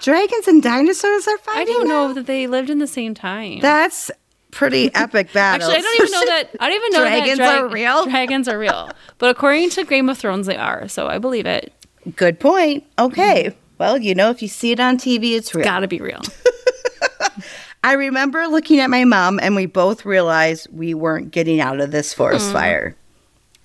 Dragons 0.01 0.47
and 0.47 0.61
dinosaurs 0.61 1.27
are 1.27 1.37
fighting. 1.37 1.61
I 1.61 1.65
don't 1.65 1.87
now? 1.87 2.07
know 2.07 2.13
that 2.13 2.25
they 2.25 2.47
lived 2.47 2.69
in 2.69 2.79
the 2.79 2.87
same 2.87 3.13
time. 3.13 3.59
That's 3.61 4.11
pretty 4.51 4.89
epic 4.95 5.31
battle. 5.33 5.69
Actually, 5.71 5.79
I 5.79 5.81
don't 5.81 5.95
even 6.01 6.11
know 6.11 6.25
that. 6.25 6.49
I 6.59 6.69
don't 6.69 6.75
even 6.77 6.91
know 6.91 6.99
Dragons 7.09 7.37
that 7.39 7.59
are 7.59 7.67
real? 7.69 8.05
Dragons 8.09 8.47
are 8.47 8.59
real, 8.59 8.89
but 9.17 9.29
according 9.29 9.69
to 9.71 9.85
Game 9.85 10.09
of 10.09 10.17
Thrones, 10.17 10.45
they 10.47 10.57
are. 10.57 10.87
So 10.87 11.07
I 11.07 11.19
believe 11.19 11.45
it. 11.45 11.71
Good 12.15 12.39
point. 12.39 12.83
Okay. 12.99 13.55
Well, 13.77 13.97
you 13.97 14.13
know, 14.13 14.29
if 14.29 14.41
you 14.41 14.47
see 14.47 14.71
it 14.71 14.79
on 14.79 14.97
TV, 14.97 15.31
it's 15.37 15.55
real. 15.55 15.63
Got 15.63 15.79
to 15.79 15.87
be 15.87 15.99
real. 15.99 16.21
I 17.85 17.93
remember 17.93 18.47
looking 18.47 18.79
at 18.79 18.89
my 18.89 19.03
mom, 19.03 19.39
and 19.41 19.55
we 19.55 19.65
both 19.65 20.05
realized 20.05 20.67
we 20.71 20.93
weren't 20.93 21.31
getting 21.31 21.59
out 21.59 21.81
of 21.81 21.91
this 21.91 22.13
forest 22.13 22.47
Hmm. 22.47 22.53
fire. 22.53 22.95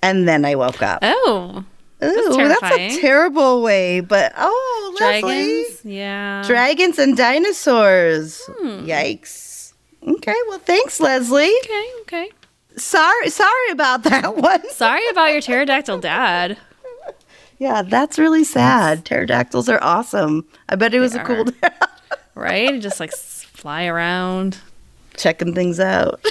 And 0.01 0.27
then 0.27 0.43
I 0.45 0.55
woke 0.55 0.81
up. 0.81 0.99
Oh, 1.01 1.63
Ooh, 2.01 2.07
that's 2.47 2.59
terrifying. 2.61 2.91
a 2.91 3.01
terrible 3.01 3.61
way. 3.61 3.99
But 3.99 4.33
oh, 4.37 4.95
Leslie. 4.99 5.21
dragons. 5.21 5.85
Yeah. 5.85 6.43
Dragons 6.47 6.97
and 6.99 7.17
dinosaurs. 7.17 8.41
Hmm. 8.47 8.85
Yikes. 8.85 9.73
Okay, 10.07 10.35
well, 10.47 10.59
thanks, 10.59 10.99
Leslie. 11.01 11.51
okay. 11.65 11.87
Okay. 12.01 12.29
Sorry, 12.77 13.29
sorry 13.29 13.69
about 13.71 14.03
that 14.09 14.37
one. 14.37 14.67
Sorry 14.71 15.05
about 15.09 15.31
your 15.33 15.41
pterodactyl 15.41 15.99
dad. 15.99 16.57
Yeah, 17.61 17.81
that's 17.81 18.17
really 18.17 18.45
sad. 18.45 19.03
Pterodactyls 19.03 19.67
are 19.67 19.83
awesome. 19.83 20.47
I 20.69 20.77
bet 20.77 20.93
it 20.93 21.01
was 21.01 21.13
a 21.13 21.21
cool 21.25 21.43
are. 21.61 21.71
Right? 22.33 22.81
Just 22.81 23.01
like 23.01 23.11
fly 23.11 23.85
around. 23.85 24.59
checking 25.17 25.53
things 25.53 25.77
out. 25.77 26.23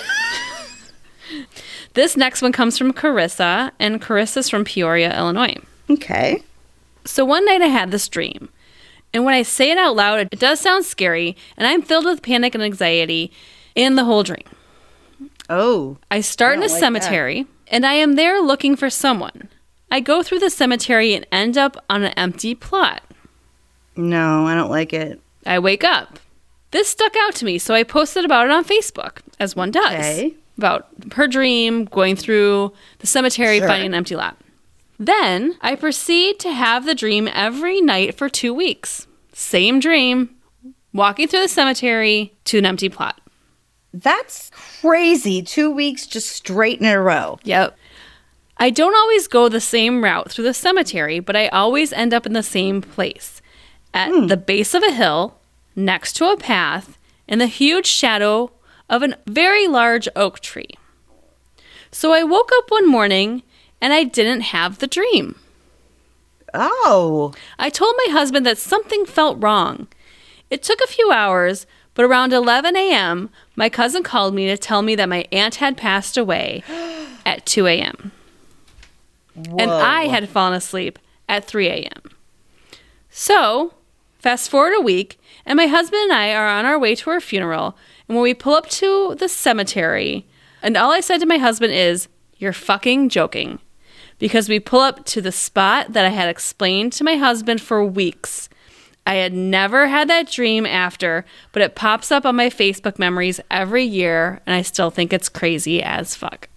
This 1.99 2.17
next 2.17 2.43
one 2.43 2.53
comes 2.53 2.79
from 2.79 2.93
Carissa, 2.93 3.73
and 3.81 4.01
Carissa's 4.01 4.49
from 4.49 4.63
Peoria, 4.63 5.19
Illinois. 5.19 5.57
Okay. 5.91 6.45
So 7.05 7.25
one 7.25 7.45
night 7.45 7.61
I 7.61 7.67
had 7.67 7.91
this 7.91 8.07
dream. 8.07 8.51
And 9.13 9.25
when 9.25 9.35
I 9.35 9.43
say 9.43 9.73
it 9.73 9.79
out 9.79 9.97
loud, 9.97 10.21
it 10.21 10.39
does 10.39 10.61
sound 10.61 10.85
scary, 10.85 11.37
and 11.57 11.67
I'm 11.67 11.83
filled 11.83 12.05
with 12.05 12.23
panic 12.23 12.55
and 12.55 12.63
anxiety 12.63 13.33
in 13.75 13.97
the 13.97 14.05
whole 14.05 14.23
dream. 14.23 14.47
Oh, 15.51 15.97
I 16.09 16.21
start 16.21 16.59
in 16.59 16.63
a 16.63 16.69
like 16.69 16.79
cemetery, 16.79 17.49
and 17.67 17.85
I 17.85 17.95
am 17.95 18.15
there 18.15 18.41
looking 18.41 18.77
for 18.77 18.91
someone. 18.91 19.49
I 19.91 19.99
go 19.99 20.23
through 20.23 20.39
the 20.39 20.51
cemetery 20.51 21.15
and 21.15 21.27
end 21.33 21.59
up 21.59 21.85
on 21.91 22.05
an 22.05 22.13
empty 22.13 22.55
plot. 22.55 23.03
no, 23.97 24.47
I 24.47 24.55
don't 24.55 24.71
like 24.71 24.93
it. 24.93 25.21
I 25.45 25.59
wake 25.59 25.83
up. 25.83 26.21
This 26.71 26.87
stuck 26.87 27.17
out 27.17 27.35
to 27.35 27.45
me, 27.45 27.59
so 27.59 27.75
I 27.75 27.83
posted 27.83 28.25
about 28.25 28.47
it 28.47 28.53
on 28.53 28.65
Facebook, 28.65 29.19
as 29.41 29.57
one 29.57 29.73
does. 29.73 29.95
Okay. 29.95 30.37
About 30.59 30.89
her 31.13 31.27
dream, 31.27 31.85
going 31.87 32.17
through 32.17 32.73
the 32.99 33.07
cemetery, 33.07 33.59
Sure. 33.59 33.69
finding 33.69 33.87
an 33.87 33.95
empty 33.95 34.17
lot. 34.17 34.37
Then 34.99 35.57
I 35.61 35.77
proceed 35.77 36.41
to 36.41 36.53
have 36.53 36.85
the 36.85 36.95
dream 36.95 37.29
every 37.33 37.81
night 37.81 38.17
for 38.17 38.29
two 38.29 38.53
weeks. 38.53 39.07
Same 39.33 39.79
dream, 39.79 40.31
walking 40.93 41.29
through 41.29 41.43
the 41.43 41.49
cemetery 41.49 42.35
to 42.47 42.59
an 42.59 42.67
empty 42.67 42.89
plot. 42.89 43.21
That's 43.95 44.51
crazy. 44.81 45.43
Two 45.43 45.71
weeks 45.71 46.07
just 46.07 46.29
straight 46.29 46.81
in 46.81 46.87
a 46.87 47.01
row. 47.01 47.39
Yep. 47.45 47.77
I 48.59 48.71
don't 48.71 48.95
always 48.95 49.29
go 49.29 49.49
the 49.49 49.61
same 49.61 50.03
route 50.03 50.31
through 50.31 50.45
the 50.45 50.55
cemetery, 50.55 51.21
but 51.21 51.37
I 51.37 51.49
always 51.49 51.93
end 51.93 52.13
up 52.13 52.27
in 52.27 52.33
the 52.33 52.43
same 52.43 52.83
place 52.83 53.41
at 53.95 54.11
hmm. 54.11 54.27
the 54.27 54.37
base 54.37 54.75
of 54.75 54.83
a 54.83 54.93
hill, 54.93 55.39
next 55.77 56.15
to 56.15 56.31
a 56.31 56.37
path, 56.37 56.99
in 57.29 57.39
the 57.39 57.47
huge 57.47 57.87
shadow 57.87 58.51
of 58.89 59.03
a 59.03 59.17
very 59.27 59.67
large 59.67 60.09
oak 60.17 60.41
tree. 60.41 60.71
So 61.91 62.13
I 62.13 62.23
woke 62.23 62.51
up 62.59 62.71
one 62.71 62.89
morning 62.89 63.43
and 63.81 63.93
I 63.93 64.05
didn't 64.05 64.43
have 64.43 64.79
the 64.79 64.87
dream. 64.87 65.37
Oh, 66.55 67.33
I 67.59 67.71
told 67.71 67.95
my 68.07 68.13
husband 68.13 68.47
that 68.47 68.59
something 68.59 69.05
felt 69.05 69.43
wrong. 69.43 69.89
It 70.51 70.63
took 70.63 70.81
a 70.81 70.87
few 70.89 71.11
hours, 71.13 71.67
but 71.95 72.05
around 72.05 72.33
11 72.33 72.77
a.m., 72.77 73.31
my 73.55 73.69
cousin 73.69 74.03
called 74.03 74.35
me 74.35 74.47
to 74.47 74.57
tell 74.57 74.83
me 74.83 74.95
that 74.95 75.09
my 75.09 75.27
aunt 75.31 75.57
had 75.57 75.77
passed 75.77 76.17
away 76.17 76.63
at 77.27 77.45
2 77.45 77.67
a.m. 77.67 78.13
and 79.59 79.71
I 79.71 80.07
had 80.07 80.29
fallen 80.29 80.55
asleep 80.55 80.99
at 81.29 81.45
3 81.45 81.69
a.m. 81.69 82.03
So, 83.11 83.75
fast 84.19 84.49
forward 84.51 84.75
a 84.77 84.81
week, 84.81 85.21
and 85.45 85.57
my 85.57 85.67
husband 85.67 86.03
and 86.05 86.13
I 86.13 86.33
are 86.33 86.49
on 86.49 86.65
our 86.65 86.79
way 86.79 86.95
to 86.95 87.11
her 87.11 87.21
funeral. 87.21 87.77
And 88.09 88.17
when 88.17 88.23
we 88.23 88.35
pull 88.35 88.55
up 88.55 88.69
to 88.71 89.15
the 89.19 89.29
cemetery, 89.29 90.27
and 90.63 90.77
all 90.77 90.91
I 90.91 91.01
said 91.01 91.19
to 91.21 91.27
my 91.27 91.39
husband 91.39 91.73
is, 91.75 92.09
You're 92.39 92.53
fucking 92.53 93.11
joking. 93.11 93.59
Because 94.19 94.49
we 94.49 94.59
pull 94.59 94.81
up 94.81 95.05
to 95.07 95.21
the 95.21 95.31
spot 95.31 95.93
that 95.93 96.05
I 96.05 96.09
had 96.09 96.29
explained 96.29 96.93
to 96.95 97.05
my 97.05 97.15
husband 97.17 97.61
for 97.61 97.85
weeks. 97.85 98.49
I 99.07 99.15
had 99.15 99.33
never 99.33 99.87
had 99.87 100.09
that 100.11 100.29
dream 100.31 100.67
after, 100.67 101.25
but 101.53 101.63
it 101.63 101.75
pops 101.77 102.11
up 102.11 102.27
on 102.27 102.35
my 102.37 102.51
Facebook 102.51 102.99
memories 102.99 103.41
every 103.51 103.85
year, 103.85 104.41
and 104.45 104.55
I 104.55 104.63
still 104.63 104.91
think 104.91 105.13
it's 105.13 105.29
crazy 105.29 105.83
as 105.83 106.15
fuck. 106.17 106.49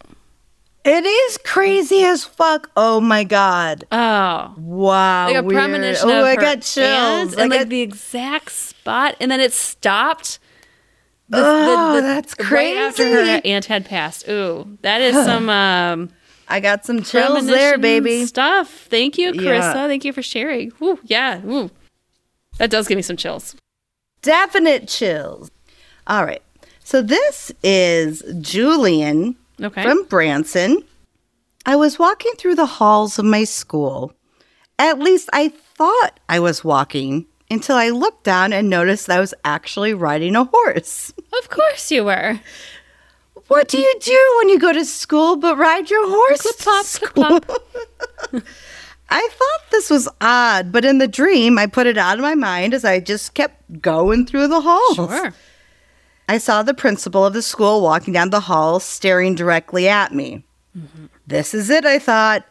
It 0.84 1.06
is 1.06 1.38
crazy 1.45 2.04
as 2.04 2.26
fuck. 2.26 2.72
Oh 2.76 2.99
my 2.99 3.24
god. 3.24 3.86
Oh. 3.91 4.54
Wow. 4.58 5.28
like 5.28 5.36
a 5.38 5.43
weird. 5.43 5.62
premonition 5.62 6.10
Oh, 6.10 6.26
I 6.26 6.36
got 6.36 6.62
chills. 6.64 6.88
aunt 6.88 7.38
I 7.38 7.41
and 7.43 7.49
like 7.52 7.60
got- 7.62 7.70
the 7.70 7.82
exact 7.82 8.52
spot, 8.52 9.16
and 9.20 9.30
then 9.30 9.39
it 9.39 9.54
stopped. 9.54 10.39
The, 11.32 11.38
Oh, 11.44 12.02
that's 12.02 12.34
crazy. 12.36 12.76
Right 12.76 12.84
after 12.88 13.04
her 13.10 13.42
aunt 13.46 13.66
had 13.66 13.86
passed. 13.86 14.28
Ooh, 14.28 14.78
that 14.82 15.02
is 15.02 15.14
some 15.16 15.50
um, 15.50 16.10
I 16.48 16.60
got 16.60 16.86
some 16.86 17.02
chills 17.04 17.48
there, 17.48 17.78
baby. 17.78 18.26
Stuff. 18.26 18.70
Thank 18.70 19.18
you, 19.18 19.32
Carissa. 19.32 19.74
Yeah. 19.74 19.88
Thank 19.88 20.04
you 20.04 20.12
for 20.12 20.22
sharing. 20.22 20.74
Woo, 20.80 21.00
yeah. 21.06 21.40
Woo. 21.40 21.72
That 22.58 22.70
does 22.70 22.88
give 22.88 22.98
me 22.98 23.02
some 23.02 23.16
chills. 23.18 23.56
Definite 24.22 24.88
chills. 24.90 25.50
All 26.08 26.26
right. 26.26 26.42
So 26.84 27.02
this 27.02 27.52
is 27.64 28.22
Julian 28.42 29.36
Okay. 29.62 29.82
from 29.84 30.04
Branson. 30.04 30.84
I 31.66 31.76
was 31.78 31.98
walking 31.98 32.34
through 32.38 32.56
the 32.56 32.66
halls 32.66 33.18
of 33.18 33.24
my 33.26 33.46
school. 33.46 34.14
At 34.78 35.00
least 35.00 35.30
I 35.32 35.50
thought 35.50 36.20
I 36.28 36.40
was 36.40 36.64
walking 36.64 37.28
until 37.52 37.76
I 37.76 37.89
looked 37.89 38.24
down 38.24 38.54
and 38.54 38.70
noticed 38.70 39.10
I 39.10 39.20
was 39.20 39.34
actually 39.43 39.93
riding 39.93 40.36
a 40.36 40.45
horse. 40.45 41.14
Of 41.38 41.49
course 41.49 41.91
you 41.91 42.06
were. 42.06 42.39
What 43.47 43.68
do 43.68 43.78
you 43.78 43.93
do 43.99 44.36
when 44.38 44.49
you 44.49 44.58
go 44.58 44.72
to 44.72 44.86
school 44.86 45.36
but 45.36 45.58
ride 45.58 45.89
your 45.89 46.10
horse? 46.10 46.41
Clip 46.41 46.58
to 46.58 47.08
clop, 47.08 47.47
clip? 47.47 48.45
I 49.10 49.30
thought 49.30 49.72
this 49.72 49.89
was 49.89 50.08
odd, 50.22 50.72
but 50.72 50.86
in 50.86 50.99
the 50.99 51.08
dream, 51.08 51.60
I 51.60 51.68
put 51.68 51.86
it 51.86 51.97
out 51.97 52.18
of 52.18 52.22
my 52.22 52.34
mind 52.34 52.74
as 52.74 52.86
I 52.86 53.02
just 53.02 53.34
kept 53.34 53.82
going 53.82 54.26
through 54.26 54.47
the 54.47 54.62
halls. 54.62 54.95
Sure. 54.95 55.34
I 56.30 56.38
saw 56.38 56.64
the 56.64 56.74
principal 56.74 57.26
of 57.26 57.34
the 57.34 57.41
school 57.41 57.82
walking 57.82 58.14
down 58.14 58.30
the 58.30 58.39
hall, 58.39 58.80
staring 58.80 59.36
directly 59.36 59.89
at 59.89 60.14
me. 60.14 60.45
Mm-hmm. 60.78 61.08
This 61.28 61.54
is 61.54 61.70
it, 61.70 61.84
I 61.84 61.99
thought. 61.99 62.45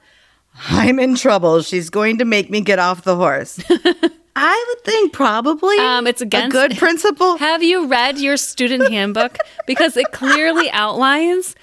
I'm 0.69 0.99
in 0.99 1.15
trouble. 1.15 1.63
She's 1.63 1.89
going 1.89 2.19
to 2.19 2.27
make 2.27 2.51
me 2.51 2.61
get 2.61 2.79
off 2.79 3.05
the 3.05 3.17
horse. 3.17 3.59
I 4.43 4.65
would 4.69 4.85
think 4.85 5.13
probably 5.13 5.77
Um, 5.79 6.07
it's 6.07 6.23
a 6.23 6.27
good 6.27 6.77
principle. 6.79 7.37
Have 7.39 7.63
you 7.63 7.87
read 7.87 8.19
your 8.19 8.39
student 8.39 8.89
handbook? 8.91 9.37
Because 9.67 9.97
it 9.99 10.13
clearly 10.13 10.71
outlines 10.71 11.55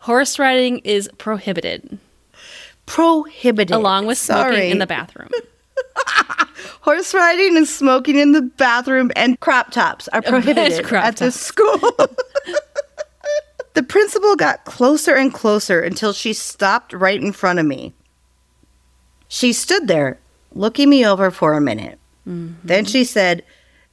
horse 0.00 0.38
riding 0.38 0.78
is 0.80 1.08
prohibited, 1.16 1.98
Prohibited. 2.84 3.74
along 3.74 4.06
with 4.06 4.18
smoking 4.18 4.52
Sorry. 4.52 4.70
in 4.70 4.78
the 4.78 4.86
bathroom. 4.86 5.30
Horse 6.82 7.12
riding 7.14 7.56
and 7.56 7.66
smoking 7.66 8.16
in 8.16 8.32
the 8.32 8.42
bathroom 8.42 9.10
and 9.16 9.40
crop 9.40 9.70
tops 9.72 10.06
are 10.08 10.22
prohibited 10.32 10.86
at 10.92 11.16
this 11.16 11.34
school. 11.40 11.78
the 13.74 13.82
principal 13.82 14.36
got 14.36 14.64
closer 14.66 15.14
and 15.16 15.34
closer 15.34 15.80
until 15.80 16.12
she 16.12 16.32
stopped 16.32 16.92
right 16.92 17.20
in 17.20 17.32
front 17.32 17.58
of 17.58 17.66
me. 17.66 17.92
She 19.26 19.52
stood 19.52 19.88
there, 19.88 20.18
looking 20.52 20.88
me 20.88 21.04
over 21.04 21.30
for 21.32 21.54
a 21.54 21.60
minute. 21.60 21.98
Mm-hmm. 22.26 22.54
Then 22.64 22.84
she 22.84 23.04
said, 23.04 23.44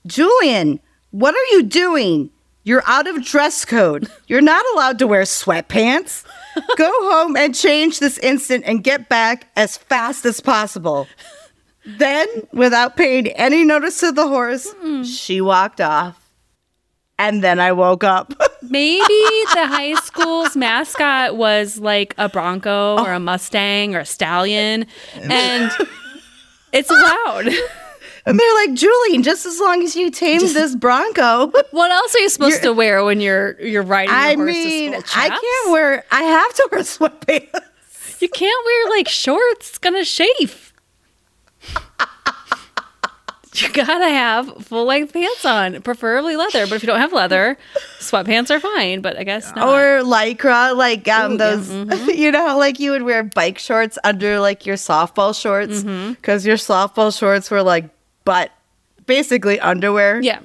Julian, 0.06 0.80
what 1.12 1.36
are 1.36 1.56
you 1.56 1.64
doing? 1.64 2.30
You're 2.64 2.84
out 2.86 3.08
of 3.08 3.24
dress 3.24 3.66
code. 3.66 4.10
You're 4.28 4.42
not 4.42 4.66
allowed 4.74 5.00
to 5.00 5.08
wear 5.08 5.24
sweatpants. 5.24 6.24
Go 6.78 6.92
home 7.12 7.36
and 7.36 7.54
change 7.54 8.00
this 8.00 8.18
instant 8.20 8.64
and 8.66 8.84
get 8.84 9.10
back 9.10 9.50
as 9.56 9.78
fast 9.78 10.26
as 10.26 10.40
possible. 10.40 11.08
Then, 11.86 12.28
without 12.54 12.96
paying 12.96 13.28
any 13.28 13.66
notice 13.66 14.00
to 14.00 14.12
the 14.12 14.28
horse, 14.28 14.74
she 15.04 15.42
walked 15.42 15.82
off. 15.82 16.20
And 17.20 17.44
then 17.44 17.60
I 17.60 17.74
woke 17.74 18.04
up. 18.04 18.34
Maybe 18.64 19.04
the 19.54 19.68
high 19.68 19.96
school's 19.96 20.56
mascot 20.56 21.36
was 21.36 21.78
like 21.80 22.16
a 22.18 22.30
Bronco 22.30 22.98
or 22.98 23.12
a 23.12 23.18
oh. 23.18 23.20
Mustang 23.20 23.96
or 23.96 24.00
a 24.00 24.06
stallion, 24.06 24.86
and 25.16 25.72
it's 26.72 26.90
allowed. 26.90 27.50
And 28.26 28.40
they're 28.40 28.54
like, 28.56 28.74
Julian, 28.74 29.24
just 29.24 29.46
as 29.46 29.60
long 29.60 29.84
as 29.84 29.96
you 29.96 30.10
tame 30.10 30.40
this 30.40 30.76
Bronco. 30.76 31.52
What 31.72 31.92
else 31.92 32.16
are 32.16 32.20
you 32.20 32.30
supposed 32.30 32.62
to 32.64 32.72
wear 32.74 33.04
when 33.04 33.20
you're 33.20 33.60
you're 33.62 33.84
riding 33.84 34.14
I 34.14 34.36
horse 34.36 34.48
mean, 34.48 34.92
to 34.94 35.02
school? 35.08 35.22
I 35.24 35.30
can't 35.30 35.72
wear, 35.72 36.04
I 36.12 36.22
have 36.24 36.54
to 36.56 36.70
wear 36.72 36.82
sweatpants. 36.84 38.22
You 38.22 38.30
can't 38.30 38.66
wear 38.66 38.90
like 38.98 39.08
shorts. 39.08 39.70
It's 39.70 39.78
gonna 39.78 40.06
chafe. 40.06 40.74
you 43.56 43.70
gotta 43.72 44.10
have 44.10 44.66
full 44.66 44.86
length 44.86 45.14
pants 45.14 45.46
on, 45.46 45.82
preferably 45.82 46.36
leather. 46.36 46.66
But 46.66 46.74
if 46.76 46.84
you 46.84 46.88
don't 46.88 47.00
have 47.00 47.14
leather, 47.14 47.58
sweatpants 48.00 48.50
are 48.50 48.60
fine. 48.60 49.02
But 49.02 49.18
I 49.18 49.24
guess 49.24 49.54
not. 49.56 49.68
Or 49.68 50.04
lycra, 50.04 50.76
like 50.76 51.08
um, 51.08 51.34
Ooh, 51.34 51.38
yeah, 51.38 51.52
mm-hmm. 51.56 51.90
those, 51.90 52.08
you 52.16 52.32
know, 52.32 52.58
like 52.58 52.80
you 52.80 52.92
would 52.92 53.04
wear 53.04 53.24
bike 53.24 53.60
shorts 53.60 53.98
under 54.04 54.40
like 54.40 54.66
your 54.66 54.76
softball 54.76 55.40
shorts 55.40 55.84
Mm-hmm. 55.84 56.14
because 56.14 56.46
your 56.46 56.58
softball 56.58 57.16
shorts 57.18 57.52
were 57.52 57.62
like 57.64 57.90
butt, 58.26 58.52
basically 59.06 59.60
underwear. 59.60 60.22
yeah, 60.22 60.40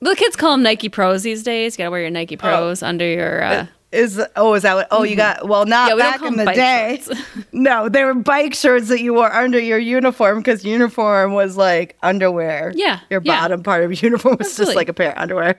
the 0.00 0.14
kids 0.14 0.36
call 0.36 0.52
them 0.52 0.62
Nike 0.62 0.88
Pros 0.88 1.22
these 1.22 1.42
days. 1.42 1.74
You 1.74 1.78
gotta 1.78 1.90
wear 1.90 2.02
your 2.02 2.10
Nike 2.10 2.36
Pros 2.36 2.82
under 2.82 3.06
your. 3.06 3.42
Uh, 3.42 3.66
Is 3.92 4.20
oh 4.36 4.54
is 4.54 4.62
that 4.64 4.74
what? 4.74 4.88
Oh, 4.90 5.04
you 5.04 5.14
got 5.16 5.48
well 5.48 5.66
not 5.66 5.88
Yeah, 5.88 5.94
we 5.94 6.00
back 6.00 6.22
in 6.22 6.36
the 6.36 6.46
day. 6.46 7.00
no, 7.52 7.88
they 7.88 8.02
were 8.02 8.14
bike 8.14 8.54
shorts 8.54 8.88
that 8.88 9.00
you 9.00 9.14
wore 9.14 9.32
under 9.32 9.58
your 9.58 9.78
uniform 9.78 10.38
because 10.38 10.64
uniform 10.64 11.32
was 11.32 11.56
like 11.56 11.96
underwear. 12.02 12.72
Yeah, 12.74 13.00
your 13.08 13.22
yeah. 13.24 13.40
bottom 13.40 13.62
part 13.62 13.84
of 13.84 13.90
your 13.92 14.10
uniform 14.10 14.36
was 14.38 14.48
Absolutely. 14.48 14.72
just 14.72 14.76
like 14.76 14.88
a 14.88 14.94
pair 14.94 15.12
of 15.12 15.18
underwear. 15.18 15.56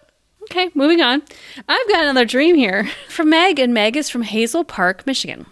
okay, 0.42 0.70
moving 0.74 1.00
on. 1.00 1.22
I've 1.66 1.88
got 1.88 2.02
another 2.02 2.26
dream 2.26 2.56
here 2.56 2.88
from 3.08 3.30
Meg, 3.30 3.58
and 3.58 3.72
Meg 3.72 3.96
is 3.96 4.10
from 4.10 4.22
Hazel 4.22 4.64
Park, 4.64 5.06
Michigan. 5.06 5.46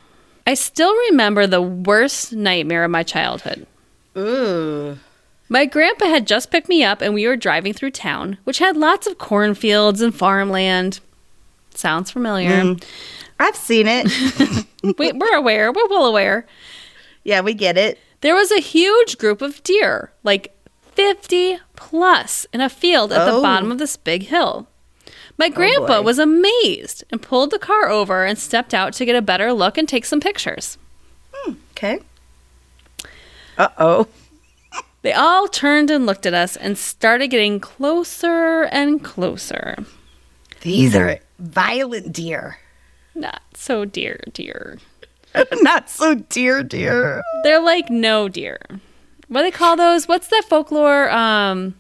I 0.47 0.55
still 0.55 0.95
remember 1.09 1.47
the 1.47 1.63
worst 1.63 2.33
nightmare 2.33 2.85
of 2.85 2.91
my 2.91 3.03
childhood. 3.03 3.67
Ooh. 4.17 4.99
My 5.49 5.65
grandpa 5.65 6.07
had 6.07 6.27
just 6.27 6.51
picked 6.51 6.69
me 6.69 6.83
up 6.83 7.01
and 7.01 7.15
we 7.15 7.27
were 7.27 7.37
driving 7.37 7.73
through 7.73 7.93
town, 7.93 8.39
which 8.45 8.59
had 8.59 8.77
lots 8.77 9.07
of 9.07 9.19
cornfields 9.19 10.01
and 10.01 10.15
farmland. 10.15 11.01
Sounds 11.75 12.11
familiar. 12.11 12.75
I've 13.39 13.57
seen 13.57 13.87
it. 13.89 14.67
we, 14.99 15.13
we're 15.13 15.37
aware, 15.37 15.71
we're 15.71 15.89
well 15.89 16.07
aware. 16.07 16.47
yeah, 17.23 17.41
we 17.43 17.55
get 17.55 17.77
it. 17.79 17.99
There 18.23 18.35
was 18.35 18.51
a 18.51 18.61
huge 18.61 19.19
group 19.19 19.41
of 19.43 19.63
deer, 19.63 20.11
like 20.25 20.53
50 20.95 21.59
plus, 21.77 22.47
in 22.53 22.61
a 22.61 22.69
field 22.71 23.13
at 23.13 23.25
the 23.27 23.33
Oh. 23.33 23.43
bottom 23.43 23.71
of 23.71 23.79
this 23.79 23.97
big 23.97 24.25
hill. 24.25 24.67
My 25.39 25.51
grandpa 25.51 25.99
boy. 26.01 26.03
was 26.07 26.19
amazed 26.19 27.05
and 27.11 27.21
pulled 27.21 27.51
the 27.51 27.59
car 27.59 27.91
over 27.91 28.25
and 28.25 28.39
stepped 28.39 28.73
out 28.73 28.95
to 28.95 29.05
get 29.05 29.15
a 29.15 29.21
better 29.23 29.53
look 29.53 29.77
and 29.77 29.87
take 29.87 30.07
some 30.07 30.19
pictures. 30.19 30.79
Okay. 31.73 32.01
Uh 33.59 33.69
oh. 33.79 34.09
They 35.07 35.13
all 35.13 35.47
turned 35.47 35.89
and 35.93 36.05
looked 36.05 36.27
at 36.27 36.35
us 36.35 36.57
and 36.57 36.77
started 36.77 37.29
getting 37.29 37.61
closer 37.61 38.65
and 38.65 39.05
closer. 39.05 39.77
These 40.63 40.97
are 40.97 41.21
violent 41.39 42.13
deer. 42.13 42.59
Not 43.15 43.41
so 43.55 43.85
dear, 43.85 44.19
dear. 44.33 44.79
Not 45.63 45.89
so 45.89 46.17
dear, 46.17 46.65
dear. 46.65 47.23
They're 47.45 47.61
like 47.61 47.89
no 47.89 48.29
deer. 48.29 48.59
What 49.29 49.43
do 49.43 49.45
they 49.45 49.53
call 49.53 49.77
those? 49.77 50.09
What's 50.09 50.27
that 50.27 50.43
folklore? 50.49 51.09
Um, 51.13 51.77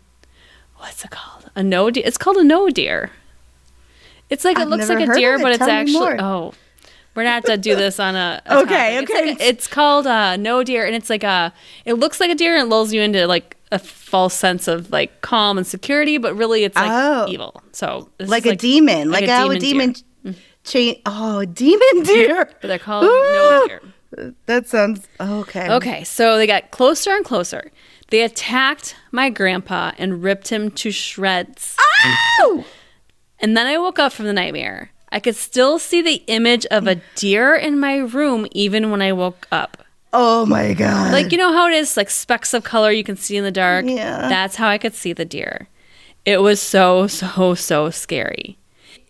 what's 0.77 1.05
it 1.05 1.11
called? 1.11 1.51
A 1.57 1.65
no 1.65 1.91
deer. 1.91 2.05
It's 2.07 2.19
called 2.19 2.37
a 2.37 2.45
no 2.45 2.71
deer. 2.71 3.11
It's 4.31 4.45
like 4.45 4.57
it 4.57 4.61
I've 4.63 4.69
looks 4.69 4.89
like 4.89 5.01
a 5.01 5.13
deer, 5.13 5.35
it. 5.35 5.43
but 5.43 5.51
it's 5.51 5.59
Tell 5.59 5.67
me 5.67 5.73
actually 5.73 5.99
more. 5.99 6.17
oh, 6.21 6.55
we're 7.17 7.25
not 7.25 7.45
to 7.47 7.57
do 7.57 7.75
this 7.75 7.99
on 7.99 8.15
a, 8.15 8.41
a 8.47 8.59
Okay, 8.59 8.95
topic. 9.01 9.03
It's, 9.03 9.11
okay. 9.11 9.27
like 9.31 9.41
a- 9.41 9.45
it's 9.49 9.67
called 9.67 10.07
uh, 10.07 10.37
no 10.37 10.63
deer, 10.63 10.85
and 10.87 10.95
it's 10.95 11.11
like 11.11 11.25
a. 11.25 11.53
It 11.85 11.95
looks 11.95 12.21
like 12.21 12.31
a 12.31 12.35
deer, 12.35 12.55
and 12.55 12.67
it 12.67 12.69
lulls 12.69 12.93
you 12.93 13.01
into 13.01 13.27
like 13.27 13.57
a 13.73 13.79
false 13.81 14.35
sense 14.35 14.69
of 14.69 14.91
like 14.93 15.21
calm 15.23 15.59
and 15.59 15.67
security, 15.67 16.19
but 16.19 16.37
really 16.37 16.63
it's 16.65 16.77
like 16.77 16.91
Oh. 16.91 17.27
evil. 17.29 17.61
So 17.73 18.11
Like 18.21 18.47
a 18.47 18.55
demon. 18.55 19.11
Like, 19.11 19.27
how 19.29 19.51
a 19.51 19.59
demon 19.59 19.95
demon 20.23 20.37
chain. 20.63 21.01
Oh, 21.07 21.41
a 21.41 21.47
demon 21.47 22.03
deer. 22.05 22.49
But 22.61 22.69
they're 22.69 22.79
called 22.79 23.05
no 23.05 23.65
deer. 23.67 23.83
That 24.47 24.69
sounds 24.69 25.07
okay. 25.21 25.69
Okay, 25.71 26.05
so 26.05 26.37
they 26.37 26.47
got 26.47 26.71
closer 26.71 27.11
and 27.11 27.25
closer. 27.25 27.73
They 28.11 28.23
attacked 28.23 28.95
my 29.11 29.31
grandpa 29.31 29.91
and 29.99 30.23
ripped 30.23 30.49
him 30.49 30.71
to 30.71 30.93
shreds. 30.93 31.77
Ow! 32.41 32.65
And 33.41 33.57
then 33.57 33.67
I 33.67 33.79
woke 33.79 33.99
up 33.99 34.13
from 34.13 34.27
the 34.27 34.33
nightmare. 34.33 34.93
I 35.11 35.21
could 35.21 35.37
still 35.37 35.79
see 35.79 36.03
the 36.03 36.23
image 36.27 36.67
of 36.67 36.87
a 36.87 36.97
deer 37.15 37.55
in 37.55 37.79
my 37.79 37.97
room 37.97 38.47
even 38.53 38.91
when 38.91 39.01
I 39.03 39.13
woke 39.13 39.47
up. 39.53 39.85
Oh 40.13 40.47
my 40.47 40.73
god. 40.75 41.13
Like, 41.13 41.33
you 41.33 41.39
know 41.39 41.53
how 41.53 41.69
it 41.69 41.75
is, 41.75 41.97
like 41.97 42.11
specks 42.11 42.55
of 42.55 42.65
color 42.65 42.91
you 42.91 43.05
can 43.05 43.17
see 43.17 43.37
in 43.37 43.45
the 43.45 43.51
dark? 43.51 43.85
Yeah. 43.87 44.29
That's 44.29 44.57
how 44.57 44.69
I 44.69 44.79
could 44.79 44.95
see 44.95 45.13
the 45.13 45.25
deer. 45.25 45.69
It 46.25 46.41
was 46.41 46.61
so, 46.61 47.07
so, 47.07 47.55
so 47.55 47.91
scary. 47.91 48.59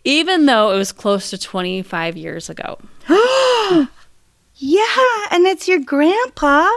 Even 0.03 0.45
though 0.45 0.71
it 0.71 0.77
was 0.77 0.91
close 0.91 1.29
to 1.31 1.37
25 1.37 2.15
years 2.15 2.49
ago. 2.49 2.77
yeah, 3.09 3.87
and 5.31 5.45
it's 5.45 5.67
your 5.67 5.79
grandpa. 5.79 6.69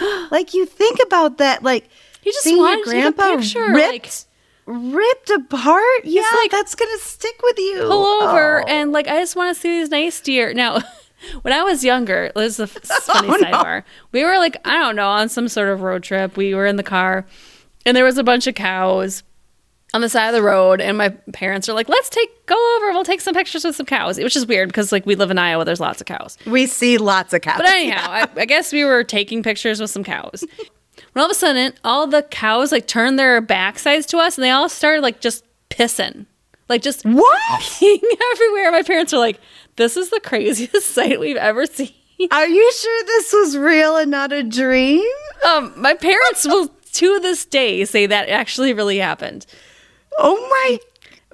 like 0.30 0.54
you 0.54 0.66
think 0.66 1.00
about 1.04 1.38
that, 1.38 1.62
like 1.62 1.88
He 2.22 2.30
just 2.30 2.44
seeing 2.44 2.58
wanted 2.58 2.84
to 2.84 2.90
take 2.90 3.04
a 3.06 3.12
picture, 3.36 3.72
ripped, 3.72 4.25
ripped 4.66 5.30
apart. 5.30 6.04
Yeah, 6.04 6.22
like, 6.40 6.50
that's 6.50 6.74
gonna 6.74 6.98
stick 6.98 7.40
with 7.42 7.58
you. 7.58 7.84
pull 7.88 8.04
over 8.22 8.60
Oh. 8.62 8.64
and 8.68 8.92
like 8.92 9.08
I 9.08 9.18
just 9.20 9.36
want 9.36 9.54
to 9.54 9.60
see 9.60 9.78
these 9.80 9.90
nice 9.90 10.20
deer. 10.20 10.52
Now, 10.54 10.80
when 11.42 11.54
I 11.54 11.62
was 11.62 11.84
younger, 11.84 12.30
this 12.34 12.58
is 12.58 12.60
a 12.60 12.66
funny 13.00 13.28
Oh, 13.28 13.36
no. 13.36 13.46
sidebar. 13.50 13.82
We 14.12 14.24
were 14.24 14.38
like 14.38 14.56
I 14.64 14.78
don't 14.78 14.96
know 14.96 15.08
on 15.08 15.28
some 15.28 15.48
sort 15.48 15.68
of 15.68 15.82
road 15.82 16.02
trip. 16.02 16.36
We 16.36 16.54
were 16.54 16.66
in 16.66 16.76
the 16.76 16.82
car, 16.82 17.24
and 17.84 17.96
there 17.96 18.04
was 18.04 18.18
a 18.18 18.24
bunch 18.24 18.46
of 18.46 18.54
cows 18.54 19.22
on 19.94 20.00
the 20.02 20.08
side 20.08 20.26
of 20.28 20.34
the 20.34 20.42
road, 20.42 20.80
and 20.80 20.98
my 20.98 21.10
parents 21.32 21.68
are 21.68 21.72
like, 21.72 21.88
"Let's 21.88 22.10
take 22.10 22.44
go 22.46 22.76
over. 22.76 22.90
We'll 22.92 23.04
take 23.04 23.20
some 23.20 23.34
pictures 23.34 23.64
with 23.64 23.76
some 23.76 23.86
cows," 23.86 24.18
which 24.18 24.34
is 24.36 24.44
weird 24.46 24.68
because 24.68 24.90
like 24.92 25.06
we 25.06 25.14
live 25.14 25.30
in 25.30 25.38
Iowa. 25.38 25.64
There's 25.64 25.80
lots 25.80 26.00
of 26.00 26.06
cows. 26.06 26.36
we 26.44 26.66
see 26.66 26.98
lots 26.98 27.32
of 27.32 27.40
cows. 27.40 27.58
But 27.58 27.66
anyhow, 27.68 28.10
I, 28.10 28.28
I 28.36 28.44
guess 28.44 28.72
we 28.72 28.84
were 28.84 29.04
taking 29.04 29.42
pictures 29.44 29.80
with 29.80 29.90
some 29.90 30.02
cows. 30.04 30.44
When 31.16 31.22
all 31.22 31.30
of 31.30 31.34
a 31.34 31.38
sudden, 31.38 31.72
all 31.82 32.06
the 32.06 32.20
cows 32.24 32.72
like 32.72 32.86
turned 32.86 33.18
their 33.18 33.40
backsides 33.40 34.06
to 34.08 34.18
us, 34.18 34.36
and 34.36 34.44
they 34.44 34.50
all 34.50 34.68
started 34.68 35.00
like 35.00 35.22
just 35.22 35.46
pissing, 35.70 36.26
like 36.68 36.82
just 36.82 37.06
what? 37.06 37.62
peeing 37.62 38.02
everywhere. 38.32 38.70
My 38.70 38.82
parents 38.82 39.14
were 39.14 39.18
like, 39.18 39.40
"This 39.76 39.96
is 39.96 40.10
the 40.10 40.20
craziest 40.20 40.82
sight 40.94 41.18
we've 41.18 41.38
ever 41.38 41.64
seen." 41.64 41.94
Are 42.30 42.46
you 42.46 42.70
sure 42.70 43.04
this 43.06 43.32
was 43.32 43.56
real 43.56 43.96
and 43.96 44.10
not 44.10 44.30
a 44.30 44.42
dream? 44.42 45.08
Um, 45.42 45.72
my 45.80 45.94
parents 45.94 46.46
will 46.46 46.68
to 46.68 47.18
this 47.20 47.46
day 47.46 47.86
say 47.86 48.04
that 48.04 48.28
actually 48.28 48.74
really 48.74 48.98
happened. 48.98 49.46
Oh 50.18 50.36
my. 50.36 50.78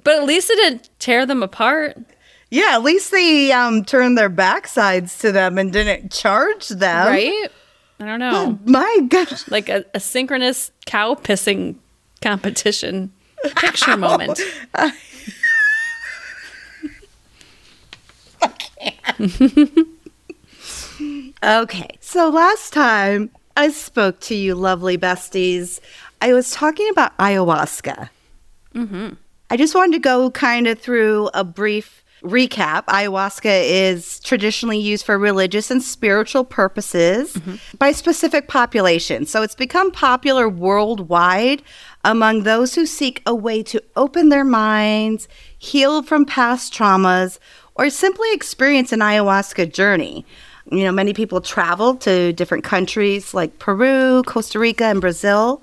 But 0.05 0.15
at 0.15 0.23
least 0.23 0.49
it 0.49 0.55
didn't 0.55 0.91
tear 0.99 1.25
them 1.25 1.43
apart. 1.43 1.97
Yeah, 2.49 2.69
at 2.71 2.83
least 2.83 3.11
they 3.11 3.51
um, 3.51 3.83
turned 3.83 4.17
their 4.17 4.29
backsides 4.29 5.19
to 5.19 5.33
them 5.33 5.57
and 5.57 5.73
didn't 5.73 6.13
charge 6.13 6.69
them. 6.69 7.07
Right? 7.07 7.49
I 7.99 8.05
don't 8.05 8.19
know. 8.19 8.59
My 8.65 8.99
gosh. 9.07 9.49
Like 9.49 9.69
a, 9.69 9.85
a 9.93 9.99
synchronous 9.99 10.71
cow 10.85 11.15
pissing 11.15 11.75
competition 12.21 13.11
picture 13.55 13.97
moment. 13.97 14.39
Okay, 21.43 21.97
so 21.99 22.29
last 22.29 22.71
time 22.71 23.29
I 23.57 23.69
spoke 23.69 24.21
to 24.21 24.35
you, 24.35 24.55
lovely 24.55 24.97
besties, 24.97 25.81
I 26.21 26.31
was 26.31 26.51
talking 26.51 26.87
about 26.89 27.17
ayahuasca. 27.17 28.09
Mm-hmm. 28.73 29.09
I 29.49 29.57
just 29.57 29.75
wanted 29.75 29.91
to 29.93 29.99
go 29.99 30.31
kind 30.31 30.67
of 30.67 30.79
through 30.79 31.29
a 31.33 31.43
brief 31.43 32.02
recap. 32.23 32.85
Ayahuasca 32.85 33.63
is 33.63 34.19
traditionally 34.21 34.79
used 34.79 35.05
for 35.05 35.17
religious 35.17 35.69
and 35.69 35.83
spiritual 35.83 36.43
purposes 36.43 37.33
mm-hmm. 37.33 37.55
by 37.77 37.91
specific 37.91 38.47
populations. 38.47 39.29
So 39.29 39.41
it's 39.43 39.55
become 39.55 39.91
popular 39.91 40.47
worldwide 40.49 41.61
among 42.03 42.43
those 42.43 42.75
who 42.75 42.85
seek 42.85 43.21
a 43.25 43.35
way 43.35 43.61
to 43.63 43.81
open 43.95 44.29
their 44.29 44.45
minds, 44.45 45.27
heal 45.57 46.01
from 46.03 46.25
past 46.25 46.73
traumas, 46.73 47.39
or 47.75 47.89
simply 47.89 48.27
experience 48.33 48.91
an 48.91 48.99
ayahuasca 48.99 49.73
journey. 49.73 50.25
You 50.71 50.83
know, 50.85 50.91
many 50.91 51.13
people 51.13 51.41
travel 51.41 51.95
to 51.97 52.33
different 52.33 52.63
countries 52.63 53.33
like 53.33 53.59
Peru, 53.59 54.23
Costa 54.25 54.59
Rica, 54.59 54.85
and 54.85 55.01
Brazil 55.01 55.61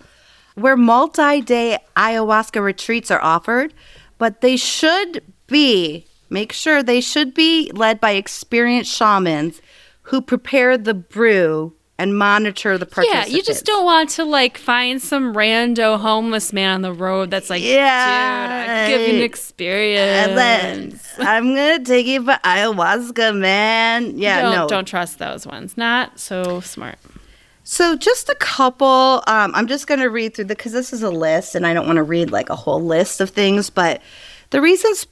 where 0.54 0.76
multi 0.76 1.40
day 1.40 1.78
ayahuasca 1.96 2.62
retreats 2.62 3.10
are 3.10 3.22
offered, 3.22 3.72
but 4.18 4.40
they 4.40 4.56
should 4.56 5.22
be, 5.46 6.06
make 6.30 6.52
sure 6.52 6.82
they 6.82 7.00
should 7.00 7.34
be 7.34 7.70
led 7.74 8.00
by 8.00 8.12
experienced 8.12 8.92
shamans 8.92 9.60
who 10.02 10.20
prepare 10.20 10.78
the 10.78 10.94
brew 10.94 11.74
and 11.98 12.16
monitor 12.16 12.78
the 12.78 12.86
participants. 12.86 13.30
Yeah, 13.30 13.36
you 13.36 13.42
just 13.42 13.66
don't 13.66 13.84
want 13.84 14.08
to 14.10 14.24
like 14.24 14.56
find 14.56 15.02
some 15.02 15.34
rando 15.34 16.00
homeless 16.00 16.50
man 16.50 16.76
on 16.76 16.80
the 16.80 16.94
road 16.94 17.30
that's 17.30 17.50
like, 17.50 17.62
Yeah, 17.62 18.86
dude, 18.86 18.94
I 18.94 18.98
give 18.98 19.08
you 19.08 19.16
an 19.18 19.22
experience. 19.22 21.14
I'm 21.18 21.54
gonna 21.54 21.84
take 21.84 22.06
you 22.06 22.24
for 22.24 22.38
ayahuasca, 22.42 23.36
man. 23.38 24.16
Yeah, 24.20 24.42
don't, 24.42 24.54
no. 24.54 24.68
don't 24.68 24.88
trust 24.88 25.18
those 25.18 25.46
ones. 25.46 25.76
Not 25.76 26.18
so 26.18 26.60
smart. 26.60 26.98
So 27.64 27.96
just 27.96 28.28
a 28.28 28.34
couple. 28.36 29.22
Um, 29.26 29.54
I'm 29.54 29.66
just 29.66 29.86
going 29.86 30.00
to 30.00 30.08
read 30.08 30.34
through 30.34 30.46
the 30.46 30.56
because 30.56 30.72
this 30.72 30.92
is 30.92 31.02
a 31.02 31.10
list, 31.10 31.54
and 31.54 31.66
I 31.66 31.72
don't 31.74 31.86
want 31.86 31.98
to 31.98 32.02
read 32.02 32.30
like 32.32 32.50
a 32.50 32.56
whole 32.56 32.82
list 32.82 33.20
of 33.20 33.30
things. 33.30 33.70
But 33.70 34.02
the 34.50 34.60
reasons 34.60 35.06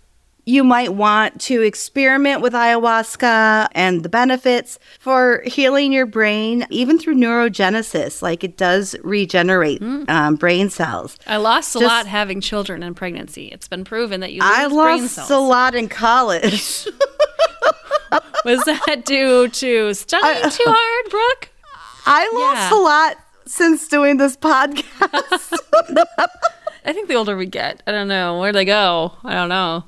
you 0.48 0.64
might 0.64 0.94
want 0.94 1.38
to 1.42 1.60
experiment 1.60 2.40
with 2.40 2.54
ayahuasca 2.54 3.68
and 3.72 4.02
the 4.02 4.08
benefits 4.08 4.78
for 4.98 5.42
healing 5.44 5.92
your 5.92 6.06
brain, 6.06 6.66
even 6.70 6.98
through 6.98 7.14
neurogenesis, 7.16 8.22
like 8.22 8.42
it 8.42 8.56
does 8.56 8.96
regenerate 9.04 9.82
um, 10.08 10.36
brain 10.36 10.70
cells. 10.70 11.18
I 11.26 11.36
lost 11.36 11.74
a 11.74 11.80
lot 11.80 12.06
having 12.06 12.40
children 12.40 12.82
in 12.82 12.94
pregnancy. 12.94 13.48
It's 13.48 13.68
been 13.68 13.84
proven 13.84 14.20
that 14.20 14.32
you 14.32 14.40
lose 14.40 14.50
I 14.50 14.66
lost 14.66 15.30
a 15.30 15.38
lot 15.38 15.74
in 15.74 15.88
college. 15.88 16.86
Was 18.44 18.64
that 18.64 19.02
due 19.04 19.48
to 19.48 19.92
studying 19.92 20.50
too 20.50 20.64
hard, 20.66 21.10
Brooke? 21.10 21.50
I 22.06 22.24
lost 22.32 22.72
Yeah. 22.72 22.78
a 22.78 22.80
lot 22.80 23.16
since 23.44 23.86
doing 23.88 24.16
this 24.16 24.34
podcast. 24.36 25.58
I 26.86 26.92
think 26.94 27.08
the 27.08 27.16
older 27.16 27.36
we 27.36 27.44
get, 27.44 27.82
I 27.86 27.92
don't 27.92 28.08
know 28.08 28.38
where 28.38 28.52
they 28.52 28.64
go. 28.64 29.12
I 29.24 29.34
don't 29.34 29.50
know. 29.50 29.84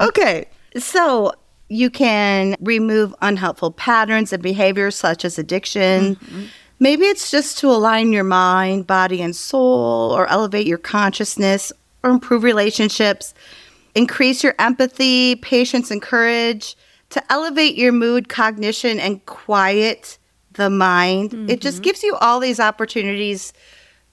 Okay. 0.00 0.46
So 0.76 1.32
you 1.68 1.90
can 1.90 2.56
remove 2.60 3.14
unhelpful 3.22 3.70
patterns 3.72 4.32
and 4.32 4.42
behaviors 4.42 4.96
such 4.96 5.24
as 5.24 5.38
addiction. 5.38 6.16
Mm-hmm. 6.16 6.44
Maybe 6.80 7.04
it's 7.04 7.30
just 7.30 7.58
to 7.58 7.68
align 7.68 8.12
your 8.12 8.24
mind, 8.24 8.86
body, 8.86 9.20
and 9.20 9.36
soul, 9.36 10.12
or 10.12 10.26
elevate 10.28 10.66
your 10.66 10.78
consciousness, 10.78 11.72
or 12.02 12.10
improve 12.10 12.42
relationships, 12.42 13.34
increase 13.94 14.42
your 14.42 14.54
empathy, 14.58 15.36
patience, 15.36 15.90
and 15.90 16.00
courage, 16.00 16.76
to 17.10 17.22
elevate 17.30 17.76
your 17.76 17.92
mood, 17.92 18.28
cognition, 18.28 18.98
and 18.98 19.24
quiet 19.26 20.16
the 20.54 20.70
mind. 20.70 21.50
It 21.50 21.60
just 21.60 21.76
mm-hmm. 21.76 21.82
gives 21.82 22.02
you 22.02 22.16
all 22.16 22.40
these 22.40 22.58
opportunities 22.58 23.52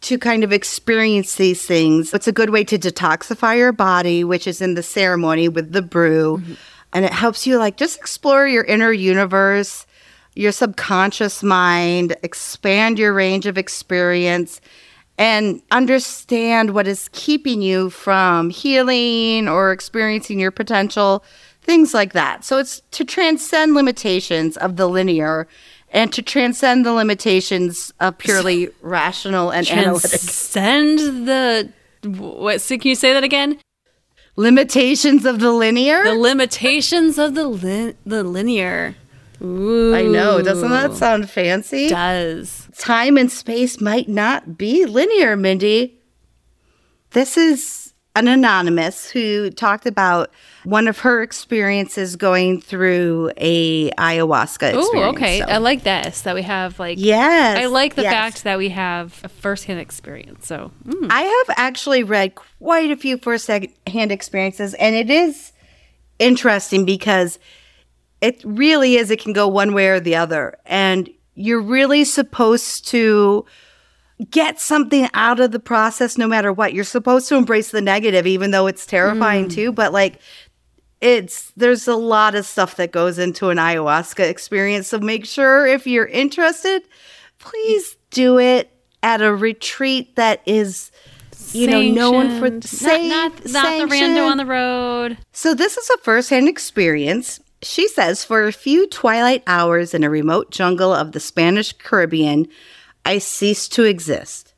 to 0.02 0.18
kind 0.18 0.44
of 0.44 0.54
experience 0.54 1.36
these 1.36 1.66
things. 1.66 2.14
It's 2.14 2.28
a 2.28 2.32
good 2.32 2.52
way 2.52 2.64
to 2.66 2.78
detoxify 2.78 3.58
your 3.58 3.72
body, 3.72 4.24
which 4.24 4.48
is 4.48 4.62
in 4.62 4.76
the 4.76 4.84
ceremony 4.84 5.50
with 5.50 5.72
the 5.72 5.82
brew. 5.82 6.38
Mm-hmm. 6.38 6.54
And 6.94 7.06
it 7.06 7.14
helps 7.14 7.46
you 7.46 7.58
like 7.58 7.78
just 7.78 7.98
explore 7.98 8.48
your 8.48 8.64
inner 8.64 8.92
universe, 8.92 9.86
your 10.36 10.52
subconscious 10.52 11.44
mind, 11.44 12.16
expand 12.24 13.00
your 13.00 13.14
range 13.14 13.46
of 13.46 13.58
experience 13.58 14.62
and 15.18 15.62
understand 15.72 16.74
what 16.74 16.88
is 16.88 17.10
keeping 17.12 17.62
you 17.62 17.90
from 17.90 18.50
healing 18.52 19.48
or 19.48 19.72
experiencing 19.72 20.40
your 20.40 20.52
potential, 20.52 21.24
things 21.62 21.94
like 21.94 22.14
that. 22.14 22.46
So 22.46 22.60
it's 22.60 22.82
to 22.92 23.04
transcend 23.04 23.74
limitations 23.74 24.58
of 24.58 24.76
the 24.76 24.88
linear 24.88 25.48
and 25.92 26.12
to 26.14 26.22
transcend 26.22 26.86
the 26.86 26.94
limitations 26.94 27.94
of 28.00 28.18
purely 28.18 28.70
rational 28.82 29.52
and 29.52 29.70
analytic 29.70 30.10
Transcend 30.12 31.28
the 31.28 31.72
what? 32.04 32.64
Can 32.68 32.80
you 32.84 32.96
say 32.96 33.14
that 33.14 33.24
again? 33.24 33.60
limitations 34.38 35.26
of 35.26 35.40
the 35.40 35.52
linear. 35.52 36.04
The 36.04 36.16
limitations 36.16 37.18
of 37.18 37.36
the 37.36 37.48
lin- 37.48 37.98
the 38.06 38.24
linear. 38.24 38.96
Ooh, 39.42 39.94
I 39.94 40.02
know, 40.04 40.42
doesn't 40.42 40.70
that 40.70 40.96
sound 40.96 41.30
fancy? 41.30 41.90
does? 41.90 42.68
Time 42.78 43.18
and 43.18 43.32
space 43.32 43.80
might 43.80 44.08
not 44.08 44.58
be 44.58 44.86
linear, 44.86 45.36
Mindy. 45.36 46.00
This 47.12 47.38
is 47.38 47.87
an 48.18 48.28
anonymous 48.28 49.10
who 49.10 49.50
talked 49.50 49.86
about 49.86 50.32
one 50.64 50.88
of 50.88 51.00
her 51.00 51.22
experiences 51.22 52.16
going 52.16 52.60
through 52.60 53.32
a 53.38 53.92
ayahuasca 53.92 54.74
experience. 54.74 54.86
Oh, 54.96 55.10
okay. 55.10 55.40
So- 55.40 55.46
I 55.46 55.58
like 55.58 55.84
this 55.84 56.22
that 56.22 56.36
we 56.36 56.42
have 56.42 56.80
like. 56.80 56.98
yes. 57.00 57.58
I 57.58 57.66
like 57.68 57.96
the 57.96 58.02
yes. 58.04 58.14
fact 58.14 58.44
that 58.44 58.58
we 58.58 58.70
have 58.70 59.22
a 59.24 59.30
firsthand 59.30 59.80
experience. 59.80 60.48
So 60.48 60.72
mm. 60.86 61.08
I 61.12 61.22
have 61.22 61.56
actually 61.58 62.04
read 62.04 62.36
quite 62.36 62.92
a 62.92 62.98
few 62.98 63.18
first-hand 63.18 64.12
experiences, 64.12 64.74
and 64.74 64.96
it 64.96 65.10
is 65.10 65.52
interesting 66.20 66.86
because 66.86 67.40
it 68.20 68.42
really 68.44 68.96
is. 68.96 69.12
It 69.12 69.20
can 69.20 69.34
go 69.34 69.48
one 69.48 69.74
way 69.74 69.88
or 69.88 70.00
the 70.00 70.16
other, 70.16 70.58
and 70.66 71.10
you're 71.36 71.62
really 71.62 72.04
supposed 72.04 72.88
to 72.88 73.46
get 74.30 74.60
something 74.60 75.10
out 75.14 75.40
of 75.40 75.52
the 75.52 75.60
process, 75.60 76.18
no 76.18 76.28
matter 76.28 76.52
what. 76.52 76.74
You're 76.74 76.84
supposed 76.84 77.30
to 77.30 77.36
embrace 77.36 77.72
the 77.72 77.82
negative, 77.82 78.26
even 78.26 78.52
though 78.52 78.68
it's 78.68 78.86
terrifying 78.86 79.46
mm. 79.46 79.54
too. 79.54 79.72
But 79.72 79.94
like, 79.94 80.20
it's 81.02 81.52
there's 81.56 81.88
a 81.88 81.96
lot 81.96 82.34
of 82.34 82.46
stuff 82.46 82.76
that 82.78 82.92
goes 82.92 83.20
into 83.20 83.50
an 83.50 83.58
ayahuasca 83.58 84.28
experience. 84.28 84.88
So 84.88 85.00
make 85.00 85.26
sure 85.26 85.68
if 85.68 85.86
you're 85.86 86.08
interested, 86.08 86.84
please 87.38 87.98
do 88.10 88.40
it 88.40 88.72
at 89.04 89.22
a 89.22 89.34
retreat 89.34 90.16
that 90.16 90.42
is 90.46 90.92
you 91.52 91.68
know, 91.68 91.82
known 91.82 92.40
for 92.40 92.48
Sanctioned. 92.48 92.64
safe, 92.64 93.10
not, 93.10 93.46
not, 93.46 93.64
not 93.64 93.90
the 93.90 93.96
rando 93.96 94.30
on 94.30 94.38
the 94.38 94.46
road. 94.46 95.18
So 95.32 95.54
this 95.54 95.78
is 95.78 95.90
a 95.90 95.98
first-hand 96.00 96.50
experience. 96.50 97.40
She 97.62 97.88
says, 97.88 98.24
for 98.24 98.48
a 98.48 98.52
few 98.52 98.88
twilight 98.88 99.44
hours 99.48 99.94
in 99.94 100.04
a 100.04 100.10
remote 100.10 100.52
jungle 100.52 100.94
of 100.94 101.12
the 101.12 101.20
Spanish 101.20 101.74
Caribbean, 101.74 102.48
I 103.08 103.20
ceased 103.20 103.72
to 103.76 103.86
exist. 103.86 104.54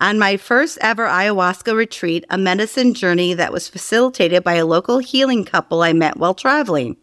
On 0.00 0.18
my 0.18 0.38
first 0.38 0.78
ever 0.80 1.04
ayahuasca 1.04 1.76
retreat, 1.76 2.24
a 2.30 2.38
medicine 2.38 2.94
journey 2.94 3.34
that 3.34 3.52
was 3.52 3.68
facilitated 3.68 4.42
by 4.42 4.54
a 4.54 4.64
local 4.64 5.00
healing 5.00 5.44
couple 5.44 5.82
I 5.82 5.92
met 5.92 6.16
while 6.16 6.32
traveling. 6.32 6.96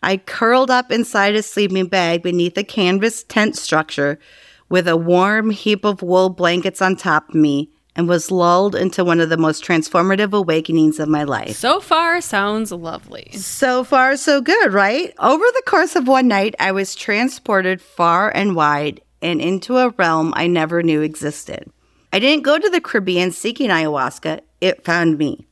I 0.00 0.18
curled 0.18 0.70
up 0.70 0.92
inside 0.92 1.34
a 1.34 1.42
sleeping 1.42 1.88
bag 1.88 2.22
beneath 2.22 2.56
a 2.56 2.62
canvas 2.62 3.24
tent 3.24 3.56
structure 3.56 4.20
with 4.68 4.86
a 4.86 4.96
warm 4.96 5.50
heap 5.50 5.84
of 5.84 6.00
wool 6.00 6.28
blankets 6.28 6.80
on 6.80 6.94
top 6.94 7.30
of 7.30 7.34
me 7.34 7.68
and 7.96 8.08
was 8.08 8.30
lulled 8.30 8.76
into 8.76 9.04
one 9.04 9.18
of 9.18 9.30
the 9.30 9.36
most 9.36 9.64
transformative 9.64 10.32
awakenings 10.32 11.00
of 11.00 11.08
my 11.08 11.24
life. 11.24 11.56
So 11.56 11.80
far, 11.80 12.20
sounds 12.20 12.70
lovely. 12.70 13.32
So 13.32 13.82
far, 13.82 14.16
so 14.16 14.40
good, 14.40 14.72
right? 14.72 15.12
Over 15.18 15.44
the 15.44 15.62
course 15.66 15.96
of 15.96 16.06
one 16.06 16.28
night, 16.28 16.54
I 16.60 16.70
was 16.70 16.94
transported 16.94 17.82
far 17.82 18.30
and 18.30 18.54
wide 18.54 19.00
and 19.22 19.40
into 19.40 19.76
a 19.78 19.90
realm 19.90 20.32
I 20.36 20.46
never 20.46 20.82
knew 20.82 21.02
existed. 21.02 21.70
I 22.12 22.18
didn't 22.18 22.44
go 22.44 22.58
to 22.58 22.70
the 22.70 22.80
Caribbean 22.80 23.32
seeking 23.32 23.70
ayahuasca, 23.70 24.40
it 24.60 24.84
found 24.84 25.18
me. 25.18 25.46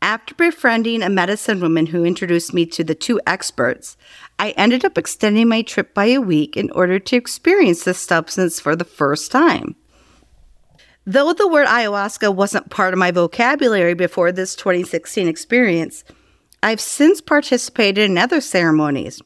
After 0.00 0.34
befriending 0.34 1.02
a 1.02 1.08
medicine 1.08 1.60
woman 1.60 1.86
who 1.86 2.04
introduced 2.04 2.52
me 2.52 2.66
to 2.66 2.82
the 2.82 2.94
two 2.94 3.20
experts, 3.26 3.96
I 4.38 4.50
ended 4.50 4.84
up 4.84 4.98
extending 4.98 5.48
my 5.48 5.62
trip 5.62 5.94
by 5.94 6.06
a 6.06 6.20
week 6.20 6.56
in 6.56 6.70
order 6.72 6.98
to 6.98 7.16
experience 7.16 7.84
this 7.84 8.00
substance 8.00 8.58
for 8.58 8.74
the 8.74 8.84
first 8.84 9.30
time. 9.30 9.76
Though 11.04 11.32
the 11.32 11.48
word 11.48 11.68
ayahuasca 11.68 12.34
wasn't 12.34 12.70
part 12.70 12.92
of 12.92 12.98
my 12.98 13.10
vocabulary 13.10 13.94
before 13.94 14.32
this 14.32 14.56
2016 14.56 15.28
experience, 15.28 16.04
I've 16.64 16.80
since 16.80 17.20
participated 17.20 18.10
in 18.10 18.18
other 18.18 18.40
ceremonies. 18.40 19.20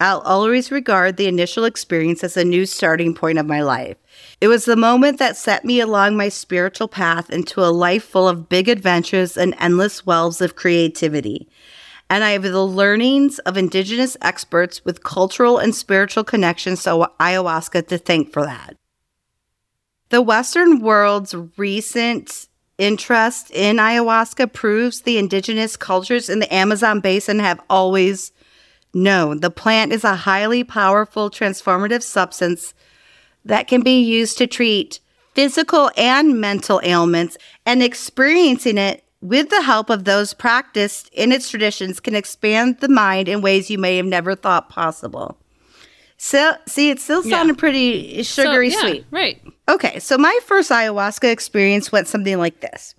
I'll 0.00 0.20
always 0.20 0.70
regard 0.70 1.16
the 1.16 1.26
initial 1.26 1.64
experience 1.64 2.22
as 2.22 2.36
a 2.36 2.44
new 2.44 2.66
starting 2.66 3.14
point 3.14 3.38
of 3.38 3.46
my 3.46 3.62
life. 3.62 3.96
It 4.40 4.46
was 4.46 4.64
the 4.64 4.76
moment 4.76 5.18
that 5.18 5.36
set 5.36 5.64
me 5.64 5.80
along 5.80 6.16
my 6.16 6.28
spiritual 6.28 6.86
path 6.86 7.30
into 7.30 7.60
a 7.60 7.74
life 7.74 8.04
full 8.04 8.28
of 8.28 8.48
big 8.48 8.68
adventures 8.68 9.36
and 9.36 9.56
endless 9.58 10.06
wells 10.06 10.40
of 10.40 10.54
creativity. 10.54 11.48
And 12.08 12.22
I 12.22 12.30
have 12.30 12.44
the 12.44 12.64
learnings 12.64 13.40
of 13.40 13.56
indigenous 13.56 14.16
experts 14.22 14.84
with 14.84 15.02
cultural 15.02 15.58
and 15.58 15.74
spiritual 15.74 16.24
connections 16.24 16.84
to 16.84 17.10
ayahuasca 17.18 17.88
to 17.88 17.98
thank 17.98 18.32
for 18.32 18.44
that. 18.44 18.76
The 20.10 20.22
Western 20.22 20.80
world's 20.80 21.34
recent 21.56 22.46
interest 22.78 23.50
in 23.50 23.76
ayahuasca 23.76 24.52
proves 24.52 25.02
the 25.02 25.18
indigenous 25.18 25.76
cultures 25.76 26.30
in 26.30 26.38
the 26.38 26.54
Amazon 26.54 27.00
basin 27.00 27.40
have 27.40 27.60
always 27.68 28.32
known 28.94 29.40
the 29.40 29.50
plant 29.50 29.92
is 29.92 30.04
a 30.04 30.16
highly 30.16 30.64
powerful 30.64 31.30
transformative 31.30 32.02
substance 32.02 32.74
that 33.44 33.68
can 33.68 33.82
be 33.82 34.00
used 34.02 34.38
to 34.38 34.46
treat 34.46 35.00
physical 35.34 35.90
and 35.96 36.40
mental 36.40 36.80
ailments, 36.82 37.38
and 37.64 37.80
experiencing 37.80 38.76
it 38.76 39.04
with 39.20 39.50
the 39.50 39.62
help 39.62 39.88
of 39.88 40.02
those 40.04 40.34
practiced 40.34 41.08
in 41.12 41.30
its 41.30 41.48
traditions 41.48 42.00
can 42.00 42.14
expand 42.16 42.78
the 42.80 42.88
mind 42.88 43.28
in 43.28 43.40
ways 43.40 43.70
you 43.70 43.78
may 43.78 43.96
have 43.96 44.06
never 44.06 44.34
thought 44.34 44.68
possible. 44.68 45.38
So, 46.16 46.54
see, 46.66 46.90
it 46.90 46.98
still 46.98 47.22
sounded 47.22 47.54
Yeah. 47.54 47.60
pretty 47.60 48.22
sugary 48.24 48.70
So, 48.70 48.80
yeah, 48.80 48.90
sweet. 48.90 49.04
Right. 49.12 49.40
Okay, 49.68 50.00
so 50.00 50.18
my 50.18 50.36
first 50.44 50.70
ayahuasca 50.70 51.30
experience 51.30 51.92
went 51.92 52.08
something 52.08 52.38
like 52.38 52.60
this. 52.60 52.96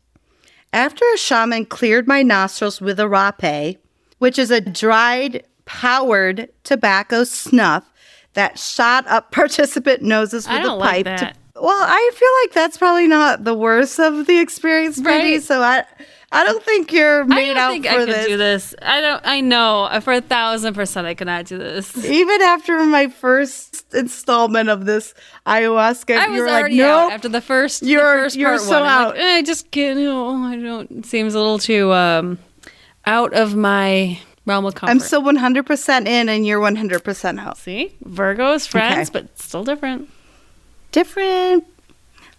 After 0.72 1.04
a 1.14 1.18
shaman 1.18 1.66
cleared 1.66 2.08
my 2.08 2.22
nostrils 2.22 2.80
with 2.80 3.00
a 3.02 3.10
rape, 3.10 3.80
which 4.20 4.40
is 4.40 4.52
a 4.52 4.62
dried, 4.62 5.44
powdered 5.70 6.50
tobacco 6.64 7.24
snuff 7.24 7.86
that 8.34 8.58
shot 8.58 9.06
up 9.08 9.32
participant 9.32 10.02
noses 10.02 10.48
with 10.48 10.66
a 10.66 10.74
like 10.74 11.06
pipe. 11.06 11.06
that. 11.06 11.36
To, 11.54 11.62
well, 11.62 11.84
I 11.88 12.12
feel 12.16 12.30
like 12.44 12.54
that's 12.54 12.78
probably 12.78 13.08
not 13.08 13.44
the 13.44 13.54
worst 13.54 14.00
of 14.00 14.26
the 14.26 14.40
experience, 14.40 15.00
Brittany. 15.00 15.34
Right. 15.34 15.44
So 15.44 15.62
I, 15.62 15.84
I 16.32 16.44
don't 16.44 16.64
think 16.64 16.92
you're 16.92 17.24
made 17.26 17.56
out 17.56 17.72
think 17.72 17.86
for 17.86 17.92
I 17.92 18.06
this. 18.06 18.28
do 18.28 18.38
this. 18.38 18.74
I 18.82 19.00
don't. 19.02 19.22
I 19.24 19.42
know 19.42 19.90
for 20.02 20.14
a 20.14 20.22
thousand 20.22 20.74
percent 20.74 21.06
I 21.06 21.14
cannot 21.14 21.46
do 21.46 21.60
this. 21.60 21.96
Even 22.06 22.42
after 22.42 22.84
my 22.86 23.08
first 23.08 23.94
installment 23.94 24.70
of 24.70 24.86
this 24.86 25.14
ayahuasca, 25.46 26.18
I 26.18 26.30
was 26.30 26.38
you're 26.38 26.48
like, 26.48 26.60
already 26.62 26.78
nope. 26.78 27.12
after 27.12 27.30
the 27.30 27.42
first. 27.42 27.84
You're- 27.84 28.02
first 28.02 28.36
you're 28.38 28.50
part 28.50 28.62
so 28.62 28.80
one. 28.80 28.90
Out. 28.90 29.16
Like, 29.16 29.20
eh, 29.24 29.36
I 29.36 29.42
just 29.44 29.70
can't. 29.70 30.00
No, 30.00 30.36
I 30.46 30.56
don't. 30.56 31.06
Seems 31.06 31.36
a 31.36 31.40
little 31.40 31.60
too 31.60 31.92
um 31.94 32.40
out 33.06 33.34
of 33.34 33.56
my 33.56 34.20
realm 34.50 34.66
of 34.66 34.76
comfort. 34.76 34.92
I'm 34.92 35.00
still 35.00 35.22
100% 35.22 36.08
in 36.08 36.28
and 36.28 36.46
you're 36.46 36.60
100% 36.60 37.40
out. 37.40 37.58
See, 37.58 37.96
Virgos 38.04 38.68
friends, 38.68 39.10
Okay. 39.10 39.20
but 39.22 39.40
still 39.40 39.64
different. 39.64 40.10
different. 40.92 41.66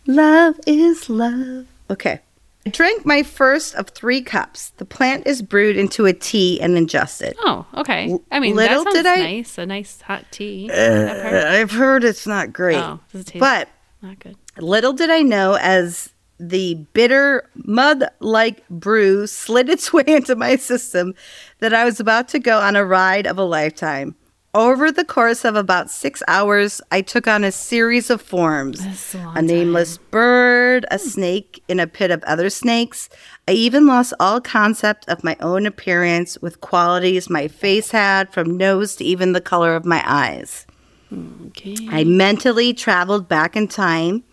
Love 0.06 0.58
is 0.66 1.08
love. 1.08 1.66
Okay. 1.88 2.20
I 2.66 2.70
drank 2.70 3.06
my 3.06 3.22
first 3.22 3.74
of 3.76 3.88
three 3.88 4.20
cups. 4.22 4.70
The 4.76 4.84
plant 4.84 5.26
is 5.26 5.40
brewed 5.40 5.76
into 5.76 6.04
a 6.06 6.12
tea 6.12 6.60
and 6.60 6.76
ingested. 6.76 7.34
Oh, 7.40 7.64
okay. 7.74 8.18
I 8.30 8.38
mean, 8.40 8.54
little 8.54 8.84
that 8.84 8.92
sounds 8.92 8.96
did 8.96 9.06
I- 9.06 9.16
nice. 9.22 9.56
A 9.58 9.64
nice 9.66 10.00
hot 10.02 10.24
tea. 10.30 10.68
Part- 10.68 10.78
uh, 10.78 11.44
I've 11.48 11.70
heard 11.70 12.04
it's 12.04 12.26
not 12.26 12.52
great. 12.52 12.76
oh, 12.76 13.00
does 13.12 13.22
it 13.22 13.26
taste 13.28 13.40
But 13.40 13.68
not 14.02 14.18
good? 14.18 14.36
little 14.58 14.92
did 14.92 15.08
I 15.10 15.22
know 15.22 15.56
as 15.60 16.10
the 16.40 16.74
bitter 16.94 17.48
mud 17.54 18.04
like 18.20 18.66
brew 18.68 19.26
slid 19.26 19.68
its 19.68 19.92
way 19.92 20.04
into 20.06 20.34
my 20.34 20.56
system 20.56 21.14
that 21.58 21.74
I 21.74 21.84
was 21.84 22.00
about 22.00 22.28
to 22.28 22.38
go 22.38 22.58
on 22.58 22.76
a 22.76 22.84
ride 22.84 23.26
of 23.26 23.38
a 23.38 23.44
lifetime. 23.44 24.16
Over 24.52 24.90
the 24.90 25.04
course 25.04 25.44
of 25.44 25.54
about 25.54 25.92
six 25.92 26.24
hours, 26.26 26.80
I 26.90 27.02
took 27.02 27.28
on 27.28 27.44
a 27.44 27.52
series 27.52 28.10
of 28.10 28.20
forms. 28.20 28.80
A 29.14 29.18
a 29.36 29.42
nameless 29.42 29.96
bird, 29.96 30.84
a 30.90 30.98
snake 30.98 31.62
in 31.68 31.78
a 31.78 31.86
pit 31.86 32.10
of 32.10 32.24
other 32.24 32.50
snakes. 32.50 33.08
I 33.46 33.52
even 33.52 33.86
lost 33.86 34.12
all 34.18 34.40
concept 34.40 35.08
of 35.08 35.22
my 35.22 35.36
own 35.38 35.66
appearance 35.66 36.36
with 36.42 36.60
qualities 36.60 37.30
my 37.30 37.46
face 37.46 37.92
had, 37.92 38.32
from 38.32 38.56
nose 38.56 38.96
to 38.96 39.04
even 39.04 39.34
the 39.34 39.40
color 39.40 39.76
of 39.76 39.84
my 39.84 40.02
eyes. 40.04 40.66
Okay. 41.12 41.76
I 41.88 42.02
mentally 42.02 42.74
traveled 42.74 43.28
back 43.28 43.54
in 43.54 43.68
time 43.68 44.24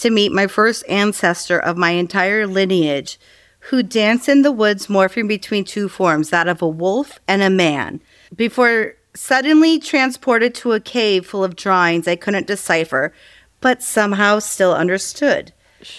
to 0.00 0.10
meet 0.10 0.32
my 0.32 0.46
first 0.46 0.84
ancestor 0.88 1.58
of 1.58 1.76
my 1.76 1.90
entire 1.90 2.46
lineage, 2.46 3.18
who 3.64 3.82
danced 3.82 4.28
in 4.28 4.42
the 4.42 4.52
woods, 4.52 4.86
morphing 4.86 5.28
between 5.28 5.64
two 5.64 5.88
forms, 5.88 6.30
that 6.30 6.48
of 6.48 6.62
a 6.62 6.68
wolf 6.68 7.20
and 7.28 7.42
a 7.42 7.50
man, 7.50 8.00
before 8.34 8.94
suddenly 9.14 9.78
transported 9.78 10.54
to 10.54 10.72
a 10.72 10.80
cave 10.80 11.26
full 11.26 11.44
of 11.44 11.56
drawings 11.56 12.08
I 12.08 12.16
couldn't 12.16 12.46
decipher, 12.46 13.12
but 13.60 13.82
somehow 13.82 14.38
still 14.38 14.74
understood. 14.74 15.52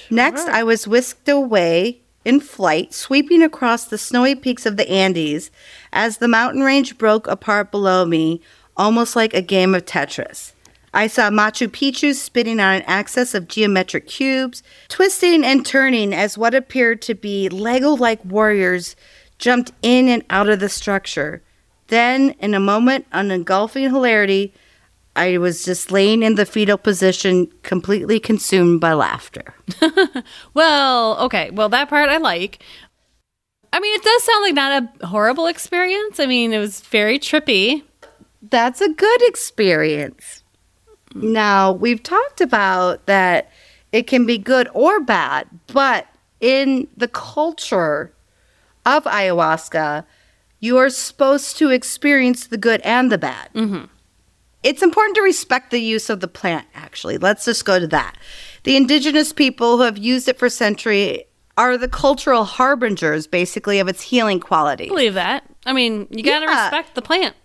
Next, 0.10 0.48
I 0.48 0.64
was 0.64 0.88
whisked 0.88 1.28
away 1.28 2.02
in 2.24 2.40
flight, 2.40 2.94
sweeping 2.94 3.42
across 3.42 3.86
the 3.86 3.98
snowy 3.98 4.36
peaks 4.36 4.66
of 4.66 4.78
the 4.78 4.90
Andes 4.90 5.52
as 5.92 6.18
the 6.18 6.28
mountain 6.28 6.62
range 6.62 6.98
broke 6.98 7.28
apart 7.28 7.72
below 7.72 8.06
me, 8.06 8.42
almost 8.78 9.16
like 9.16 9.34
a 9.34 9.42
game 9.42 9.76
of 9.76 9.86
Tetris. 9.86 10.54
I 10.94 11.08
saw 11.08 11.30
Machu 11.30 11.68
Picchu 11.68 12.14
spinning 12.14 12.60
on 12.60 12.76
an 12.76 12.82
axis 12.86 13.34
of 13.34 13.48
geometric 13.48 14.08
cubes, 14.08 14.62
twisting 14.90 15.44
and 15.44 15.66
turning 15.66 16.14
as 16.14 16.38
what 16.38 16.54
appeared 16.54 17.02
to 17.04 17.16
be 17.16 17.48
Lego 17.48 17.92
like 17.92 18.24
warriors 18.26 18.96
jumped 19.38 19.72
in 19.82 20.10
and 20.10 20.24
out 20.30 20.50
of 20.50 20.60
the 20.60 20.70
structure. 20.70 21.42
Then, 21.88 22.32
in 22.40 22.54
a 22.54 22.60
moment 22.60 23.06
of 23.12 23.30
engulfing 23.30 23.84
hilarity, 23.84 24.54
I 25.16 25.38
was 25.38 25.66
just 25.66 25.92
laying 25.92 26.24
in 26.24 26.36
the 26.36 26.46
fetal 26.46 26.78
position, 26.78 27.48
completely 27.64 28.20
consumed 28.20 28.80
by 28.80 28.94
laughter. 28.94 29.54
Well, 30.54 31.18
okay. 31.20 31.50
Well, 31.52 31.70
that 31.70 31.90
part 31.90 32.10
I 32.10 32.18
like. 32.18 32.64
I 33.74 33.80
mean, 33.80 33.96
it 33.96 34.04
does 34.04 34.24
sound 34.24 34.44
like 34.44 34.54
not 34.54 34.84
a 35.02 35.08
horrible 35.08 35.48
experience. 35.48 36.20
I 36.20 36.26
mean, 36.26 36.52
it 36.52 36.60
was 36.60 36.82
very 36.82 37.18
trippy. 37.20 37.84
That's 38.42 38.82
a 38.82 38.90
good 38.90 39.22
experience. 39.24 40.41
Now, 41.16 41.72
we've 41.72 42.02
talked 42.02 42.42
about 42.42 43.06
that 43.06 43.50
it 43.92 44.08
can 44.08 44.26
be 44.26 44.38
good 44.38 44.70
or 44.74 45.00
bad, 45.00 45.48
but 45.68 46.08
in 46.40 46.88
the 46.96 47.08
culture 47.08 48.14
of 48.86 49.04
ayahuasca, 49.04 50.06
you 50.60 50.78
are 50.78 50.90
supposed 50.90 51.58
to 51.58 51.70
experience 51.70 52.48
the 52.48 52.58
good 52.58 52.82
and 52.82 53.12
the 53.12 53.18
bad. 53.18 53.50
Mhm. 53.54 53.90
It's 54.64 54.84
important 54.84 55.16
to 55.16 55.22
respect 55.22 55.72
the 55.72 55.82
use 55.82 56.10
of 56.10 56.20
the 56.20 56.28
plant, 56.28 56.68
actually. 56.76 57.18
Let's 57.18 57.46
just 57.46 57.66
go 57.66 57.80
to 57.80 57.88
that. 57.88 58.16
The 58.64 58.76
indigenous 58.76 59.34
people 59.34 59.78
who 59.78 59.84
have 59.84 59.98
used 59.98 60.28
it 60.28 60.38
for 60.38 60.50
centuries 60.50 61.22
are 61.58 61.78
the 61.78 61.88
cultural 61.88 62.44
harbingers, 62.46 63.26
basically, 63.28 63.80
of 63.80 63.88
its 63.88 64.02
healing 64.04 64.40
quality. 64.40 64.88
Believe 64.88 65.16
that. 65.16 65.44
I 65.66 65.74
mean, 65.74 66.08
you 66.12 66.24
got 66.24 66.40
to 66.40 66.46
Yeah. 66.46 66.64
respect 66.64 66.96
the 66.96 67.02
plant. 67.02 67.36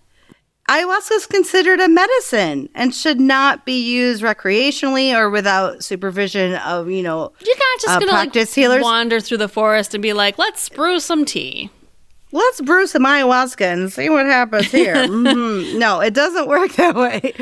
Ayahuasca 0.68 1.12
is 1.12 1.26
considered 1.26 1.78
a 1.80 1.88
medicine 1.88 2.68
and 2.74 2.92
should 2.92 3.20
not 3.20 3.64
be 3.64 3.80
used 3.80 4.22
recreationally 4.22 5.16
or 5.16 5.30
without 5.30 5.84
supervision 5.84 6.54
of, 6.56 6.90
you 6.90 7.02
know, 7.04 7.32
You're 7.44 7.56
not 7.56 7.80
just 7.80 7.88
Uh, 7.96 8.00
gonna 8.00 8.12
like 8.12 8.32
practice 8.32 8.54
healers? 8.54 8.82
wander 8.82 9.20
through 9.20 9.36
the 9.38 9.48
forest 9.48 9.94
and 9.94 10.02
be 10.02 10.12
like, 10.12 10.38
"Let's 10.38 10.68
brew 10.68 10.98
some 11.00 11.24
tea." 11.24 11.70
let's 12.32 12.60
brew 12.60 12.86
some 12.86 13.04
ayahuasca 13.06 13.64
and 13.64 13.90
see 13.90 14.10
what 14.10 14.26
happens 14.26 14.70
here. 14.70 14.94
Mhm. 15.06 15.74
No, 15.78 16.00
it 16.00 16.12
doesn't 16.12 16.48
work 16.48 16.72
that 16.74 16.94
way. 16.96 17.32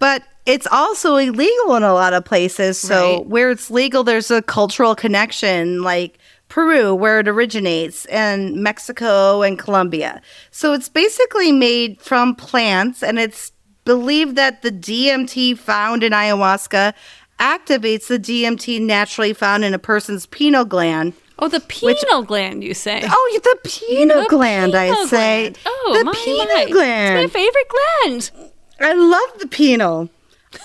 But 0.00 0.22
it's 0.46 0.66
also 0.72 1.16
illegal 1.16 1.76
in 1.76 1.82
a 1.84 1.92
lot 1.92 2.14
of 2.14 2.24
places. 2.24 2.78
So 2.78 3.18
Right. 3.18 3.26
where 3.26 3.50
it's 3.50 3.70
legal, 3.70 4.02
there's 4.02 4.30
a 4.30 4.40
cultural 4.42 4.94
connection, 4.96 5.82
like 5.82 6.18
Peru, 6.50 6.94
where 6.94 7.20
it 7.20 7.28
originates, 7.28 8.04
and 8.06 8.56
Mexico 8.56 9.40
and 9.40 9.58
Colombia. 9.58 10.20
So 10.50 10.74
it's 10.74 10.90
basically 10.90 11.52
made 11.52 12.00
from 12.02 12.34
plants, 12.34 13.02
and 13.02 13.18
it's 13.18 13.52
believed 13.86 14.36
that 14.36 14.60
the 14.60 14.70
DMT 14.70 15.56
found 15.56 16.02
in 16.02 16.12
ayahuasca 16.12 16.92
activates 17.38 18.08
the 18.08 18.18
DMT 18.18 18.82
naturally 18.82 19.32
found 19.32 19.64
in 19.64 19.72
a 19.72 19.78
person's 19.78 20.26
pineal 20.26 20.66
gland. 20.66 21.14
Oh, 21.38 21.48
the 21.48 21.60
pineal 21.60 22.22
gland, 22.22 22.62
you 22.62 22.74
say? 22.74 23.00
Oh, 23.02 23.40
the 23.42 23.58
pineal 23.64 24.22
The 24.22 24.28
gland, 24.28 24.74
I 24.74 24.92
say. 25.06 25.50
gland. 25.50 25.58
Oh, 25.64 25.96
the 25.98 26.04
my, 26.04 26.12
pineal 26.12 26.44
my. 26.46 26.66
It's 27.16 27.32
my 27.32 27.40
favorite 27.40 27.68
gland. 27.68 28.30
I 28.80 28.92
love 28.92 29.40
the 29.40 29.48
pineal. 29.48 30.10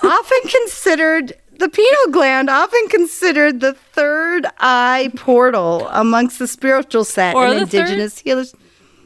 often 0.03 0.39
considered 0.49 1.33
the 1.59 1.69
pineal 1.69 2.11
gland, 2.11 2.49
often 2.49 2.87
considered 2.89 3.59
the 3.59 3.73
third 3.73 4.45
eye 4.59 5.11
portal 5.15 5.87
amongst 5.89 6.39
the 6.39 6.47
spiritual 6.47 7.03
set 7.03 7.35
Or 7.35 7.47
and 7.47 7.59
indigenous 7.61 8.19
healers. 8.19 8.53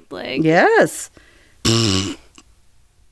Like, 0.10 0.44
Yes. 0.44 1.10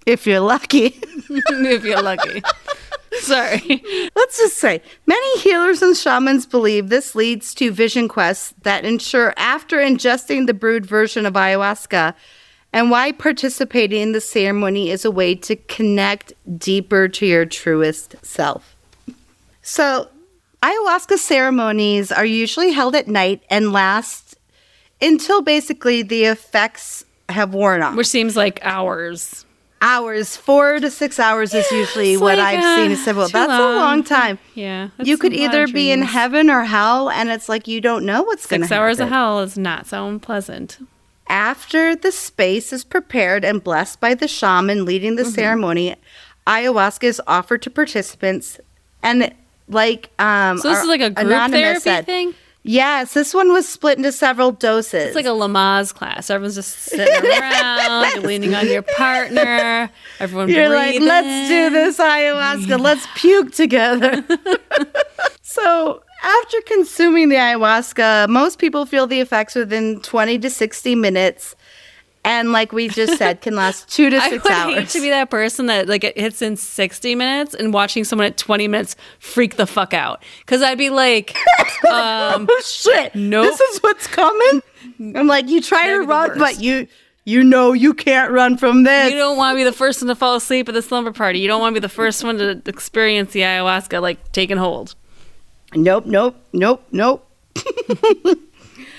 if 0.05 0.25
you're 0.25 0.39
lucky. 0.39 0.99
if 1.29 1.83
you're 1.83 2.01
lucky. 2.01 2.41
Sorry. 3.19 3.83
Let's 4.15 4.37
just 4.37 4.57
say 4.57 4.81
many 5.05 5.39
healers 5.39 5.81
and 5.81 5.95
shamans 5.97 6.45
believe 6.45 6.89
this 6.89 7.15
leads 7.15 7.53
to 7.55 7.71
vision 7.71 8.07
quests 8.07 8.53
that 8.61 8.85
ensure 8.85 9.33
after 9.37 9.77
ingesting 9.77 10.45
the 10.47 10.53
brewed 10.53 10.85
version 10.85 11.25
of 11.25 11.33
ayahuasca, 11.33 12.13
and 12.73 12.91
why 12.91 13.11
participating 13.11 14.01
in 14.01 14.11
the 14.11 14.21
ceremony 14.21 14.89
is 14.91 15.03
a 15.05 15.11
way 15.11 15.33
to 15.35 15.55
connect 15.55 16.33
deeper 16.57 17.07
to 17.07 17.25
your 17.25 17.45
truest 17.45 18.15
self. 18.23 18.75
So, 19.67 20.07
ayahuasca 20.63 21.17
ceremonies 21.17 22.09
are 22.09 22.23
usually 22.25 22.71
held 22.71 22.95
at 22.95 23.09
night 23.09 23.43
and 23.49 23.73
last 23.73 24.37
until 25.01 25.41
basically 25.41 26.03
the 26.03 26.23
effects 26.23 27.03
have 27.27 27.53
worn 27.53 27.81
off. 27.83 27.95
Which 27.97 28.07
seems 28.07 28.37
like 28.37 28.61
hours. 28.63 29.43
hours, 29.81 30.37
four 30.37 30.79
to 30.79 30.89
six 30.89 31.19
hours 31.19 31.53
is 31.53 31.69
usually 31.69 32.13
it's 32.13 32.21
what 32.21 32.37
like, 32.37 32.59
I've 32.59 32.63
uh, 32.63 32.75
seen. 32.77 32.91
It's 32.93 33.05
well, 33.05 33.27
that's 33.27 33.51
a 33.51 33.59
long. 33.59 33.75
long 33.75 34.03
time. 34.05 34.39
Yeah. 34.55 34.87
you 35.03 35.17
could 35.17 35.33
either 35.33 35.67
be 35.67 35.91
in 35.91 36.01
heaven 36.01 36.49
or 36.49 36.63
hell, 36.63 37.09
and 37.09 37.29
it's 37.29 37.49
like 37.49 37.67
you 37.67 37.81
don't 37.81 38.05
know 38.05 38.23
what's 38.23 38.45
going 38.47 38.61
to 38.61 38.67
happen. 38.67 38.69
Six 38.69 38.77
hours 38.79 38.99
of 39.01 39.09
hell 39.09 39.41
is 39.41 39.57
not 39.57 39.85
so 39.85 40.07
unpleasant. 40.07 40.77
After 41.27 41.93
the 41.93 42.13
space 42.13 42.71
is 42.71 42.85
prepared 42.85 43.43
and 43.43 43.61
blessed 43.61 43.99
by 43.99 44.13
the 44.13 44.29
shaman 44.29 44.85
leading 44.85 45.17
Mm-hmm. 45.17 45.25
the 45.25 45.29
ceremony, 45.29 45.95
ayahuasca 46.47 47.03
is 47.03 47.21
offered 47.27 47.61
to 47.63 47.69
participants, 47.69 48.61
and 49.03 49.33
like 49.67 50.09
um, 50.19 50.57
So 50.59 50.69
this 50.69 50.79
is 50.81 50.87
like 50.87 51.01
a 51.01 51.09
group 51.11 51.51
therapy 51.51 51.79
said- 51.79 52.05
thing? 52.05 52.33
Yes, 52.69 53.13
this 53.13 53.33
one 53.33 53.53
was 53.53 53.65
split 53.65 53.97
into 53.97 54.11
several 54.11 54.51
doses. 54.51 55.05
It's 55.05 55.15
like 55.15 55.25
a 55.25 55.29
Lamaze 55.29 55.93
class. 55.93 56.29
Everyone's 56.29 56.55
just 56.55 56.75
sitting 56.77 57.07
around, 57.31 58.11
you're 58.15 58.23
leaning 58.23 58.53
on 58.55 58.67
your 58.67 58.81
partner. 58.81 59.89
Everyone 60.19 60.49
You're 60.49 60.67
like, 60.67 60.89
breathing. 60.97 61.07
let's 61.07 61.47
do 61.49 61.69
this 61.69 61.97
ayahuasca. 61.97 62.77
Let's 62.77 63.07
puke 63.15 63.53
together. 63.53 64.21
so, 65.41 66.01
after 66.23 66.57
consuming 66.61 67.29
the 67.29 67.35
ayahuasca, 67.35 68.27
most 68.27 68.59
people 68.59 68.85
feel 68.85 69.07
the 69.07 69.21
effects 69.21 69.55
within 69.55 70.01
20 70.01 70.37
to 70.39 70.49
60 70.49 70.95
minutes. 70.95 71.55
And, 72.27 72.51
like 72.51 72.73
we 72.73 72.89
just 72.89 73.17
said, 73.17 73.41
can 73.41 73.55
last 73.55 73.89
two 73.89 74.09
to 74.09 74.17
I 74.21 74.29
six 74.29 74.43
would 74.43 74.51
hours. 74.51 74.75
hate 74.75 74.89
to 74.89 75.01
be 75.01 75.09
that 75.11 75.29
person 75.29 75.67
that 75.67 75.87
like 75.87 76.03
it 76.03 76.17
hits 76.17 76.41
in 76.41 76.57
60 76.57 77.15
minutes 77.15 77.53
and 77.53 77.73
watching 77.73 78.03
someone 78.03 78.25
at 78.25 78.37
20 78.37 78.67
minutes 78.67 78.95
freak 79.19 79.55
the 79.55 79.65
fuck 79.65 79.93
out. 79.93 80.23
Cause 80.45 80.61
I'd 80.61 80.77
be 80.77 80.89
like, 80.89 81.35
um, 81.89 82.47
oh, 82.49 82.61
shit. 82.65 83.15
Nope. 83.15 83.45
This 83.45 83.61
is 83.61 83.79
what's 83.79 84.07
coming. 84.07 84.61
I'm 85.15 85.27
like, 85.27 85.47
you 85.47 85.61
try 85.61 85.83
to 85.87 85.91
That'd 86.05 86.09
run, 86.09 86.37
but 86.37 86.61
you. 86.61 86.87
You 87.23 87.43
know 87.43 87.73
you 87.73 87.93
can't 87.93 88.31
run 88.31 88.55
from 88.57 88.83
this. 88.83 89.11
you 89.11 89.17
don't 89.17 89.35
want 89.35 89.53
to 89.53 89.59
be 89.59 89.65
the 89.65 89.73
first 89.73 90.01
one 90.01 90.07
to 90.07 90.15
fall 90.15 90.37
asleep 90.37 90.69
at 90.69 90.73
the 90.73 90.81
slumber 90.81 91.11
party. 91.11 91.39
You 91.39 91.49
don't 91.49 91.59
want 91.59 91.75
to 91.75 91.81
be 91.81 91.85
the 91.85 91.89
first 91.93 92.23
one 92.23 92.37
to 92.37 92.61
experience 92.65 93.33
the 93.33 93.41
ayahuasca 93.41 94.01
like 94.01 94.31
taking 94.31 94.55
hold. 94.55 94.95
Nope, 95.75 96.05
nope, 96.05 96.37
nope, 96.53 96.87
nope. 96.93 97.29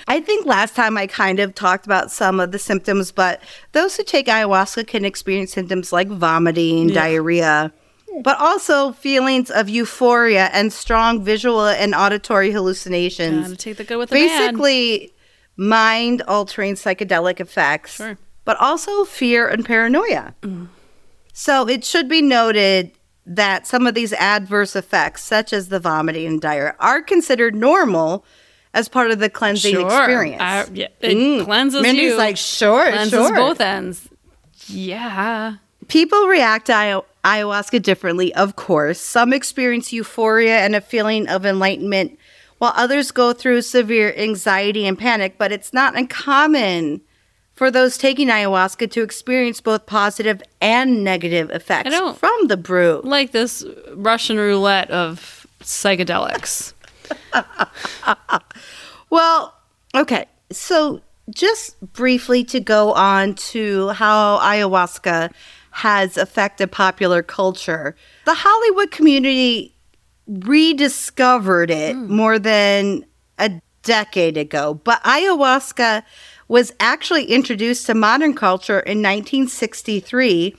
I 0.09 0.19
think 0.19 0.47
last 0.47 0.75
time 0.75 0.97
I 0.97 1.05
kind 1.05 1.39
of 1.39 1.53
talked 1.53 1.85
about 1.85 2.11
some 2.11 2.39
of 2.39 2.51
the 2.51 2.57
symptoms, 2.57 3.11
but 3.11 3.41
those 3.73 3.95
who 3.95 4.03
take 4.03 4.25
ayahuasca 4.25 4.87
can 4.87 5.05
experience 5.05 5.51
symptoms 5.53 5.93
like 5.93 6.07
vomiting, 6.07 6.87
diarrhea, 6.87 7.71
but 8.23 8.35
also 8.39 8.91
feelings 8.93 9.51
of 9.51 9.69
euphoria 9.69 10.49
and 10.51 10.73
strong 10.73 11.23
visual 11.23 11.67
and 11.67 11.93
auditory 11.93 12.49
hallucinations. 12.51 13.43
Gotta 13.49 13.55
take 13.55 13.77
the 13.77 13.83
good 13.83 13.97
with 13.97 14.09
the 14.09 14.15
bad. 14.15 14.51
Basically, 14.55 15.13
mind 15.55 16.23
altering 16.27 16.73
psychedelic 16.73 17.39
effects, 17.39 17.97
Sure. 17.97 18.17
but 18.45 18.57
also 18.57 19.05
fear 19.05 19.47
and 19.47 19.63
paranoia. 19.63 20.33
Mm. 20.41 20.69
So 21.33 21.69
it 21.69 21.85
should 21.85 22.09
be 22.09 22.23
noted 22.23 22.91
that 23.27 23.67
some 23.67 23.85
of 23.85 23.93
these 23.93 24.13
adverse 24.13 24.75
effects, 24.75 25.23
such 25.23 25.53
as 25.53 25.69
the 25.69 25.79
vomiting 25.79 26.25
and 26.25 26.41
diarrhea, 26.41 26.75
are 26.79 26.99
considered 27.03 27.53
normal 27.53 28.25
as 28.73 28.87
part 28.87 29.11
of 29.11 29.19
the 29.19 29.29
cleansing 29.29 29.73
Sure. 29.75 29.85
experience. 29.87 30.41
I- 30.41 30.65
yeah, 30.73 30.87
it 31.01 31.15
Mm. 31.17 31.45
cleanses 31.45 31.81
Mindy's 31.81 32.11
you. 32.11 32.17
like, 32.17 32.37
sure, 32.37 32.83
cleanses 32.91 33.11
sure. 33.11 33.35
both 33.35 33.59
ends. 33.61 34.07
Yeah. 34.67 35.53
People 35.87 36.27
react 36.27 36.67
to 36.67 36.73
ayahu- 36.73 37.05
ayahuasca 37.25 37.81
differently, 37.81 38.33
of 38.35 38.55
course. 38.55 38.99
Some 38.99 39.33
experience 39.33 39.91
euphoria 39.91 40.59
and 40.59 40.75
a 40.75 40.81
feeling 40.81 41.27
of 41.27 41.45
enlightenment, 41.45 42.17
while 42.59 42.73
others 42.75 43.09
go 43.11 43.33
through 43.33 43.63
severe 43.63 44.13
anxiety 44.15 44.85
and 44.85 44.97
panic. 44.99 45.35
But 45.39 45.51
it's 45.51 45.73
not 45.73 45.97
uncommon 45.97 47.01
for 47.55 47.71
those 47.71 47.97
taking 47.97 48.27
ayahuasca 48.27 48.91
to 48.91 49.01
experience 49.01 49.59
both 49.61 49.85
positive 49.87 50.41
and 50.61 51.03
negative 51.03 51.49
effects 51.49 51.95
from 52.19 52.47
the 52.47 52.55
brew. 52.57 53.01
Like 53.03 53.31
this 53.31 53.65
Russian 53.95 54.37
roulette 54.37 54.91
of 54.91 55.47
psychedelics. 55.63 56.73
Well, 59.09 59.55
okay. 59.95 60.25
So, 60.51 61.01
just 61.29 61.79
briefly 61.93 62.43
to 62.45 62.59
go 62.59 62.93
on 62.93 63.35
to 63.35 63.89
how 63.89 64.39
ayahuasca 64.39 65.31
has 65.71 66.17
affected 66.17 66.71
popular 66.71 67.21
culture, 67.21 67.95
the 68.25 68.33
Hollywood 68.33 68.91
community 68.91 69.75
rediscovered 70.27 71.71
it 71.71 71.95
hmm. 71.95 72.13
more 72.13 72.39
than 72.39 73.05
a 73.37 73.61
decade 73.83 74.37
ago. 74.37 74.75
But 74.75 75.03
ayahuasca 75.03 76.03
was 76.47 76.73
actually 76.79 77.25
introduced 77.25 77.85
to 77.85 77.93
modern 77.93 78.33
culture 78.33 78.79
in 78.79 78.99
1963 78.99 80.55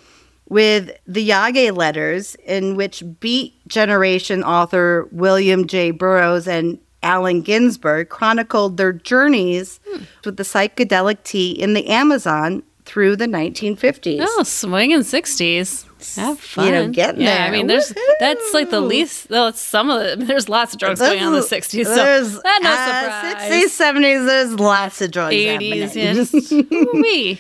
with 0.50 0.90
the 1.06 1.26
Yage 1.30 1.74
letters, 1.74 2.34
in 2.44 2.76
which 2.76 3.02
Beat 3.20 3.54
Generation 3.66 4.44
author 4.44 5.08
William 5.12 5.66
J. 5.66 5.92
Burroughs 5.92 6.46
and 6.46 6.78
Allen 7.02 7.40
Ginsberg 7.40 8.10
chronicled 8.10 8.76
their 8.76 8.92
journeys 8.92 9.80
with 10.24 10.36
the 10.36 10.42
psychedelic 10.42 11.22
tea 11.22 11.52
in 11.52 11.72
the 11.72 11.86
Amazon 11.86 12.62
through 12.84 13.16
the 13.16 13.26
1950s. 13.26 14.18
Oh, 14.20 14.42
swinging 14.42 15.02
sixties. 15.02 15.86
Have 16.16 16.40
fun. 16.40 16.66
You 16.66 16.72
know, 16.72 16.88
getting 16.88 17.20
yeah, 17.20 17.44
I 17.44 17.50
mean, 17.50 17.66
there's 17.66 17.92
that's 18.18 18.54
like 18.54 18.70
the 18.70 18.80
least. 18.80 19.30
Well, 19.30 19.48
it's 19.48 19.60
some 19.60 19.88
of 19.90 20.18
the. 20.18 20.24
There's 20.24 20.48
lots 20.48 20.72
of 20.72 20.80
drugs 20.80 20.98
going 20.98 21.20
on 21.20 21.28
in 21.28 21.32
the 21.34 21.42
sixties. 21.42 21.86
So 21.86 21.94
There's, 21.94 22.40
that 22.42 22.60
no 22.62 22.72
uh, 22.72 23.36
surprise. 23.36 23.70
60s, 23.70 23.94
70s, 23.94 24.26
there's 24.26 24.54
lots 24.54 25.00
of 25.02 25.10
drugs 25.10 25.34
Eighties, 25.34 25.94
yeah, 25.94 26.14
happening. 26.14 26.14
just 26.14 26.52
ooh-wee. 26.72 27.38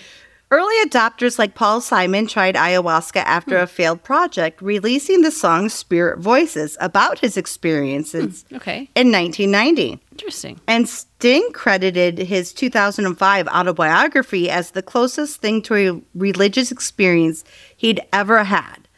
Early 0.52 0.74
adopters 0.84 1.38
like 1.38 1.54
Paul 1.54 1.80
Simon 1.80 2.26
tried 2.26 2.56
ayahuasca 2.56 3.22
after 3.24 3.56
Hmm. 3.58 3.62
a 3.62 3.66
failed 3.68 4.02
project, 4.02 4.60
releasing 4.60 5.22
the 5.22 5.30
song 5.30 5.68
Spirit 5.68 6.18
Voices 6.18 6.76
about 6.80 7.20
his 7.20 7.36
experiences 7.36 8.44
Okay, 8.52 8.90
in 8.96 9.12
1990. 9.12 10.00
interesting. 10.10 10.60
And 10.66 10.88
Sting 10.88 11.52
credited 11.52 12.18
his 12.18 12.52
2005 12.52 13.46
autobiography 13.46 14.50
as 14.50 14.72
the 14.72 14.82
closest 14.82 15.40
thing 15.40 15.62
to 15.62 15.74
a 15.76 16.00
religious 16.16 16.72
experience 16.72 17.44
he'd 17.76 18.00
ever 18.12 18.42
had. 18.42 18.88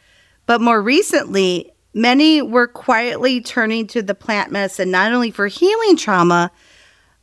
But 0.47 0.59
more 0.59 0.81
recently, 0.81 1.71
many 1.93 2.41
were 2.41 2.67
quietly 2.67 3.41
turning 3.41 3.85
to 3.87 4.01
the 4.01 4.15
plant 4.15 4.51
medicine 4.51 4.89
not 4.89 5.13
only 5.13 5.29
for 5.29 5.45
healing 5.45 5.97
trauma, 5.97 6.49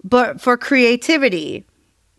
but 0.05 0.41
for 0.41 0.57
creativity. 0.57 1.65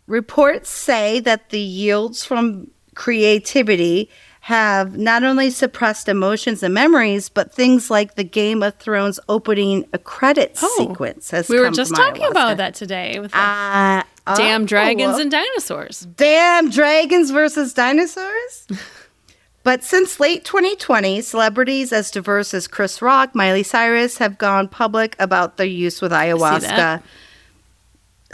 Reports 0.06 0.68
say 0.68 1.20
that 1.20 1.50
the 1.50 1.60
yields 1.60 2.24
from 2.24 2.70
creativity 2.94 4.10
have 4.40 4.98
not 4.98 5.22
only 5.22 5.48
suppressed 5.50 6.08
emotions 6.08 6.64
and 6.64 6.74
memories, 6.74 7.28
but 7.28 7.54
things 7.54 7.90
like 7.90 8.16
the 8.16 8.24
Game 8.24 8.60
of 8.62 8.74
Thrones 8.78 9.20
opening 9.28 9.86
a 9.92 9.98
credit 9.98 10.58
Oh, 10.60 10.74
sequence 10.76 11.30
has 11.30 11.48
We 11.48 11.60
were 11.60 11.70
just 11.70 11.94
talking 11.94 12.24
about 12.24 12.56
that 12.56 12.74
today 12.74 13.20
with 13.20 13.32
Uh, 13.32 14.02
damn 14.34 14.62
oh, 14.62 14.66
dragons 14.66 15.18
and 15.18 15.30
dinosaurs. 15.30 16.08
damn 16.16 16.70
dragons 16.70 17.30
versus 17.30 17.72
dinosaurs. 17.72 18.66
but 19.62 19.84
since 19.84 20.18
late 20.18 20.44
2020, 20.44 21.20
celebrities 21.20 21.92
as 21.92 22.10
diverse 22.10 22.52
as 22.52 22.66
Chris 22.66 23.00
Rock, 23.00 23.36
Miley 23.36 23.62
Cyrus 23.62 24.18
have 24.18 24.38
gone 24.38 24.66
public 24.66 25.14
about 25.20 25.56
their 25.56 25.66
use 25.66 26.02
with 26.02 26.10
ayahuasca. 26.10 27.00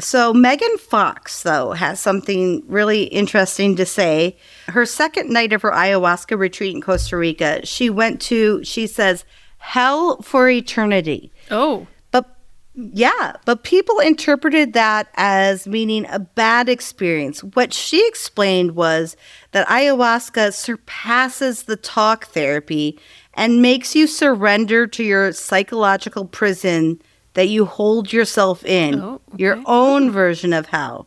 So 0.00 0.32
Megan 0.32 0.78
Fox, 0.78 1.42
though, 1.42 1.72
has 1.72 1.98
something 1.98 2.62
really 2.68 3.04
interesting 3.04 3.74
to 3.76 3.84
say. 3.84 4.36
Her 4.68 4.86
second 4.86 5.30
night 5.30 5.52
of 5.52 5.62
her 5.62 5.72
ayahuasca 5.72 6.38
retreat 6.38 6.74
in 6.74 6.80
Costa 6.80 7.16
Rica, 7.16 7.66
she 7.66 7.90
went 7.90 8.20
to, 8.22 8.62
she 8.62 8.86
says, 8.86 9.24
hell 9.58 10.22
for 10.22 10.48
eternity. 10.48 11.32
Oh, 11.50 11.88
But 12.12 12.26
yeah, 12.74 13.32
but 13.44 13.64
people 13.64 13.98
interpreted 13.98 14.72
that 14.74 15.08
as 15.14 15.66
meaning 15.66 16.06
a 16.08 16.20
bad 16.20 16.68
experience. 16.68 17.42
What 17.42 17.72
she 17.72 18.06
explained 18.06 18.76
was 18.76 19.16
that 19.50 19.66
ayahuasca 19.66 20.52
surpasses 20.54 21.64
the 21.64 21.76
talk 21.76 22.26
therapy 22.26 23.00
and 23.34 23.60
makes 23.62 23.96
you 23.96 24.06
surrender 24.06 24.86
to 24.86 25.02
your 25.02 25.32
psychological 25.32 26.24
prison 26.24 27.02
that 27.38 27.46
you 27.46 27.66
hold 27.66 28.12
yourself 28.12 28.64
in, 28.64 29.00
Oh, 29.00 29.20
your 29.36 29.62
own 29.64 30.10
version 30.10 30.52
of 30.52 30.66
hell. 30.66 31.06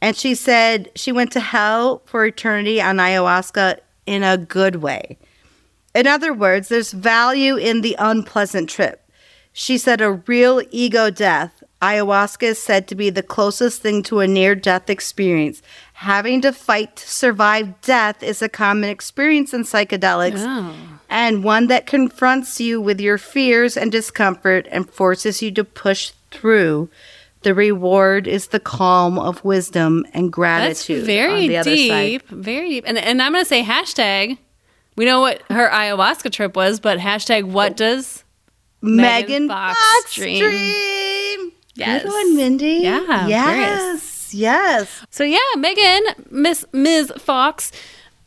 And 0.00 0.16
she 0.16 0.34
said 0.34 0.90
she 0.96 1.12
went 1.12 1.30
to 1.32 1.40
hell 1.40 2.00
for 2.06 2.24
eternity 2.24 2.80
on 2.80 2.96
ayahuasca 2.96 3.80
in 4.06 4.22
a 4.22 4.38
good 4.38 4.76
way. 4.76 5.18
In 5.94 6.06
other 6.06 6.32
words, 6.32 6.68
there's 6.68 6.92
value 6.92 7.56
in 7.56 7.82
the 7.82 7.96
unpleasant 7.98 8.70
trip. 8.70 9.06
She 9.52 9.76
said 9.76 10.00
a 10.00 10.12
real 10.26 10.62
ego 10.70 11.10
death. 11.10 11.62
Ayahuasca 11.82 12.44
is 12.44 12.58
said 12.58 12.88
to 12.88 12.94
be 12.94 13.10
the 13.10 13.22
closest 13.22 13.82
thing 13.82 14.02
to 14.04 14.20
a 14.20 14.26
near 14.26 14.54
death 14.54 14.88
experience. 14.88 15.60
Having 15.92 16.40
to 16.42 16.52
fight 16.54 16.96
to 16.96 17.06
survive 17.06 17.78
death 17.82 18.22
is 18.22 18.40
a 18.40 18.48
common 18.48 18.88
experience 18.88 19.52
in 19.52 19.64
psychedelics 19.64 20.42
Oh. 20.46 20.74
And 21.12 21.44
one 21.44 21.66
that 21.68 21.86
confronts 21.86 22.58
you 22.60 22.80
with 22.80 23.00
your 23.00 23.18
fears 23.18 23.76
and 23.76 23.92
discomfort 23.92 24.66
and 24.70 24.88
forces 24.90 25.42
you 25.42 25.50
to 25.52 25.62
push 25.64 26.12
through. 26.30 26.88
The 27.42 27.54
reward 27.54 28.26
is 28.26 28.48
the 28.48 28.60
calm 28.60 29.18
of 29.18 29.44
wisdom 29.44 30.06
and 30.14 30.26
That's 30.26 30.34
gratitude. 30.34 31.00
on 31.00 31.06
very 31.06 31.48
the 31.48 31.56
other 31.58 31.76
side. 31.76 32.06
deep. 32.06 32.28
Very 32.28 32.68
deep. 32.70 32.84
And 32.86 32.96
and 32.98 33.20
I'm 33.20 33.32
gonna 33.32 33.44
say 33.44 33.62
hashtag. 33.62 34.38
We 34.96 35.04
know 35.04 35.20
what 35.20 35.42
her 35.50 35.68
ayahuasca 35.70 36.30
trip 36.32 36.54
was, 36.56 36.78
but 36.80 36.98
hashtag 36.98 37.44
what 37.44 37.76
does 37.76 38.24
Megan 38.80 39.46
Megan 39.46 39.48
Fox 39.48 39.78
Fox 39.78 40.14
dream. 40.14 40.38
dream. 40.38 41.52
Yes. 41.74 42.02
Good 42.02 42.10
one, 42.12 42.36
Mindy. 42.36 42.80
Yeah, 42.82 43.26
Yes. 43.26 44.34
Yes. 44.34 45.04
So 45.10 45.24
yeah, 45.24 45.38
Megan, 45.56 46.02
Miss 46.30 46.64
Ms. 46.72 47.12
Fox, 47.18 47.72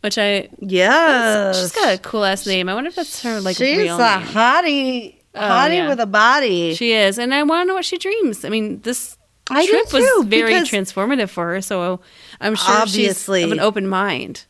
which 0.05 0.17
I 0.19 0.47
yeah, 0.59 1.51
she's 1.51 1.71
got 1.71 1.95
a 1.95 1.97
cool 1.97 2.23
ass 2.23 2.45
name. 2.45 2.69
I 2.69 2.75
wonder 2.75 2.89
if 2.89 2.95
that's 2.95 3.21
her 3.23 3.41
like 3.41 3.57
She's 3.57 3.75
real 3.77 3.95
a 3.95 4.19
name. 4.19 4.27
hottie. 4.27 5.15
Oh, 5.33 5.39
hottie 5.41 5.77
yeah. 5.77 5.87
with 5.89 5.99
a 5.99 6.05
body. 6.05 6.75
She 6.75 6.93
is, 6.93 7.17
and 7.17 7.33
I 7.33 7.41
want 7.43 7.63
to 7.65 7.67
know 7.67 7.73
what 7.73 7.85
she 7.85 7.97
dreams. 7.97 8.45
I 8.45 8.49
mean, 8.49 8.81
this 8.81 9.17
I 9.49 9.65
trip 9.67 9.89
too, 9.89 9.97
was 9.97 10.25
very 10.27 10.53
transformative 10.53 11.29
for 11.29 11.53
her. 11.53 11.61
So 11.61 11.99
I'm 12.39 12.55
sure 12.55 12.75
Obviously. 12.75 13.41
she's 13.41 13.51
of 13.51 13.57
an 13.57 13.59
open 13.59 13.87
mind. 13.87 14.45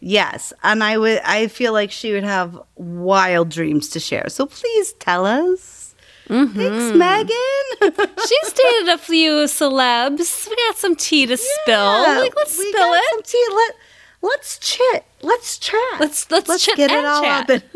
Yes, 0.00 0.52
and 0.62 0.84
I 0.84 0.98
would. 0.98 1.20
I 1.24 1.48
feel 1.48 1.72
like 1.72 1.90
she 1.90 2.12
would 2.12 2.24
have 2.24 2.60
wild 2.76 3.48
dreams 3.48 3.88
to 3.90 4.00
share. 4.00 4.28
So 4.28 4.46
please 4.46 4.92
tell 4.94 5.24
us. 5.26 5.94
Mm-hmm. 6.28 6.56
Thanks, 6.58 6.96
Megan. 6.96 8.08
She's 8.28 8.52
dated 8.52 8.88
a 8.90 8.98
few 8.98 9.32
celebs. 9.46 10.48
We 10.48 10.54
got 10.68 10.76
some 10.76 10.94
tea 10.94 11.26
to 11.26 11.36
spill. 11.36 12.02
Yeah, 12.06 12.18
Like, 12.20 12.36
let's 12.36 12.56
we 12.56 12.68
spill 12.70 12.88
got 12.88 12.98
it. 12.98 13.04
Some 13.10 13.22
tea. 13.24 13.46
Let 13.52 13.74
Let's 14.22 14.58
chit. 14.58 15.04
Let's 15.22 15.58
chat. 15.58 15.78
Let's 15.98 16.30
let's, 16.30 16.48
Let's 16.48 16.64
chit 16.64 16.76
get 16.76 16.90
it 16.90 16.98
and 16.98 17.06
all 17.06 17.22
chat. 17.22 17.50
up. 17.50 17.62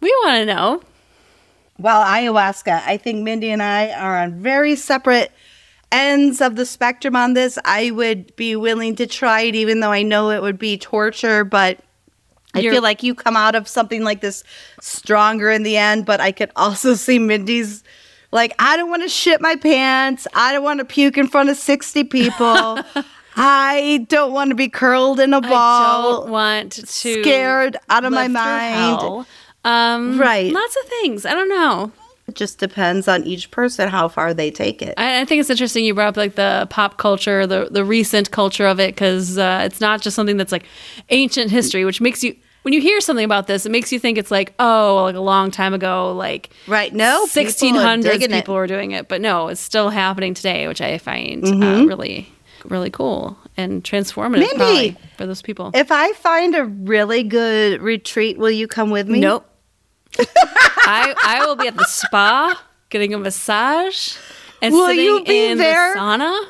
We 0.00 0.10
want 0.24 0.38
to 0.38 0.44
know. 0.54 0.80
Well, 1.78 2.04
ayahuasca, 2.04 2.82
I 2.86 2.96
think 2.98 3.22
Mindy 3.24 3.50
and 3.50 3.60
I 3.62 3.90
are 3.90 4.16
on 4.18 4.40
very 4.40 4.76
separate 4.76 5.32
ends 5.90 6.40
of 6.40 6.54
the 6.56 6.64
spectrum 6.64 7.16
on 7.16 7.34
this. 7.34 7.58
I 7.64 7.90
would 7.90 8.34
be 8.36 8.54
willing 8.56 8.94
to 8.96 9.06
try 9.08 9.40
it, 9.42 9.54
even 9.56 9.80
though 9.80 9.90
I 9.90 10.02
know 10.02 10.30
it 10.30 10.40
would 10.40 10.58
be 10.58 10.78
torture, 10.78 11.44
but 11.44 11.80
I 12.54 12.60
You're- 12.60 12.76
feel 12.76 12.82
like 12.82 13.02
you 13.02 13.12
come 13.14 13.36
out 13.36 13.54
of 13.56 13.66
something 13.68 14.04
like 14.04 14.20
this 14.20 14.44
stronger 14.80 15.50
in 15.50 15.62
the 15.64 15.76
end. 15.76 16.06
But 16.06 16.20
I 16.20 16.30
could 16.32 16.50
also 16.56 16.94
see 16.94 17.18
Mindy's 17.18 17.82
like, 18.30 18.54
I 18.60 18.76
don't 18.76 18.90
want 18.90 19.02
to 19.02 19.08
shit 19.08 19.40
my 19.40 19.56
pants. 19.56 20.26
I 20.34 20.52
don't 20.52 20.62
want 20.64 20.78
to 20.78 20.84
puke 20.84 21.18
in 21.18 21.26
front 21.26 21.50
of 21.50 21.56
60 21.56 22.04
people. 22.04 22.78
I 23.40 24.04
don't 24.08 24.32
want 24.32 24.50
to 24.50 24.56
be 24.56 24.68
curled 24.68 25.20
in 25.20 25.32
a 25.32 25.40
ball, 25.40 25.50
I 25.50 26.20
don't 26.20 26.30
want 26.30 26.72
to 26.72 26.86
scared 26.86 27.76
out 27.88 28.04
of 28.04 28.12
my 28.12 28.26
mind. 28.28 29.26
Um, 29.64 30.18
Right. 30.18 30.52
Lots 30.52 30.76
of 30.82 30.88
things. 30.88 31.24
I 31.24 31.34
don't 31.34 31.48
know. 31.48 31.92
It 32.26 32.34
just 32.34 32.58
depends 32.58 33.08
on 33.08 33.24
each 33.24 33.50
person 33.50 33.88
how 33.88 34.08
far 34.08 34.34
they 34.34 34.50
take 34.50 34.82
it. 34.82 34.94
I, 34.98 35.20
I 35.20 35.24
think 35.24 35.40
it's 35.40 35.48
interesting 35.50 35.84
you 35.84 35.94
brought 35.94 36.08
up 36.08 36.16
like 36.18 36.34
the 36.34 36.66
pop 36.68 36.98
culture, 36.98 37.46
the 37.46 37.68
the 37.70 37.84
recent 37.84 38.30
culture 38.30 38.66
of 38.66 38.78
it, 38.78 38.94
because 38.94 39.38
uh, 39.38 39.62
it's 39.64 39.80
not 39.80 40.02
just 40.02 40.14
something 40.14 40.36
that's 40.36 40.52
like 40.52 40.64
ancient 41.08 41.50
history, 41.50 41.86
which 41.86 42.00
makes 42.02 42.22
you 42.22 42.36
when 42.62 42.74
you 42.74 42.82
hear 42.82 43.00
something 43.00 43.24
about 43.24 43.46
this, 43.46 43.64
it 43.64 43.70
makes 43.72 43.92
you 43.92 43.98
think 43.98 44.18
it's 44.18 44.30
like 44.30 44.52
oh, 44.58 45.04
like 45.04 45.14
a 45.14 45.20
long 45.20 45.50
time 45.50 45.72
ago, 45.72 46.12
like 46.12 46.50
Right. 46.66 46.92
No, 46.92 47.24
sixteen 47.26 47.72
people 47.74 47.86
are 47.86 48.28
people 48.28 48.54
were 48.56 48.66
doing 48.66 48.90
it, 48.90 49.08
but 49.08 49.22
no, 49.22 49.48
it's 49.48 49.60
still 49.60 49.88
happening 49.88 50.34
today, 50.34 50.68
which 50.68 50.82
I 50.82 50.98
find 50.98 51.42
uh, 51.44 51.48
Mhm. 51.48 51.88
really 51.88 52.28
really 52.64 52.90
cool 52.90 53.36
and 53.56 53.82
transformative 53.84 54.38
Mindy, 54.40 54.56
probably 54.56 54.96
for 55.16 55.26
those 55.26 55.42
people. 55.42 55.70
If 55.74 55.90
I 55.92 56.12
find 56.12 56.54
a 56.54 56.64
really 56.64 57.22
good 57.22 57.80
retreat, 57.82 58.38
will 58.38 58.50
you 58.50 58.66
come 58.68 58.90
with 58.90 59.08
me? 59.08 59.20
Nope. 59.20 59.46
I 60.18 61.14
I 61.24 61.46
will 61.46 61.56
be 61.56 61.68
at 61.68 61.76
the 61.76 61.84
spa 61.84 62.60
getting 62.88 63.14
a 63.14 63.18
massage 63.18 64.16
and 64.62 64.74
Will 64.74 64.86
sitting 64.86 65.04
you 65.04 65.24
be 65.24 65.46
in 65.52 65.58
there? 65.58 65.94
the 65.94 66.00
sauna. 66.00 66.44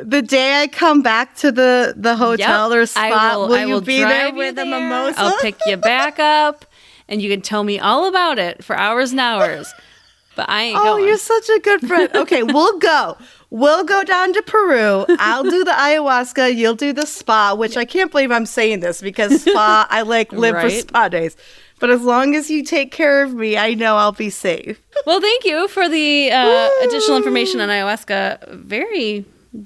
The 0.00 0.22
day 0.22 0.60
I 0.62 0.66
come 0.66 1.02
back 1.02 1.34
to 1.36 1.52
the 1.52 1.94
the 1.96 2.16
hotel 2.16 2.70
Yep. 2.70 2.78
or 2.78 2.86
spot, 2.86 3.04
I 3.12 3.36
will, 3.36 3.48
will, 3.48 3.54
I 3.54 3.64
you 3.64 3.74
will 3.74 3.80
be 3.80 4.00
drive 4.00 4.10
there 4.10 4.34
with 4.34 4.58
a 4.58 4.64
mimosa? 4.64 5.14
I'll 5.20 5.38
pick 5.40 5.56
you 5.66 5.76
back 5.76 6.18
up, 6.18 6.64
and 7.08 7.20
you 7.20 7.28
can 7.30 7.42
tell 7.42 7.64
me 7.64 7.78
all 7.78 8.06
about 8.06 8.38
it 8.38 8.64
for 8.64 8.76
hours 8.76 9.10
and 9.10 9.20
hours. 9.20 9.72
But 10.36 10.48
I 10.48 10.62
ain't 10.62 10.78
Oh, 10.78 10.82
going. 10.96 11.06
you're 11.06 11.18
such 11.18 11.48
a 11.48 11.58
good 11.60 11.80
friend. 11.80 12.08
Okay, 12.14 12.42
we'll 12.42 12.78
go. 12.78 13.16
We'll 13.50 13.82
go 13.84 14.04
down 14.04 14.32
to 14.32 14.42
Peru. 14.42 15.04
I'll 15.18 15.42
do 15.42 15.64
the 15.64 15.72
ayahuasca. 15.72 16.54
You'll 16.54 16.76
do 16.76 16.92
the 16.92 17.04
spa, 17.06 17.54
which 17.54 17.76
I 17.76 17.84
can't 17.84 18.10
believe 18.12 18.30
I'm 18.30 18.46
saying 18.46 18.78
this 18.80 19.00
because 19.02 19.42
spa, 19.42 19.86
I 19.90 20.02
like 20.02 20.32
live 20.32 20.60
for 20.60 20.70
spa 20.70 21.08
days. 21.08 21.36
But 21.80 21.90
as 21.90 22.02
long 22.02 22.36
as 22.36 22.48
you 22.50 22.62
take 22.62 22.92
care 22.92 23.22
of 23.24 23.34
me, 23.34 23.56
I 23.56 23.74
know 23.74 23.96
I'll 23.96 24.12
be 24.12 24.30
safe. 24.30 24.80
well, 25.06 25.20
thank 25.20 25.44
you 25.44 25.66
for 25.66 25.88
the 25.88 26.30
uh, 26.30 26.68
additional 26.84 27.16
information 27.16 27.60
on 27.60 27.68
ayahuasca. 27.70 28.48
Very, 28.54 29.24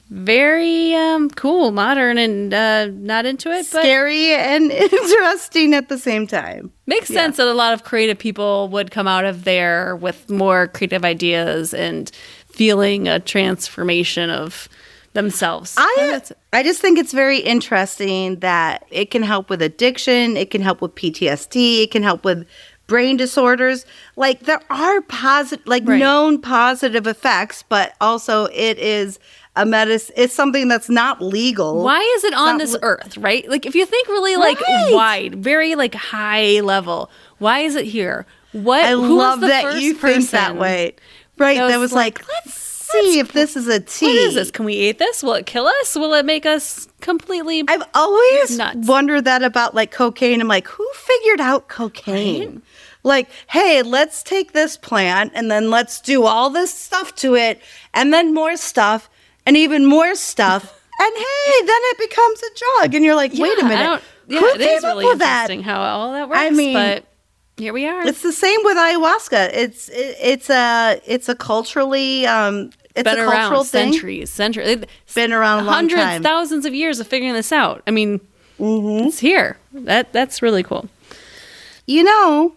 very 0.09 0.95
um, 0.95 1.29
cool, 1.31 1.71
modern, 1.71 2.17
and 2.19 2.55
uh, 2.55 2.87
not 2.87 3.27
into 3.27 3.51
it, 3.51 3.67
but 3.73 3.83
Scary 3.83 4.33
and 4.33 4.71
interesting 4.73 5.75
at 5.75 5.89
the 5.89 5.99
same 5.99 6.27
time. 6.27 6.73
makes 6.87 7.11
Yeah. 7.11 7.21
sense 7.21 7.37
that 7.37 7.47
a 7.47 7.53
lot 7.53 7.73
of 7.75 7.85
creative 7.85 8.19
people 8.19 8.69
would 8.69 8.91
come 8.91 9.07
out 9.07 9.25
of 9.25 9.45
there 9.45 9.95
with 9.97 10.31
more 10.31 10.69
creative 10.69 11.05
ideas 11.05 11.75
and 11.75 12.11
feeling 12.47 13.09
a 13.09 13.21
transformation 13.21 14.31
of 14.31 14.69
themselves. 15.13 15.75
I 15.79 16.23
I 16.53 16.63
just 16.63 16.81
think 16.81 16.99
it's 16.99 17.13
very 17.13 17.39
interesting 17.39 18.41
that 18.41 18.85
it 18.91 19.11
can 19.11 19.23
help 19.23 19.49
with 19.51 19.63
addiction, 19.63 20.37
it 20.37 20.51
can 20.51 20.61
help 20.63 20.81
with 20.81 20.95
PTSD, 20.95 21.83
it 21.85 21.91
can 21.91 22.03
help 22.03 22.25
with 22.25 22.47
brain 22.87 23.17
disorders. 23.17 23.87
Like 24.17 24.41
there 24.41 24.61
are 24.71 25.01
positive 25.03 25.67
like 25.67 25.85
Right. 25.87 25.99
known 26.01 26.41
positive 26.41 27.07
effects, 27.07 27.63
but 27.69 27.95
also 28.01 28.47
it 28.47 28.79
is 28.79 29.19
a 29.57 29.65
medicine 29.65 30.15
it's 30.17 30.35
something 30.35 30.69
that's 30.69 30.89
not 30.89 31.21
legal. 31.23 31.83
Why 31.85 32.01
is 32.17 32.25
it 32.25 32.35
on 32.35 32.59
this 32.59 32.73
li- 32.73 32.79
earth, 32.83 33.17
right? 33.19 33.49
Like 33.49 33.67
if 33.67 33.75
you 33.75 33.87
think 33.87 34.09
really 34.09 34.37
like 34.37 34.61
Right. 34.61 34.91
wide, 34.93 35.35
very 35.37 35.75
like 35.75 35.95
high 35.95 36.61
level, 36.61 37.11
why 37.39 37.61
is 37.61 37.77
it 37.77 37.87
here? 37.87 38.27
What 38.53 38.85
I 38.85 38.95
love 38.95 39.41
that 39.41 39.81
you 39.81 39.95
think 39.95 40.31
that 40.31 40.57
way. 40.57 40.95
Right. 41.37 41.57
that 41.59 41.69
That 41.69 41.77
was 41.79 41.91
was, 41.91 41.93
like, 41.93 42.19
like, 42.21 42.29
let's 42.47 42.55
see 42.55 43.19
if 43.19 43.33
this 43.33 43.57
is 43.57 43.67
a 43.67 43.81
tea. 43.81 44.07
What 44.07 44.15
is 44.17 44.35
this? 44.35 44.51
Can 44.53 44.65
we 44.65 44.75
eat 44.75 44.99
this? 44.99 45.23
Will 45.23 45.35
it 45.35 45.47
kill 45.47 45.67
us? 45.67 45.97
Will 45.97 46.15
it 46.15 46.25
make 46.25 46.47
us 46.47 46.87
completely 47.01 47.65
I've 47.67 47.83
always 47.95 48.57
Nuts. 48.57 48.87
wondered 48.87 49.25
that 49.25 49.43
about 49.43 49.75
like 49.75 49.91
cocaine. 49.91 50.41
I'm 50.41 50.47
like, 50.49 50.69
who 50.69 50.89
figured 50.95 51.41
out 51.41 51.67
cocaine? 51.69 52.53
Right. 52.53 52.63
Like, 53.07 53.29
hey, 53.49 53.83
let's 53.83 54.23
take 54.23 54.53
this 54.53 54.77
plant 54.77 55.33
and 55.35 55.51
then 55.51 55.71
let's 55.71 56.01
do 56.01 56.25
all 56.25 56.49
this 56.51 56.73
stuff 56.73 57.15
to 57.17 57.35
it, 57.35 57.61
and 57.93 58.15
then 58.15 58.33
more 58.33 58.57
stuff, 58.57 59.11
and 59.47 59.57
even 59.57 59.85
more 59.87 60.15
stuff, 60.15 60.63
and 61.01 61.13
hey, 61.17 61.61
then 61.67 61.81
it 61.93 61.99
becomes 61.99 62.43
a 62.43 62.59
drug. 62.59 62.95
And 62.95 63.05
you're 63.05 63.15
like, 63.15 63.33
wait 63.35 63.59
a 63.59 63.63
Yeah, 63.63 63.67
I 63.67 63.69
minute, 63.69 64.03
Yeah, 64.29 64.41
who 64.41 64.47
it 64.47 64.61
is 64.61 64.67
came 64.67 64.77
up 64.79 64.83
really 64.85 65.05
with 65.07 65.19
that? 65.19 65.51
interesting 65.51 65.63
how 65.63 65.81
all 65.83 66.13
that 66.13 66.29
works. 66.29 66.41
I 66.41 66.51
mean, 66.51 66.75
but 66.75 67.05
here 67.57 67.73
we 67.73 67.87
are. 67.87 68.07
It's 68.07 68.23
the 68.23 68.33
same 68.33 68.61
with 68.65 68.77
ayahuasca. 68.77 69.51
It's 69.55 69.89
it, 69.91 70.17
it's 70.21 70.51
a 70.51 71.01
it's 71.07 71.29
a 71.29 71.35
culturally 71.35 72.27
um 72.27 72.71
it's 72.97 73.03
been 73.05 73.19
a 73.19 73.25
cultural 73.25 73.33
around 73.61 73.65
thing. 73.67 73.93
centuries, 73.93 74.31
centuries. 74.31 74.85
Been 75.15 75.33
around 75.33 75.61
a 75.61 75.65
long 75.65 75.75
hundreds, 75.75 76.03
time. 76.03 76.23
thousands 76.23 76.65
of 76.65 76.75
years 76.75 77.01
of 77.01 77.07
figuring 77.09 77.35
this 77.35 77.51
out. 77.53 77.83
I 77.87 77.91
mean, 77.91 78.21
Mhm. 78.61 79.07
it's 79.07 79.19
here. 79.19 79.57
That 79.73 80.13
that's 80.13 80.43
really 80.43 80.63
cool. 80.63 80.89
you 81.87 82.03
know, 82.05 82.55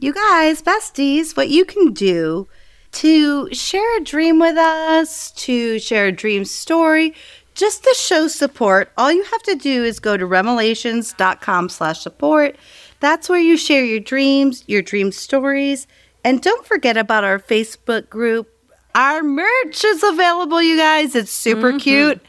you 0.00 0.12
guys, 0.12 0.60
besties, 0.60 1.36
what 1.36 1.48
you 1.48 1.64
can 1.64 1.92
do 1.92 2.46
to 2.92 3.52
share 3.54 3.98
a 3.98 4.00
dream 4.00 4.38
with 4.38 4.56
us, 4.56 5.30
to 5.32 5.78
share 5.78 6.06
a 6.06 6.12
dream 6.12 6.44
story, 6.44 7.14
just 7.54 7.84
to 7.84 7.94
show 7.98 8.28
support, 8.28 8.90
all 8.96 9.12
you 9.12 9.22
have 9.24 9.42
to 9.44 9.54
do 9.54 9.84
is 9.84 10.00
go 10.00 10.16
to 10.16 10.26
REMelations.com 10.26 11.68
slash 11.68 12.00
support. 12.00 12.56
That's 13.00 13.28
where 13.28 13.38
you 13.38 13.56
share 13.56 13.84
your 13.84 14.00
dreams, 14.00 14.64
your 14.66 14.82
dream 14.82 15.12
stories. 15.12 15.86
And 16.24 16.40
don't 16.42 16.66
forget 16.66 16.96
about 16.96 17.24
our 17.24 17.38
Facebook 17.38 18.08
group. 18.08 18.48
Our 18.94 19.22
merch 19.22 19.84
is 19.84 20.02
available, 20.02 20.62
you 20.62 20.76
guys. 20.76 21.14
It's 21.14 21.30
super 21.30 21.70
mm-hmm. 21.70 21.78
cute 21.78 22.20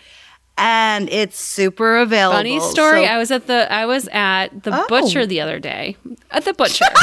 and 0.58 1.10
it's 1.10 1.40
super 1.40 1.98
available. 1.98 2.38
Funny 2.38 2.60
story. 2.60 3.06
So- 3.06 3.12
I 3.12 3.18
was 3.18 3.32
at 3.32 3.48
the 3.48 3.72
I 3.72 3.86
was 3.86 4.08
at 4.10 4.64
the 4.64 4.84
Oh. 4.84 4.86
butcher 4.88 5.26
the 5.26 5.42
other 5.42 5.60
day. 5.60 5.98
At 6.30 6.46
the 6.46 6.54
butcher. 6.54 6.86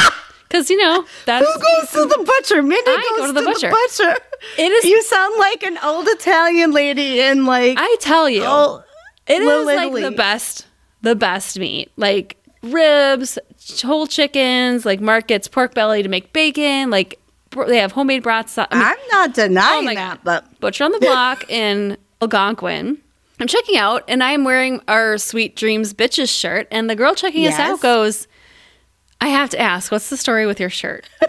Cuz 0.49 0.69
you 0.69 0.77
know, 0.77 1.05
that's 1.25 1.45
Who 1.45 1.59
goes 1.61 1.91
to 1.91 2.05
the 2.05 2.23
butcher? 2.23 2.61
Mindy 2.63 2.83
I 2.91 3.07
goes 3.17 3.19
go 3.19 3.27
to 3.27 3.33
the 3.33 3.41
butcher. 3.45 3.69
butcher. 3.69 4.17
It 4.57 4.71
is- 4.71 4.85
You 4.85 5.01
sound 5.03 5.35
like 5.39 5.63
an 5.63 5.77
old 5.83 6.07
Italian 6.07 6.71
lady 6.71 7.19
in 7.21 7.45
like. 7.45 7.77
I 7.79 7.95
tell 7.99 8.29
you. 8.29 8.43
oh, 8.45 8.83
It 9.27 9.41
is 9.41 9.65
like 9.65 9.93
the 9.93 10.11
best 10.11 10.65
the 11.01 11.15
best 11.15 11.57
meat, 11.59 11.91
like 11.97 12.35
ribs, 12.63 13.37
whole 13.83 14.07
chickens. 14.07 14.85
Like 14.85 14.99
markets, 15.01 15.47
pork 15.47 15.73
belly 15.73 16.03
to 16.03 16.09
make 16.09 16.33
bacon. 16.33 16.89
Like 16.89 17.19
they 17.67 17.77
have 17.77 17.91
homemade 17.93 18.23
brats. 18.23 18.57
I 18.57 18.61
mean, 18.71 18.81
I'm 18.83 18.97
not 19.11 19.33
denying 19.33 19.89
Oh 19.89 19.93
that, 19.95 20.23
but 20.23 20.59
Butcher 20.59 20.83
on 20.83 20.91
the 20.91 20.99
Block 21.01 21.49
in 21.49 21.97
Algonquin. 22.21 22.97
I'm 23.41 23.47
checking 23.47 23.77
out, 23.77 24.03
and 24.09 24.21
I'm 24.21 24.43
wearing 24.43 24.81
our 24.89 25.17
Sweet 25.17 25.55
Dreams 25.55 25.93
Bitches 25.93 26.27
shirt. 26.29 26.67
And 26.71 26.89
the 26.89 26.95
girl 26.95 27.15
checking 27.15 27.47
us 27.47 27.57
out 27.57 27.79
goes, 27.79 28.27
I 29.21 29.27
have 29.27 29.49
to 29.51 29.59
ask, 29.59 29.91
what's 29.91 30.09
the 30.09 30.17
story 30.17 30.45
with 30.45 30.59
your 30.59 30.69
shirt? 30.69 31.07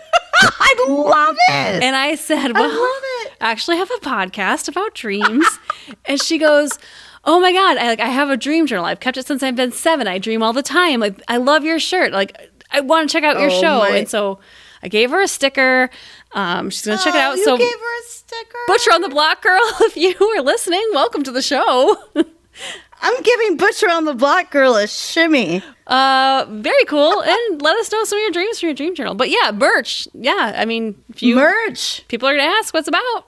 I 0.43 0.86
love 0.88 1.36
it. 1.51 1.82
And 1.82 1.95
I 1.97 2.14
said, 2.14 2.53
Well, 2.55 2.68
love 2.68 3.03
it. 3.22 3.32
I 3.41 3.51
actually 3.51 3.76
have 3.78 3.91
a 3.91 3.99
podcast 4.01 4.68
about 4.68 4.95
dreams. 4.95 5.47
and 6.07 6.20
she 6.20 6.38
goes, 6.38 6.78
Oh 7.24 7.41
my 7.41 7.53
God, 7.53 7.76
I 7.76 7.88
like 7.88 8.01
I 8.01 8.07
have 8.07 8.30
a 8.30 8.36
dream 8.36 8.66
journal. 8.66 8.86
I've 8.86 9.01
kept 9.01 9.18
it 9.18 9.26
since 9.26 9.43
I've 9.43 9.57
been 9.57 9.72
seven. 9.72 10.07
I 10.07 10.18
dream 10.18 10.43
all 10.43 10.53
the 10.55 10.62
time. 10.62 11.01
Like 11.01 11.20
I 11.28 11.36
love 11.36 11.64
your 11.64 11.78
shirt. 11.78 12.12
Like 12.12 12.36
I 12.70 12.80
want 12.80 13.09
to 13.09 13.12
check 13.12 13.24
out 13.24 13.38
your 13.38 13.51
Oh 13.51 13.61
show. 13.61 13.78
my- 13.80 13.91
And 13.91 14.09
so 14.09 14.38
I 14.82 14.88
gave 14.88 15.11
her 15.11 15.20
a 15.20 15.28
sticker. 15.28 15.91
Um, 16.32 16.70
she's 16.70 16.86
gonna 16.86 16.99
check 16.99 17.14
it 17.14 17.18
Oh, 17.18 17.32
out. 17.32 17.36
You 17.36 17.45
so 17.45 17.59
gave 17.59 17.68
her 17.70 17.99
a 18.01 18.03
sticker. 18.07 18.59
Butcher 18.66 18.93
on 18.93 19.03
the 19.03 19.09
Block 19.11 19.43
girl, 19.43 19.61
if 19.80 19.97
you 19.97 20.14
are 20.18 20.41
listening, 20.43 20.82
welcome 20.95 21.22
to 21.24 21.32
the 21.32 21.43
show. 21.43 21.97
I'm 23.03 23.22
giving 23.22 23.57
Butcher 23.57 23.88
on 23.90 24.05
the 24.05 24.14
Block 24.14 24.51
girl 24.51 24.76
a 24.76 24.86
shimmy. 24.86 25.62
Uh, 25.86 26.46
very 26.51 26.84
cool. 26.86 27.22
And 27.26 27.62
let 27.62 27.76
us 27.76 27.90
know 27.90 28.05
some 28.05 28.18
of 28.18 28.22
your 28.22 28.30
dreams 28.30 28.61
from 28.61 28.68
your 28.68 28.74
dream 28.74 28.94
journal. 28.94 29.14
But 29.14 29.30
yeah, 29.30 29.51
merch. 29.53 30.07
Yeah, 30.14 30.55
I 30.57 30.64
mean, 30.64 31.03
if 31.09 31.22
you 31.22 31.36
Merch. 31.36 32.07
people 32.09 32.28
are 32.28 32.36
gonna 32.36 32.48
ask 32.48 32.74
what's 32.74 32.88
about. 32.88 33.26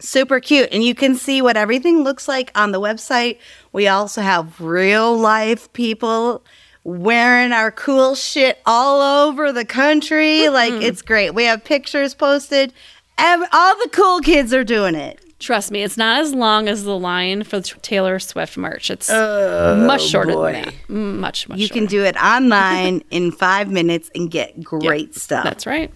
Super 0.00 0.40
cute. 0.40 0.68
And 0.72 0.82
you 0.82 0.94
can 0.94 1.14
see 1.14 1.40
what 1.40 1.56
everything 1.56 2.02
looks 2.02 2.26
like 2.28 2.50
on 2.54 2.72
the 2.72 2.80
website. 2.80 3.38
We 3.72 3.86
also 3.88 4.20
have 4.22 4.60
real 4.60 5.16
life 5.16 5.72
people 5.72 6.44
wearing 6.82 7.52
our 7.52 7.70
cool 7.70 8.14
shit 8.14 8.58
all 8.66 9.26
over 9.28 9.52
the 9.52 9.64
country. 9.64 10.48
Like, 10.50 10.74
it's 10.74 11.00
great. 11.00 11.30
We 11.34 11.44
have 11.44 11.64
pictures 11.64 12.14
posted. 12.14 12.72
Ev- 13.16 13.48
all 13.52 13.76
the 13.78 13.88
cool 13.92 14.20
kids 14.20 14.52
are 14.52 14.64
doing 14.64 14.94
it. 14.94 15.20
Trust 15.40 15.70
me, 15.70 15.82
it's 15.82 15.96
not 15.96 16.20
as 16.20 16.32
long 16.32 16.68
as 16.68 16.84
the 16.84 16.96
line 16.96 17.42
for 17.44 17.60
the 17.60 17.68
Taylor 17.82 18.18
Swift 18.18 18.56
merch. 18.56 18.90
It's 18.90 19.10
much 19.10 20.02
shorter 20.02 20.32
boy. 20.32 20.52
than 20.52 20.62
that. 20.64 20.74
Mm, 20.88 21.18
Much, 21.18 21.48
much 21.48 21.58
You 21.58 21.66
shorter. 21.66 21.80
can 21.80 21.86
do 21.88 22.04
it 22.04 22.16
online 22.16 23.02
in 23.10 23.30
five 23.32 23.70
minutes 23.70 24.10
and 24.14 24.30
get 24.30 24.62
great 24.62 25.14
stuff. 25.14 25.44
That's 25.44 25.66
right. 25.66 25.92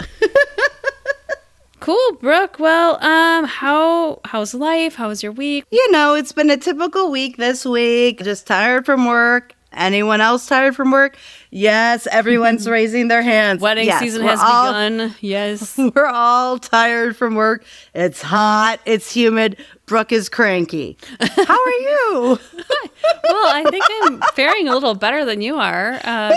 cool, 1.80 2.12
Brooke. 2.20 2.58
Well, 2.58 2.96
um, 3.04 3.44
how 3.44 4.20
how's 4.24 4.54
life? 4.54 4.94
How 4.94 5.08
was 5.08 5.22
your 5.22 5.32
week? 5.32 5.64
you 5.70 5.90
know, 5.92 6.14
it's 6.14 6.32
been 6.32 6.50
a 6.50 6.56
typical 6.56 7.10
week 7.10 7.36
this 7.36 7.64
week. 7.64 8.22
Just 8.22 8.46
tired 8.46 8.86
from 8.86 9.06
work. 9.06 9.54
Anyone 9.72 10.20
else 10.20 10.46
tired 10.46 10.76
from 10.76 10.90
work? 10.90 11.16
Yes, 11.54 12.06
everyone's 12.10 12.66
raising 12.76 13.08
their 13.08 13.20
hands. 13.20 13.60
Wedding 13.60 13.86
Yes, 13.86 14.00
season 14.00 14.22
has 14.22 14.40
all- 14.42 14.68
begun. 14.72 15.14
Yes. 15.20 15.76
We're 15.94 16.06
all 16.06 16.58
tired 16.58 17.14
from 17.14 17.34
work. 17.34 17.62
It's 17.94 18.22
hot. 18.22 18.80
It's 18.86 19.12
humid. 19.14 19.58
Brooke 19.84 20.12
is 20.12 20.30
cranky. 20.30 20.96
How 21.20 21.62
are 21.62 21.70
you? 21.70 22.38
well, 23.24 23.46
I 23.54 23.66
think 23.70 23.84
I'm 24.02 24.22
faring 24.34 24.66
a 24.66 24.72
little 24.72 24.94
better 24.94 25.26
than 25.26 25.42
you 25.42 25.56
are. 25.56 26.00
Um, 26.04 26.32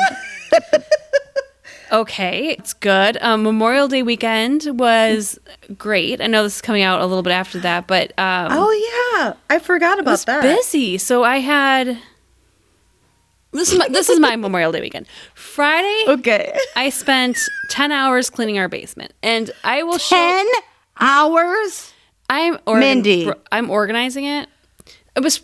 okay, 1.91 2.49
it's 2.49 2.73
good. 2.73 3.17
Um, 3.21 3.43
Memorial 3.43 3.87
Day 3.87 4.03
weekend 4.03 4.67
was 4.77 5.39
great. 5.77 6.19
I 6.21 6.27
know 6.27 6.43
this 6.43 6.55
is 6.55 6.61
coming 6.61 6.83
out 6.83 6.99
a 7.01 7.05
little 7.05 7.23
bit 7.23 7.31
after 7.31 7.59
that, 7.59 7.87
but 7.87 8.09
um, 8.19 8.49
oh 8.51 9.15
yeah, 9.15 9.33
I 9.49 9.59
forgot 9.59 9.99
about 9.99 10.19
that. 10.25 10.41
busy. 10.41 10.97
So 10.97 11.23
I 11.23 11.37
had 11.37 11.97
this 13.55 13.71
is 13.71 13.79
my, 13.79 13.87
this 13.89 14.09
is 14.09 14.19
my 14.19 14.35
Memorial 14.35 14.71
Day 14.71 14.81
weekend. 14.81 15.07
Friday, 15.33 16.03
Okay, 16.07 16.57
I 16.75 16.89
spent 16.89 17.37
ten 17.69 17.91
hours 17.91 18.29
cleaning 18.29 18.57
our 18.59 18.67
basement, 18.69 19.13
and 19.23 19.51
I 19.63 19.83
will 19.83 19.97
show. 19.97 20.15
ten 20.15 20.45
hours. 20.99 21.93
I'm 22.29 22.57
organ- 22.65 22.79
Mindy. 22.79 23.31
I'm 23.51 23.69
organizing 23.69 24.25
it. 24.25 24.49
It 25.15 25.21
was, 25.23 25.41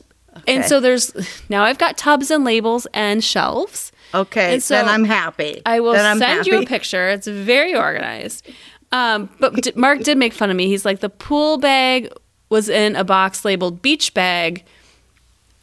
and 0.48 0.66
so 0.66 0.80
there's 0.80 1.14
now 1.50 1.64
I've 1.64 1.78
got 1.78 1.98
tubs 1.98 2.32
and 2.32 2.44
labels 2.44 2.88
and 2.94 3.24
shelves. 3.24 3.92
Okay, 4.14 4.56
And 4.56 4.62
so 4.64 4.74
then 4.76 4.90
I'm 4.90 5.06
happy. 5.06 5.62
I 5.66 5.80
will 5.80 5.94
send 5.96 6.46
you 6.46 6.60
a 6.62 6.66
picture. 6.66 7.08
It's 7.10 7.28
very 7.28 7.74
organized. 7.74 8.46
Um, 8.92 9.30
but 9.40 9.54
d- 9.56 9.72
Mark 9.78 10.02
did 10.02 10.18
make 10.18 10.34
fun 10.34 10.50
of 10.50 10.58
me. 10.58 10.68
He's 10.68 10.84
like, 10.84 11.00
the 11.00 11.08
pool 11.10 11.58
bag 11.58 12.10
was 12.50 12.68
in 12.68 12.98
a 12.98 13.06
box 13.06 13.46
labeled 13.46 13.82
beach 13.82 14.14
bag, 14.14 14.66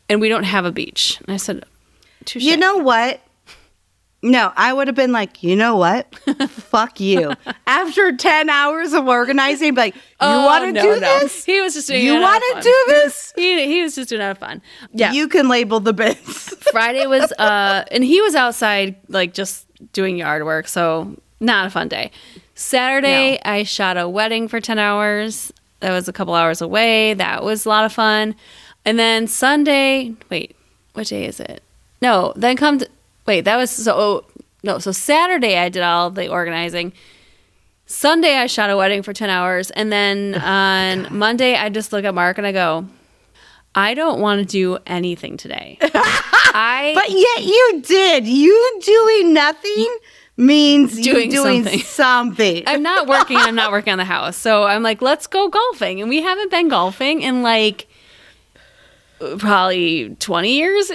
and 0.08 0.18
we 0.18 0.30
don't 0.30 0.44
have 0.44 0.64
a 0.64 0.72
beach. 0.72 1.18
And 1.26 1.34
I 1.34 1.36
said, 1.36 1.62
Touche. 2.24 2.42
You 2.42 2.56
know 2.56 2.78
what? 2.78 3.20
No, 4.20 4.52
I 4.56 4.72
would 4.72 4.88
have 4.88 4.96
been 4.96 5.12
like, 5.12 5.44
you 5.44 5.54
know 5.54 5.76
what? 5.76 6.12
Fuck 6.50 6.98
you. 6.98 7.34
After 7.68 8.16
10 8.16 8.50
hours 8.50 8.92
of 8.92 9.06
organizing, 9.06 9.76
like, 9.76 9.94
you 9.94 10.00
Oh, 10.18 10.44
want 10.44 10.64
to 10.64 10.72
no, 10.72 10.82
do 10.82 10.88
no. 11.00 11.18
this? 11.20 11.44
He 11.44 11.60
was 11.60 11.74
just 11.74 11.86
doing 11.86 12.04
You 12.04 12.14
it 12.14 12.22
out 12.24 12.36
of 12.36 12.42
want 12.52 12.56
to 12.56 12.60
do 12.62 12.84
this? 12.88 13.32
He, 13.36 13.66
he 13.66 13.82
was 13.82 13.94
just 13.94 14.08
doing 14.08 14.20
out 14.20 14.32
of 14.32 14.38
fun. 14.38 14.60
Yeah. 14.92 15.12
You 15.12 15.28
can 15.28 15.48
label 15.48 15.78
the 15.78 15.92
bins. 15.92 16.18
Friday 16.72 17.06
was 17.06 17.30
uh 17.38 17.84
and 17.92 18.02
he 18.02 18.20
was 18.20 18.34
outside 18.34 18.96
like 19.08 19.34
just 19.34 19.66
doing 19.92 20.16
yard 20.18 20.44
work, 20.44 20.66
so 20.66 21.16
not 21.38 21.66
a 21.68 21.70
fun 21.70 21.86
day. 21.86 22.10
Saturday 22.56 23.38
I 23.44 23.62
shot 23.62 23.96
a 23.96 24.08
wedding 24.08 24.48
for 24.48 24.60
10 24.60 24.80
hours. 24.80 25.52
That 25.78 25.92
was 25.92 26.08
a 26.08 26.12
couple 26.12 26.34
hours 26.34 26.60
away. 26.60 27.14
That 27.14 27.44
was 27.44 27.64
a 27.64 27.68
lot 27.68 27.84
of 27.84 27.92
fun. 27.92 28.34
And 28.84 28.98
then 28.98 29.28
Sunday, 29.28 30.16
wait, 30.28 30.56
what 30.94 31.06
day 31.06 31.24
is 31.24 31.38
it? 31.38 31.62
No, 32.00 32.32
then 32.36 32.56
come 32.56 32.78
to, 32.78 32.88
wait, 33.26 33.42
that 33.42 33.56
was 33.56 33.70
so 33.70 33.94
oh, 33.96 34.24
no, 34.62 34.78
so 34.78 34.92
Saturday 34.92 35.56
I 35.56 35.68
did 35.68 35.82
all 35.82 36.10
the 36.10 36.28
organizing. 36.28 36.92
Sunday 37.86 38.36
I 38.36 38.46
shot 38.46 38.70
a 38.70 38.76
wedding 38.76 39.02
for 39.02 39.12
10 39.12 39.30
hours 39.30 39.70
and 39.70 39.90
then 39.90 40.34
oh 40.36 40.40
on 40.40 41.16
Monday 41.16 41.54
I 41.54 41.68
just 41.68 41.92
look 41.92 42.04
at 42.04 42.14
Mark 42.14 42.38
and 42.38 42.46
I 42.46 42.52
go, 42.52 42.86
I 43.74 43.94
don't 43.94 44.20
want 44.20 44.40
to 44.40 44.44
do 44.44 44.78
anything 44.86 45.36
today. 45.36 45.78
I 45.82 46.92
But 46.94 47.10
yet 47.10 47.44
you 47.44 47.82
did. 47.84 48.26
You 48.26 48.80
doing 48.82 49.32
nothing 49.32 49.98
means 50.36 50.98
Doing 51.00 51.30
you 51.30 51.36
doing 51.36 51.64
something. 51.64 51.80
something. 51.84 52.62
I'm 52.66 52.82
not 52.82 53.06
working. 53.06 53.36
I'm 53.36 53.54
not 53.54 53.70
working 53.72 53.92
on 53.92 53.98
the 53.98 54.04
house. 54.04 54.36
So 54.36 54.64
I'm 54.64 54.82
like, 54.82 55.02
let's 55.02 55.26
go 55.26 55.48
golfing. 55.48 56.00
And 56.00 56.08
we 56.08 56.22
haven't 56.22 56.50
been 56.50 56.68
golfing 56.68 57.22
in 57.22 57.42
like 57.42 57.88
probably 59.38 60.16
20 60.18 60.52
years 60.52 60.92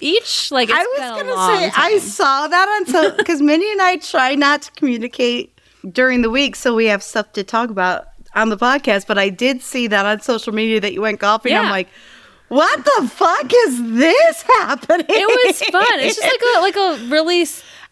each. 0.00 0.50
Like 0.50 0.68
it's 0.70 0.78
I 0.78 0.82
was 0.82 1.22
gonna 1.22 1.58
say 1.58 1.70
time. 1.70 1.92
I 1.94 1.98
saw 1.98 2.48
that 2.48 2.68
on 2.68 2.86
so 2.86 3.10
because 3.16 3.40
Mindy 3.40 3.70
and 3.72 3.82
I 3.82 3.96
try 3.96 4.34
not 4.34 4.62
to 4.62 4.72
communicate 4.72 5.58
during 5.90 6.22
the 6.22 6.30
week, 6.30 6.56
so 6.56 6.74
we 6.74 6.86
have 6.86 7.02
stuff 7.02 7.32
to 7.34 7.44
talk 7.44 7.70
about 7.70 8.06
on 8.34 8.48
the 8.48 8.56
podcast. 8.56 9.06
But 9.06 9.18
I 9.18 9.28
did 9.28 9.62
see 9.62 9.86
that 9.88 10.06
on 10.06 10.20
social 10.20 10.52
media 10.52 10.80
that 10.80 10.92
you 10.92 11.00
went 11.00 11.20
golfing. 11.20 11.52
Yeah. 11.52 11.62
I'm 11.62 11.70
like, 11.70 11.88
what 12.48 12.84
the 12.84 13.08
fuck 13.08 13.50
is 13.66 13.92
this 13.92 14.42
happening? 14.42 15.06
it 15.08 15.46
was 15.46 15.62
fun. 15.68 15.84
It's 16.00 16.16
just 16.16 16.22
like 16.26 16.42
a 16.56 16.60
like 16.60 16.76
a 16.76 17.06
really 17.10 17.46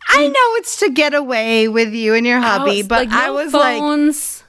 I 0.09 0.27
know 0.27 0.57
it's 0.57 0.79
to 0.79 0.91
get 0.91 1.15
away 1.15 1.69
with 1.69 1.93
you 1.93 2.15
and 2.15 2.27
your 2.27 2.41
hobby, 2.41 2.79
house, 2.79 2.89
but 2.89 3.07
like, 3.07 3.13
I 3.13 3.31
was 3.31 3.53
like, 3.53 3.79
phones. 3.79 4.45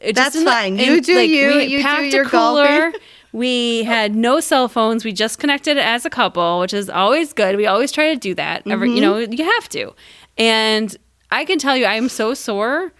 It 0.00 0.14
just 0.14 0.34
That's 0.34 0.44
fine. 0.44 0.78
You 0.78 1.00
do 1.00 1.12
you. 1.12 1.56
we 1.56 1.64
You 1.64 1.82
do 1.82 2.04
your 2.04 2.24
cooler. 2.26 2.90
golfing. 2.90 3.00
We 3.36 3.84
had 3.84 4.14
no 4.14 4.40
cell 4.40 4.66
phones. 4.66 5.04
We 5.04 5.12
just 5.12 5.38
connected 5.38 5.76
as 5.76 6.06
a 6.06 6.10
couple, 6.10 6.58
which 6.60 6.72
is 6.72 6.88
always 6.88 7.34
good. 7.34 7.56
We 7.56 7.66
always 7.66 7.92
try 7.92 8.14
to 8.14 8.16
do 8.18 8.34
that. 8.34 8.62
Every, 8.66 8.88
Mm-hmm. 8.88 8.94
you 8.96 9.00
know, 9.02 9.18
you 9.18 9.44
have 9.44 9.68
to. 9.70 9.92
And 10.38 10.96
I 11.30 11.44
can 11.44 11.58
tell 11.58 11.76
you, 11.76 11.84
I'm 11.84 12.08
so 12.08 12.32
sore 12.32 12.92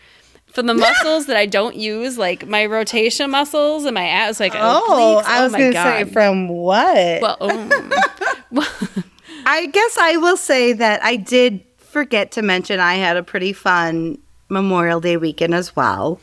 from 0.45 0.66
the 0.66 0.74
muscles 0.74 1.24
that 1.26 1.39
I 1.39 1.47
don't 1.47 1.74
use, 1.74 2.18
like 2.18 2.47
my 2.47 2.66
rotation 2.66 3.30
muscles 3.30 3.87
and 3.87 3.95
my 3.95 4.07
abs. 4.07 4.39
Like 4.39 4.53
oh, 4.55 5.22
obliques. 5.24 5.26
I 5.26 5.43
was 5.43 5.53
my 5.53 5.59
going 5.59 5.72
to 5.72 5.78
say 5.82 6.05
from 6.05 6.49
what? 6.49 7.22
Well, 7.22 7.37
um, 7.41 7.93
I 9.47 9.66
guess 9.66 9.97
I 9.99 10.18
will 10.18 10.37
say 10.37 10.74
that 10.74 11.03
I 11.03 11.16
did 11.16 11.64
forget 11.78 12.32
to 12.32 12.43
mention 12.43 12.78
I 12.78 12.97
had 12.97 13.16
a 13.16 13.22
pretty 13.22 13.55
fun 13.55 14.18
Memorial 14.51 15.01
Day 15.01 15.16
weekend 15.16 15.55
as 15.55 15.74
well. 15.74 16.20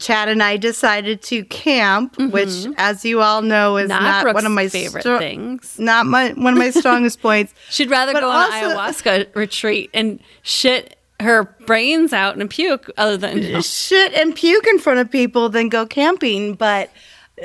Chad 0.00 0.28
and 0.28 0.42
I 0.42 0.56
decided 0.56 1.20
to 1.22 1.44
camp, 1.44 2.18
which, 2.18 2.66
as 2.78 3.04
you 3.04 3.20
all 3.20 3.42
know, 3.42 3.76
is 3.76 3.90
not, 3.90 4.24
not, 4.24 4.34
one 4.34 4.46
of 4.46 4.52
my 4.52 4.68
favorite 4.68 5.04
stro- 5.04 5.18
things. 5.18 5.78
Not 5.78 6.06
my 6.06 6.32
one 6.32 6.54
of 6.54 6.58
my 6.58 6.70
strongest 6.70 7.20
points. 7.22 7.52
She'd 7.68 7.90
rather 7.90 8.14
But 8.14 8.20
go 8.20 8.30
on 8.30 8.52
an 8.52 8.70
ayahuasca 8.70 9.34
retreat 9.36 9.90
and 9.92 10.18
shit 10.42 10.96
her 11.20 11.44
brains 11.66 12.12
out 12.12 12.36
and 12.36 12.48
puke 12.48 12.90
other 12.96 13.16
than 13.16 13.60
Shit 13.62 14.14
and 14.14 14.34
puke 14.34 14.66
in 14.66 14.78
front 14.78 14.98
of 14.98 15.10
people 15.10 15.48
than 15.50 15.68
go 15.68 15.86
camping. 15.86 16.54
But 16.54 16.90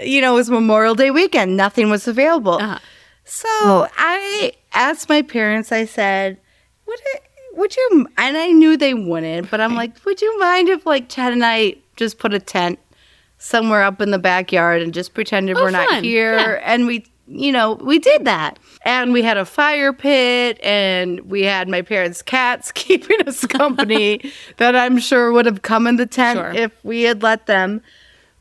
you 0.01 0.21
know, 0.21 0.33
it 0.33 0.35
was 0.35 0.49
Memorial 0.49 0.95
Day 0.95 1.11
weekend; 1.11 1.57
nothing 1.57 1.89
was 1.89 2.07
available. 2.07 2.53
Uh-huh. 2.53 2.79
So 3.25 3.87
I 3.97 4.53
asked 4.73 5.09
my 5.09 5.21
parents. 5.21 5.73
I 5.73 5.85
said, 5.85 6.37
"Would 6.85 6.99
it, 7.13 7.23
would 7.57 7.75
you?" 7.75 8.07
And 8.17 8.37
I 8.37 8.47
knew 8.51 8.77
they 8.77 8.93
wouldn't, 8.93 9.51
but 9.51 9.59
I'm 9.59 9.75
like, 9.75 10.03
"Would 10.05 10.21
you 10.21 10.39
mind 10.39 10.69
if 10.69 10.85
like 10.85 11.09
Chad 11.09 11.33
and 11.33 11.45
I 11.45 11.75
just 11.97 12.17
put 12.19 12.33
a 12.33 12.39
tent 12.39 12.79
somewhere 13.39 13.83
up 13.83 13.99
in 14.01 14.11
the 14.11 14.19
backyard 14.19 14.81
and 14.81 14.93
just 14.93 15.13
pretended 15.13 15.57
Oh, 15.57 15.61
we're 15.63 15.71
not 15.71 15.89
fun. 15.89 16.03
here 16.03 16.37
Yeah. 16.37 16.59
and 16.63 16.87
we 16.87 17.05
you 17.29 17.51
know, 17.51 17.73
we 17.73 17.99
did 17.99 18.23
that. 18.23 18.57
And 18.85 19.11
we 19.11 19.21
had 19.21 19.35
a 19.35 19.43
fire 19.43 19.91
pit 19.91 20.57
and 20.63 21.19
we 21.29 21.43
had 21.43 21.67
my 21.67 21.81
parents' 21.81 22.21
cats 22.21 22.71
keeping 22.83 23.19
us 23.27 23.45
company 23.45 24.31
that 24.57 24.77
I'm 24.77 24.97
sure 24.97 25.33
would 25.33 25.45
have 25.45 25.61
come 25.61 25.87
in 25.87 25.97
the 25.97 26.05
tent 26.05 26.39
Sure. 26.39 26.51
if 26.53 26.71
we 26.85 27.01
had 27.01 27.23
let 27.23 27.45
them. 27.45 27.81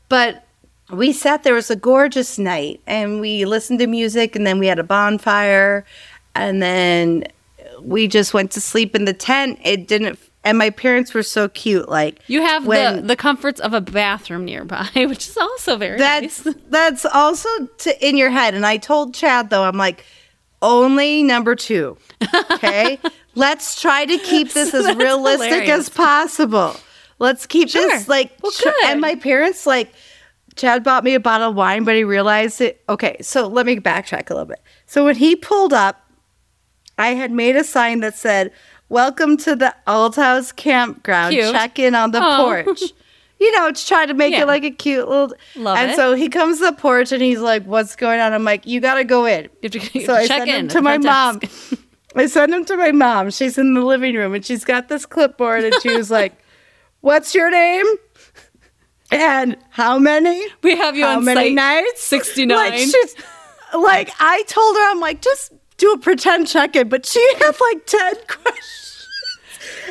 But 0.07 0.45
we 0.89 1.11
sat 1.11 1.43
there, 1.43 1.51
it 1.51 1.57
was 1.57 1.69
a 1.69 1.75
gorgeous 1.75 2.39
night, 2.39 2.79
and 2.87 3.19
we 3.19 3.43
listened 3.43 3.79
to 3.79 3.87
music 3.87 4.37
and 4.37 4.47
then 4.47 4.57
we 4.57 4.67
had 4.67 4.79
a 4.79 4.83
bonfire 4.85 5.83
and 6.33 6.61
then 6.63 7.25
we 7.81 8.07
just 8.07 8.33
went 8.33 8.51
to 8.51 8.61
sleep 8.61 8.95
in 8.95 9.05
the 9.05 9.13
tent. 9.13 9.59
It 9.63 9.87
didn't 9.87 10.19
and 10.43 10.57
my 10.57 10.69
parents 10.69 11.13
were 11.13 11.23
so 11.23 11.49
cute. 11.49 11.89
Like 11.89 12.19
You 12.27 12.41
have 12.41 12.63
the, 12.63 12.69
when- 12.69 13.07
the 13.07 13.15
comforts 13.15 13.59
of 13.59 13.73
a 13.73 13.81
bathroom 13.81 14.45
nearby, 14.45 14.87
which 14.95 15.27
is 15.27 15.37
also 15.37 15.75
very 15.77 15.97
that's 15.97 16.45
nice. 16.45 16.55
that's 16.69 17.05
also 17.05 17.49
to, 17.79 18.07
in 18.07 18.15
your 18.17 18.29
head. 18.29 18.53
And 18.53 18.65
I 18.65 18.77
told 18.77 19.13
Chad 19.13 19.49
though, 19.49 19.63
I'm 19.63 19.77
like, 19.77 20.05
only 20.61 21.21
number 21.23 21.55
two. 21.55 21.97
Okay, 22.51 22.99
let's 23.35 23.79
try 23.79 24.05
to 24.05 24.17
keep 24.17 24.53
this 24.53 24.73
as 24.73 24.95
realistic 24.95 25.49
hilarious. 25.51 25.79
as 25.87 25.89
possible. 25.89 26.75
Let's 27.19 27.45
keep 27.45 27.69
Sure. 27.69 27.87
this 27.87 28.07
like. 28.07 28.31
Well, 28.41 28.51
good. 28.63 28.73
And 28.85 29.01
my 29.01 29.15
parents 29.15 29.65
like. 29.67 29.91
Chad 30.55 30.83
bought 30.83 31.03
me 31.03 31.13
a 31.13 31.19
bottle 31.19 31.49
of 31.51 31.55
wine, 31.55 31.83
but 31.83 31.93
he 31.95 32.03
realized 32.03 32.61
it. 32.61 32.81
Okay, 32.89 33.17
so 33.21 33.45
let 33.45 33.67
me 33.67 33.75
backtrack 33.75 34.31
a 34.31 34.33
little 34.33 34.47
bit. 34.47 34.59
So 34.87 35.05
when 35.05 35.15
he 35.15 35.35
pulled 35.35 35.71
up, 35.71 36.06
I 36.97 37.09
had 37.09 37.31
made 37.31 37.55
a 37.55 37.63
sign 37.63 37.99
that 38.01 38.15
said, 38.15 38.51
Welcome 38.89 39.35
to 39.37 39.55
the 39.55 39.75
Alt 39.85 40.15
House 40.15 40.51
Campground. 40.51 41.33
Cute. 41.33 41.51
Check 41.51 41.77
in 41.77 41.93
on 41.93 42.11
the 42.11 42.19
oh. 42.19 42.21
Aw. 42.23 42.63
porch. 42.63 42.81
You 43.39 43.55
know, 43.55 43.71
to 43.71 43.85
try 43.85 44.05
to 44.05 44.13
make 44.13 44.33
Yeah. 44.33 44.43
it 44.43 44.47
like 44.47 44.63
a 44.63 44.71
cute 44.71 45.07
little. 45.07 45.35
Love 45.55 45.77
and 45.77 45.91
it. 45.91 45.95
so 45.95 46.15
he 46.15 46.27
comes 46.27 46.57
to 46.59 46.65
the 46.65 46.73
porch 46.73 47.11
and 47.11 47.21
he's 47.21 47.39
like, 47.39 47.63
What's 47.65 47.95
going 47.95 48.19
on? 48.19 48.33
I'm 48.33 48.43
like, 48.43 48.65
You 48.65 48.79
got 48.79 48.95
to 48.95 49.03
go 49.03 49.25
in. 49.25 49.43
You 49.61 49.69
have 49.69 49.71
to, 49.73 49.99
you 49.99 50.05
So 50.05 50.15
I 50.15 50.25
check 50.27 50.39
sent 50.39 50.49
in 50.49 50.55
him 50.61 50.67
to 50.69 50.81
my 50.81 50.97
mom. 50.97 51.41
I 52.15 52.25
sent 52.25 52.51
him 52.51 52.65
to 52.65 52.77
my 52.77 52.91
mom. 52.91 53.29
She's 53.29 53.57
in 53.57 53.75
the 53.75 53.81
living 53.81 54.15
room 54.15 54.33
and 54.33 54.43
she's 54.43 54.63
got 54.65 54.87
this 54.87 55.05
clipboard 55.05 55.65
and 55.65 55.75
she 55.81 55.95
was 55.95 56.09
like, 56.09 56.33
What's 57.01 57.35
your 57.35 57.51
name? 57.51 57.85
And 59.11 59.55
how 59.69 59.99
many? 59.99 60.43
We 60.63 60.75
have 60.77 60.95
you 60.95 61.05
how 61.05 61.17
on 61.17 61.25
many 61.25 61.53
nights? 61.53 62.03
69. 62.03 62.57
Like, 62.57 62.73
she's, 62.79 63.15
like 63.73 64.11
I 64.19 64.43
told 64.47 64.75
her, 64.75 64.91
I'm 64.91 64.99
like, 64.99 65.21
just 65.21 65.53
do 65.77 65.91
a 65.93 65.97
pretend 65.97 66.47
check 66.47 66.75
in. 66.75 66.89
But 66.89 67.05
she 67.05 67.25
had 67.39 67.55
like 67.61 67.85
10 67.85 68.15
questions. 68.27 69.07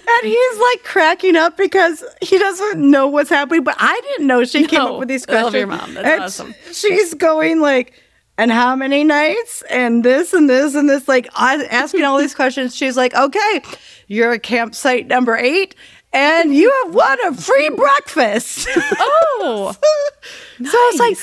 And 0.09 0.29
he's 0.31 0.59
like 0.59 0.85
cracking 0.85 1.37
up 1.37 1.57
because 1.57 2.05
he 2.23 2.39
doesn't 2.39 2.79
know 2.79 3.09
what's 3.09 3.31
happening. 3.31 3.65
But 3.65 3.77
I 3.79 4.01
didn't 4.09 4.27
know 4.27 4.45
she 4.45 4.67
came 4.67 4.81
up 4.83 4.99
with 4.99 5.09
these 5.09 5.25
I 5.25 5.27
questions. 5.27 5.45
love 5.45 5.55
your 5.55 5.67
mom. 5.67 5.95
That's 5.95 6.07
And 6.41 6.55
awesome. 6.55 6.55
She's 6.73 7.15
going 7.15 7.61
like, 7.61 7.95
and 8.39 8.53
how 8.53 8.77
many 8.77 9.03
nights? 9.03 9.63
And 9.71 10.05
this 10.05 10.33
and 10.33 10.49
this 10.49 10.75
and 10.75 10.89
this, 10.89 11.09
like 11.09 11.29
asking 11.37 12.05
all 12.05 12.19
these 12.19 12.35
questions. 12.35 12.77
She's 12.77 12.97
like, 12.97 13.15
okay, 13.15 13.63
you're 14.07 14.33
at 14.33 14.43
campsite 14.43 15.07
number 15.07 15.37
eight, 15.37 15.75
and 16.13 16.55
you 16.55 16.71
have 16.85 16.95
won 16.95 17.19
a 17.27 17.35
free 17.35 17.71
breakfast. 17.71 18.69
Oh, 18.77 19.75
So 20.59 20.65
I 20.71 20.91
was 20.93 21.01
like, 21.01 21.19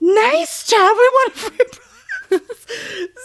nice 0.00 0.66
job. 0.66 0.96
We 0.96 1.10
won 1.14 1.26
a 1.28 1.30
free 1.30 1.56
breakfast. 1.56 1.80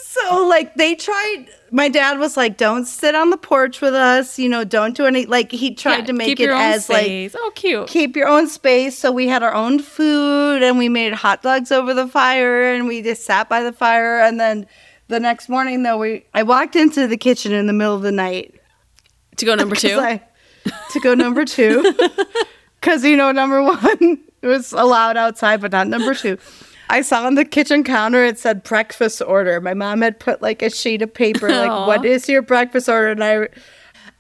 so 0.04 0.46
like 0.48 0.76
they 0.76 0.96
tried 0.96 1.46
my 1.72 1.88
dad 1.88 2.20
was 2.20 2.36
like, 2.36 2.58
Don't 2.58 2.86
sit 2.86 3.16
on 3.16 3.30
the 3.30 3.38
porch 3.38 3.80
with 3.82 3.94
us, 3.94 4.38
you 4.38 4.50
know, 4.50 4.64
don't 4.64 4.96
do 4.96 5.06
any 5.06 5.26
like 5.26 5.52
he 5.52 5.74
tried 5.74 6.00
Yeah, 6.00 6.06
to 6.06 6.14
make 6.14 6.40
it 6.40 6.50
as 6.50 6.90
like 6.90 7.06
space. 7.06 7.36
oh, 7.38 7.52
cute. 7.56 7.88
keep 7.88 8.16
your 8.16 8.28
own 8.28 8.48
space. 8.48 8.98
So 8.98 9.12
we 9.12 9.28
had 9.28 9.42
our 9.44 9.54
own 9.54 9.80
food 9.80 10.64
and 10.64 10.78
we 10.78 10.90
made 10.90 11.14
hot 11.14 11.42
dogs 11.44 11.72
over 11.72 11.94
the 11.94 12.08
fire 12.08 12.74
and 12.74 12.88
we 12.88 13.02
just 13.02 13.24
sat 13.26 13.48
by 13.50 13.64
the 13.64 13.72
fire 13.72 14.20
and 14.20 14.40
then 14.40 14.68
the 15.08 15.20
next 15.20 15.50
morning 15.50 15.84
though 15.84 15.98
we 15.98 16.26
I 16.34 16.44
walked 16.44 16.76
into 16.76 17.08
the 17.08 17.18
kitchen 17.18 17.52
in 17.54 17.68
the 17.68 17.74
middle 17.74 17.96
of 17.96 18.02
the 18.02 18.12
night 18.12 18.60
to 19.38 19.46
go 19.46 19.56
number 19.56 19.76
two. 19.78 19.98
I- 20.00 20.22
to 20.92 21.00
go 21.00 21.14
number 21.16 21.46
two. 21.46 21.94
Because, 22.82 23.06
you 23.06 23.16
know, 23.16 23.32
number 23.32 23.62
one 23.62 24.20
was 24.42 24.74
allowed 24.74 25.16
outside, 25.16 25.62
but 25.62 25.72
not 25.72 25.88
number 25.88 26.16
two. 26.16 26.40
I 26.92 27.02
saw 27.02 27.26
on 27.26 27.36
the 27.36 27.46
kitchen 27.46 27.84
counter 27.84 28.24
it 28.24 28.38
said 28.38 28.64
breakfast 28.64 29.22
order. 29.26 29.62
My 29.62 29.74
mom 29.74 30.02
had 30.02 30.20
put 30.20 30.42
like 30.42 30.62
a 30.62 30.70
sheet 30.70 31.02
of 31.02 31.14
paper, 31.14 31.50
like, 31.50 31.70
Aw. 31.70 31.88
what 31.88 32.06
is 32.06 32.28
your 32.28 32.42
breakfast 32.42 32.90
order? 32.90 33.08
And 33.10 33.24
I, 33.24 33.48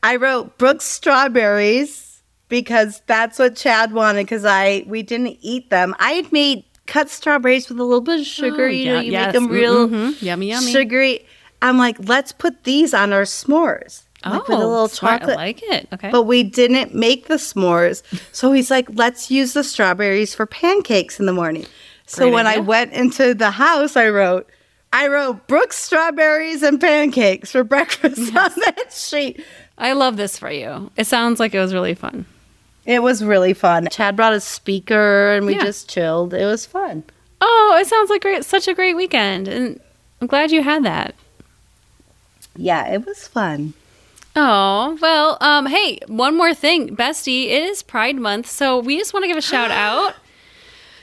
I 0.04 0.16
wrote 0.16 0.58
Brooks 0.58 0.86
strawberries 0.86 2.22
because 2.48 3.02
that's 3.08 3.40
what 3.40 3.56
Chad 3.56 3.94
wanted 3.94 4.24
because 4.24 4.46
I 4.46 4.84
we 4.88 5.04
didn't 5.04 5.38
eat 5.42 5.70
them. 5.70 5.96
I 6.00 6.12
had 6.14 6.32
made 6.32 6.64
cut 6.88 7.10
strawberries 7.10 7.70
with 7.70 7.80
a 7.80 7.84
little 7.84 8.02
bit 8.02 8.22
of 8.22 8.26
sugar. 8.26 8.66
Oh, 8.66 8.68
you 8.68 8.86
know, 8.86 9.00
you 9.00 9.12
yes. 9.12 9.28
make 9.28 9.34
them 9.34 9.48
real 9.50 9.88
Mhm. 9.88 10.22
Yummy, 10.22 10.50
yummy. 10.50 10.72
sugary. 10.72 11.26
I'm 11.62 11.78
like, 11.78 11.98
let's 12.08 12.32
put 12.32 12.64
these 12.64 12.94
on 12.94 13.14
our 13.14 13.22
s'mores. 13.24 14.04
Like 14.26 14.48
with 14.48 14.58
a 14.58 14.60
little 14.60 14.84
Oh, 14.84 14.88
smart. 14.88 15.22
chocolate 15.22 15.38
I 15.38 15.42
like 15.42 15.64
it. 15.64 15.88
Okay. 15.94 16.10
but 16.12 16.24
we 16.24 16.44
didn't 16.44 16.94
make 16.94 17.28
the 17.28 17.36
s'mores. 17.36 18.04
So 18.32 18.52
he's 18.52 18.70
like, 18.70 18.88
let's 18.94 19.32
use 19.32 19.54
the 19.54 19.64
strawberries 19.64 20.36
for 20.36 20.46
pancakes 20.46 21.20
in 21.20 21.26
the 21.26 21.34
morning. 21.34 21.66
So 22.12 22.24
Great 22.26 22.34
when 22.34 22.48
I 22.48 22.58
went 22.58 22.92
into 22.92 23.34
the 23.34 23.52
house, 23.52 23.96
I 23.96 24.10
wrote, 24.10 24.50
I 24.92 25.08
wrote 25.08 25.48
Brooks 25.48 25.78
strawberries 25.78 26.62
and 26.62 26.80
pancakes 26.80 27.52
for 27.54 27.64
breakfast 27.76 28.20
on 28.36 28.52
that 28.66 28.92
sheet. 28.92 29.42
I 29.78 29.94
love 29.94 30.18
this 30.18 30.38
for 30.38 30.52
you. 30.52 30.92
It 30.98 31.08
sounds 31.08 31.40
like 31.40 31.56
it 31.56 31.60
was 31.60 31.74
really 31.74 31.94
fun. 31.96 32.26
It 32.86 33.02
was 33.02 33.24
really 33.24 33.54
fun. 33.54 33.88
Chad 33.92 34.18
brought 34.18 34.34
a 34.34 34.42
speaker 34.42 35.34
and 35.34 35.46
we 35.46 35.54
Yeah. 35.56 35.64
just 35.64 35.90
chilled. 35.90 36.34
It 36.34 36.46
was 36.46 36.66
fun. 36.66 37.04
Oh, 37.40 37.78
it 37.80 37.88
sounds 37.88 38.10
like 38.10 38.22
great, 38.22 38.44
such 38.44 38.68
a 38.68 38.74
great 38.74 38.96
weekend, 38.96 39.48
and 39.48 39.80
I'm 40.20 40.28
glad 40.28 40.52
you 40.52 40.62
had 40.64 40.84
that. 40.84 41.16
Yeah, 42.56 42.88
it 42.94 43.06
was 43.06 43.28
fun. 43.28 43.74
Oh, 44.36 44.98
well, 45.02 45.38
um, 45.42 45.66
hey, 45.66 46.00
one 46.08 46.38
more 46.38 46.54
thing, 46.54 46.96
Bestie, 46.96 47.46
it 47.46 47.64
is 47.64 47.82
Pride 47.84 48.16
Month, 48.18 48.48
so 48.50 48.80
we 48.80 48.98
just 48.98 49.14
want 49.14 49.24
to 49.24 49.28
give 49.28 49.38
a 49.38 49.42
shout 49.42 49.72
out 49.72 50.16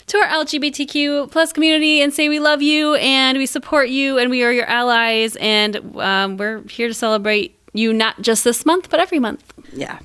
to 0.09 0.19
our 0.19 0.45
LGBTQ 0.45 1.31
plus 1.31 1.53
community 1.53 2.01
and 2.01 2.13
say 2.13 2.29
we 2.29 2.41
love 2.41 2.63
you 2.63 2.95
and 2.97 3.39
we 3.39 3.47
support 3.47 3.89
you 3.89 4.19
and 4.19 4.31
we 4.31 4.43
are 4.43 4.53
your 4.53 4.67
allies 4.67 5.37
and 5.37 5.97
um, 5.97 6.37
we're 6.37 6.63
here 6.69 6.89
to 6.89 6.95
celebrate 6.95 7.59
you 7.73 7.93
not 7.93 8.21
just 8.21 8.45
this 8.45 8.65
month, 8.67 8.91
but 8.91 9.01
every 9.01 9.19
month. 9.19 9.53
Yeah. 9.73 9.99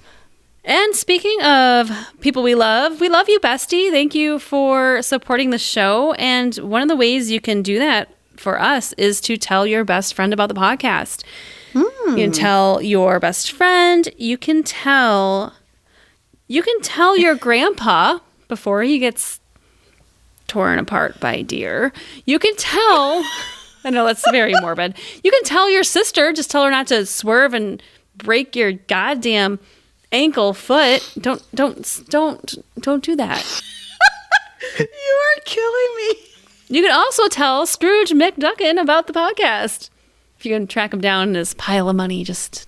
And 0.65 0.95
speaking 0.95 1.41
of 1.41 1.91
people 2.21 2.41
we 2.41 2.55
love, 2.55 3.01
we 3.01 3.09
love 3.09 3.27
you, 3.27 3.39
Bestie. 3.39 3.91
Thank 3.91 4.15
you 4.15 4.39
for 4.39 5.01
supporting 5.01 5.49
the 5.49 5.57
show. 5.57 6.13
And 6.13 6.55
one 6.57 6.81
of 6.81 6.87
the 6.87 6.95
ways 6.95 7.31
you 7.31 7.41
can 7.41 7.61
do 7.61 7.79
that 7.79 8.09
for 8.37 8.59
us 8.59 8.93
is 8.93 9.19
to 9.21 9.37
tell 9.37 9.67
your 9.67 9.83
best 9.83 10.13
friend 10.13 10.33
about 10.33 10.47
the 10.49 10.55
podcast. 10.55 11.23
You 11.73 12.15
can 12.15 12.31
tell 12.31 12.81
your 12.81 13.19
best 13.19 13.51
friend. 13.51 14.07
You 14.17 14.37
can 14.37 14.63
tell. 14.63 15.53
You 16.47 16.61
can 16.61 16.79
tell 16.81 17.17
your 17.17 17.35
grandpa 17.35 18.19
before 18.47 18.83
he 18.83 18.99
gets 18.99 19.39
torn 20.53 20.77
apart 20.77 21.19
by 21.19 21.41
deer. 21.41 21.91
You 22.25 22.37
can 22.37 22.55
tell. 22.57 23.23
I 23.83 23.89
know 23.89 24.05
that's 24.05 24.29
very 24.29 24.53
morbid. 24.61 24.95
You 25.23 25.31
can 25.31 25.43
tell 25.43 25.67
your 25.67 25.83
sister. 25.83 26.31
Just 26.31 26.51
tell 26.51 26.63
her 26.63 26.69
not 26.69 26.85
to 26.87 27.07
swerve 27.07 27.55
and 27.55 27.81
break 28.15 28.55
your 28.55 28.73
goddamn 28.73 29.59
ankle, 30.11 30.53
foot. 30.53 31.01
Don't, 31.19 31.43
don't, 31.55 32.01
don't, 32.09 32.55
don't 32.79 33.03
do 33.03 33.15
that. 33.15 33.61
You 34.79 34.85
are 34.87 35.41
killing 35.43 35.95
me. 35.97 36.15
You 36.69 36.81
can 36.81 36.93
also 36.93 37.27
tell 37.27 37.65
Scrooge 37.65 38.11
McDuckin 38.11 38.81
about 38.81 39.07
the 39.07 39.13
podcast. 39.13 39.89
If 40.39 40.45
you 40.45 40.53
can 40.55 40.67
track 40.67 40.93
him 40.93 41.01
down 41.01 41.29
in 41.29 41.35
his 41.35 41.53
pile 41.55 41.89
of 41.89 41.97
money, 41.97 42.23
just 42.23 42.67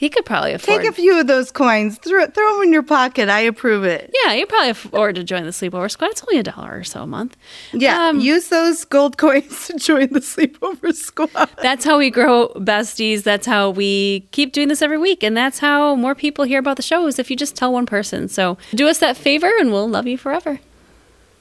he 0.00 0.08
could 0.08 0.24
probably 0.24 0.54
afford. 0.54 0.80
Take 0.80 0.88
a 0.90 0.94
few 0.94 1.20
of 1.20 1.26
those 1.26 1.52
coins, 1.52 1.98
throw, 1.98 2.26
throw 2.26 2.54
them 2.54 2.62
in 2.62 2.72
your 2.72 2.82
pocket. 2.82 3.28
I 3.28 3.40
approve 3.40 3.84
it. 3.84 4.10
yeah, 4.24 4.32
you 4.32 4.46
probably 4.46 4.70
afford 4.70 5.16
to 5.16 5.22
join 5.24 5.44
the 5.44 5.50
sleepover 5.50 5.90
squad. 5.90 6.12
It's 6.12 6.22
only 6.26 6.40
a 6.40 6.42
dollar 6.42 6.78
or 6.78 6.84
so 6.84 7.02
a 7.02 7.06
month. 7.06 7.36
Yeah, 7.74 8.08
Um, 8.08 8.18
use 8.18 8.48
those 8.48 8.86
gold 8.86 9.18
coins 9.18 9.66
to 9.66 9.74
join 9.78 10.08
the 10.14 10.20
sleepover 10.20 10.94
squad. 10.94 11.50
That's 11.60 11.84
how 11.84 11.98
we 11.98 12.08
grow 12.08 12.48
besties. 12.56 13.24
That's 13.24 13.46
how 13.46 13.68
we 13.68 14.20
keep 14.30 14.52
doing 14.54 14.68
this 14.68 14.80
every 14.80 14.96
week, 14.96 15.22
and 15.22 15.36
that's 15.36 15.58
how 15.58 15.94
more 15.96 16.14
people 16.14 16.46
hear 16.46 16.60
about 16.60 16.78
the 16.78 16.82
show. 16.82 17.06
Is 17.06 17.18
if 17.18 17.30
you 17.30 17.36
just 17.36 17.54
tell 17.54 17.70
one 17.70 17.84
person. 17.84 18.28
So 18.28 18.56
do 18.74 18.88
us 18.88 19.00
that 19.00 19.18
favor, 19.18 19.50
and 19.60 19.70
we'll 19.70 19.86
love 19.88 20.06
you 20.06 20.16
forever. 20.16 20.60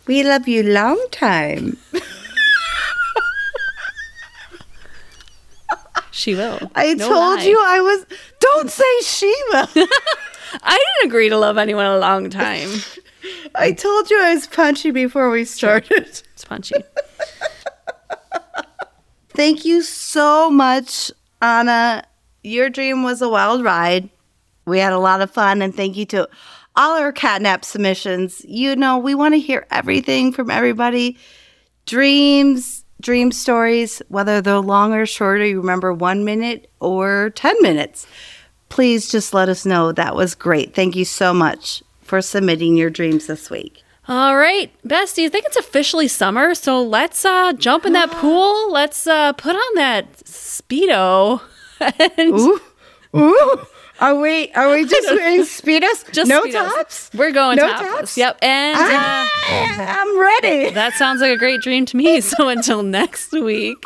We 0.05 0.21
love 0.23 0.49
you 0.49 0.63
long 0.63 0.99
time. 1.11 1.77
She 6.19 6.35
will. 6.35 6.59
I 6.75 6.95
No 6.95 7.07
told 7.07 7.39
lie. 7.39 7.43
you 7.45 7.57
I 7.65 7.79
was. 7.79 8.05
Don't 8.41 8.69
say 8.69 8.99
she 9.03 9.33
will. 9.53 9.67
I 10.63 10.77
didn't 10.77 11.09
agree 11.09 11.29
to 11.29 11.37
love 11.37 11.57
anyone 11.57 11.85
a 11.85 11.97
long 11.97 12.29
time. 12.29 12.69
I 13.55 13.71
told 13.71 14.09
you 14.09 14.21
I 14.21 14.33
was 14.33 14.47
punchy 14.47 14.91
before 14.91 15.29
we 15.29 15.45
started. 15.45 16.03
It's 16.33 16.43
punchy. 16.45 16.75
Thank 19.29 19.63
you 19.63 19.81
so 19.81 20.49
much, 20.49 21.09
Ana. 21.41 22.03
Your 22.43 22.69
dream 22.69 23.03
was 23.03 23.21
a 23.21 23.29
wild 23.29 23.63
ride. 23.63 24.09
We 24.65 24.79
had 24.79 24.91
a 24.91 24.99
lot 24.99 25.21
of 25.21 25.31
fun, 25.31 25.61
and 25.61 25.73
thank 25.73 25.95
you 25.95 26.05
to 26.07 26.27
all 26.75 26.99
our 26.99 27.13
catnap 27.13 27.63
submissions. 27.63 28.43
You 28.45 28.75
know, 28.75 28.97
we 28.97 29.15
want 29.15 29.35
to 29.35 29.39
hear 29.39 29.65
everything 29.71 30.33
from 30.33 30.51
everybody 30.51 31.17
dreams, 31.85 32.83
dream 33.01 33.31
stories, 33.31 34.01
whether 34.09 34.41
they're 34.41 34.59
long 34.59 34.93
or 34.93 35.05
short, 35.05 35.41
or 35.41 35.45
you 35.45 35.57
remember 35.59 35.93
one 35.93 36.25
minute 36.25 36.69
or 36.79 37.31
10 37.35 37.61
minutes, 37.61 38.07
please 38.69 39.09
just 39.09 39.33
let 39.33 39.49
us 39.49 39.65
know. 39.65 39.91
That 39.91 40.15
was 40.15 40.35
great. 40.35 40.73
Thank 40.73 40.95
you 40.95 41.05
so 41.05 41.33
much 41.33 41.83
for 42.01 42.21
submitting 42.21 42.75
your 42.75 42.89
dreams 42.89 43.27
this 43.27 43.49
week. 43.49 43.83
All 44.07 44.35
right, 44.35 44.71
Bestie, 44.87 45.25
I 45.25 45.29
think 45.29 45.45
it's 45.45 45.55
officially 45.55 46.07
summer, 46.07 46.55
so 46.55 46.81
let's 46.81 47.23
uh, 47.23 47.53
jump 47.53 47.85
in 47.85 47.93
that 47.93 48.09
pool. 48.21 48.71
Let's 48.71 49.05
uh, 49.05 49.33
put 49.33 49.55
on 49.55 49.75
that 49.75 50.11
Speedo. 50.23 51.41
and 51.79 52.33
Ooh, 52.33 52.59
ooh. 53.15 53.65
Are 54.01 54.15
we 54.15 54.49
are 54.53 54.71
we 54.71 54.85
just 54.85 55.07
wearing 55.11 55.41
speedos? 55.41 56.09
just 56.13 56.29
no 56.29 56.43
Speedos. 56.43 56.51
tops. 56.73 57.09
We're 57.13 57.31
going 57.31 57.57
No 57.57 57.67
topless. 57.67 57.91
tops? 57.99 58.17
Yep. 58.17 58.37
And 58.41 58.77
uh, 58.77 58.81
Ah, 58.87 60.01
I'm 60.01 60.19
ready. 60.19 60.69
that 60.73 60.93
sounds 60.93 61.19
like 61.21 61.31
a 61.31 61.37
great 61.37 61.61
dream 61.61 61.85
to 61.87 61.97
me. 61.97 62.21
So 62.29 62.47
until 62.47 62.81
next 62.83 63.31
week, 63.33 63.77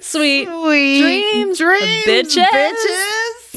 sweet 0.00 0.46
Sweet 0.46 1.00
dreams, 1.00 1.58
dreams, 1.58 2.04
bitches. 2.06 2.44
bitches. 2.46 3.56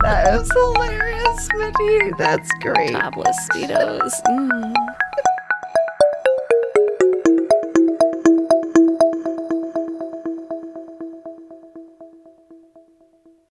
that 0.00 0.38
was 0.38 0.50
hilarious, 0.52 1.48
Mindy. 1.54 2.12
That's 2.18 2.50
great. 2.60 2.90
topless 2.90 3.36
Speedos. 3.50 4.12
Mm. 4.26 4.74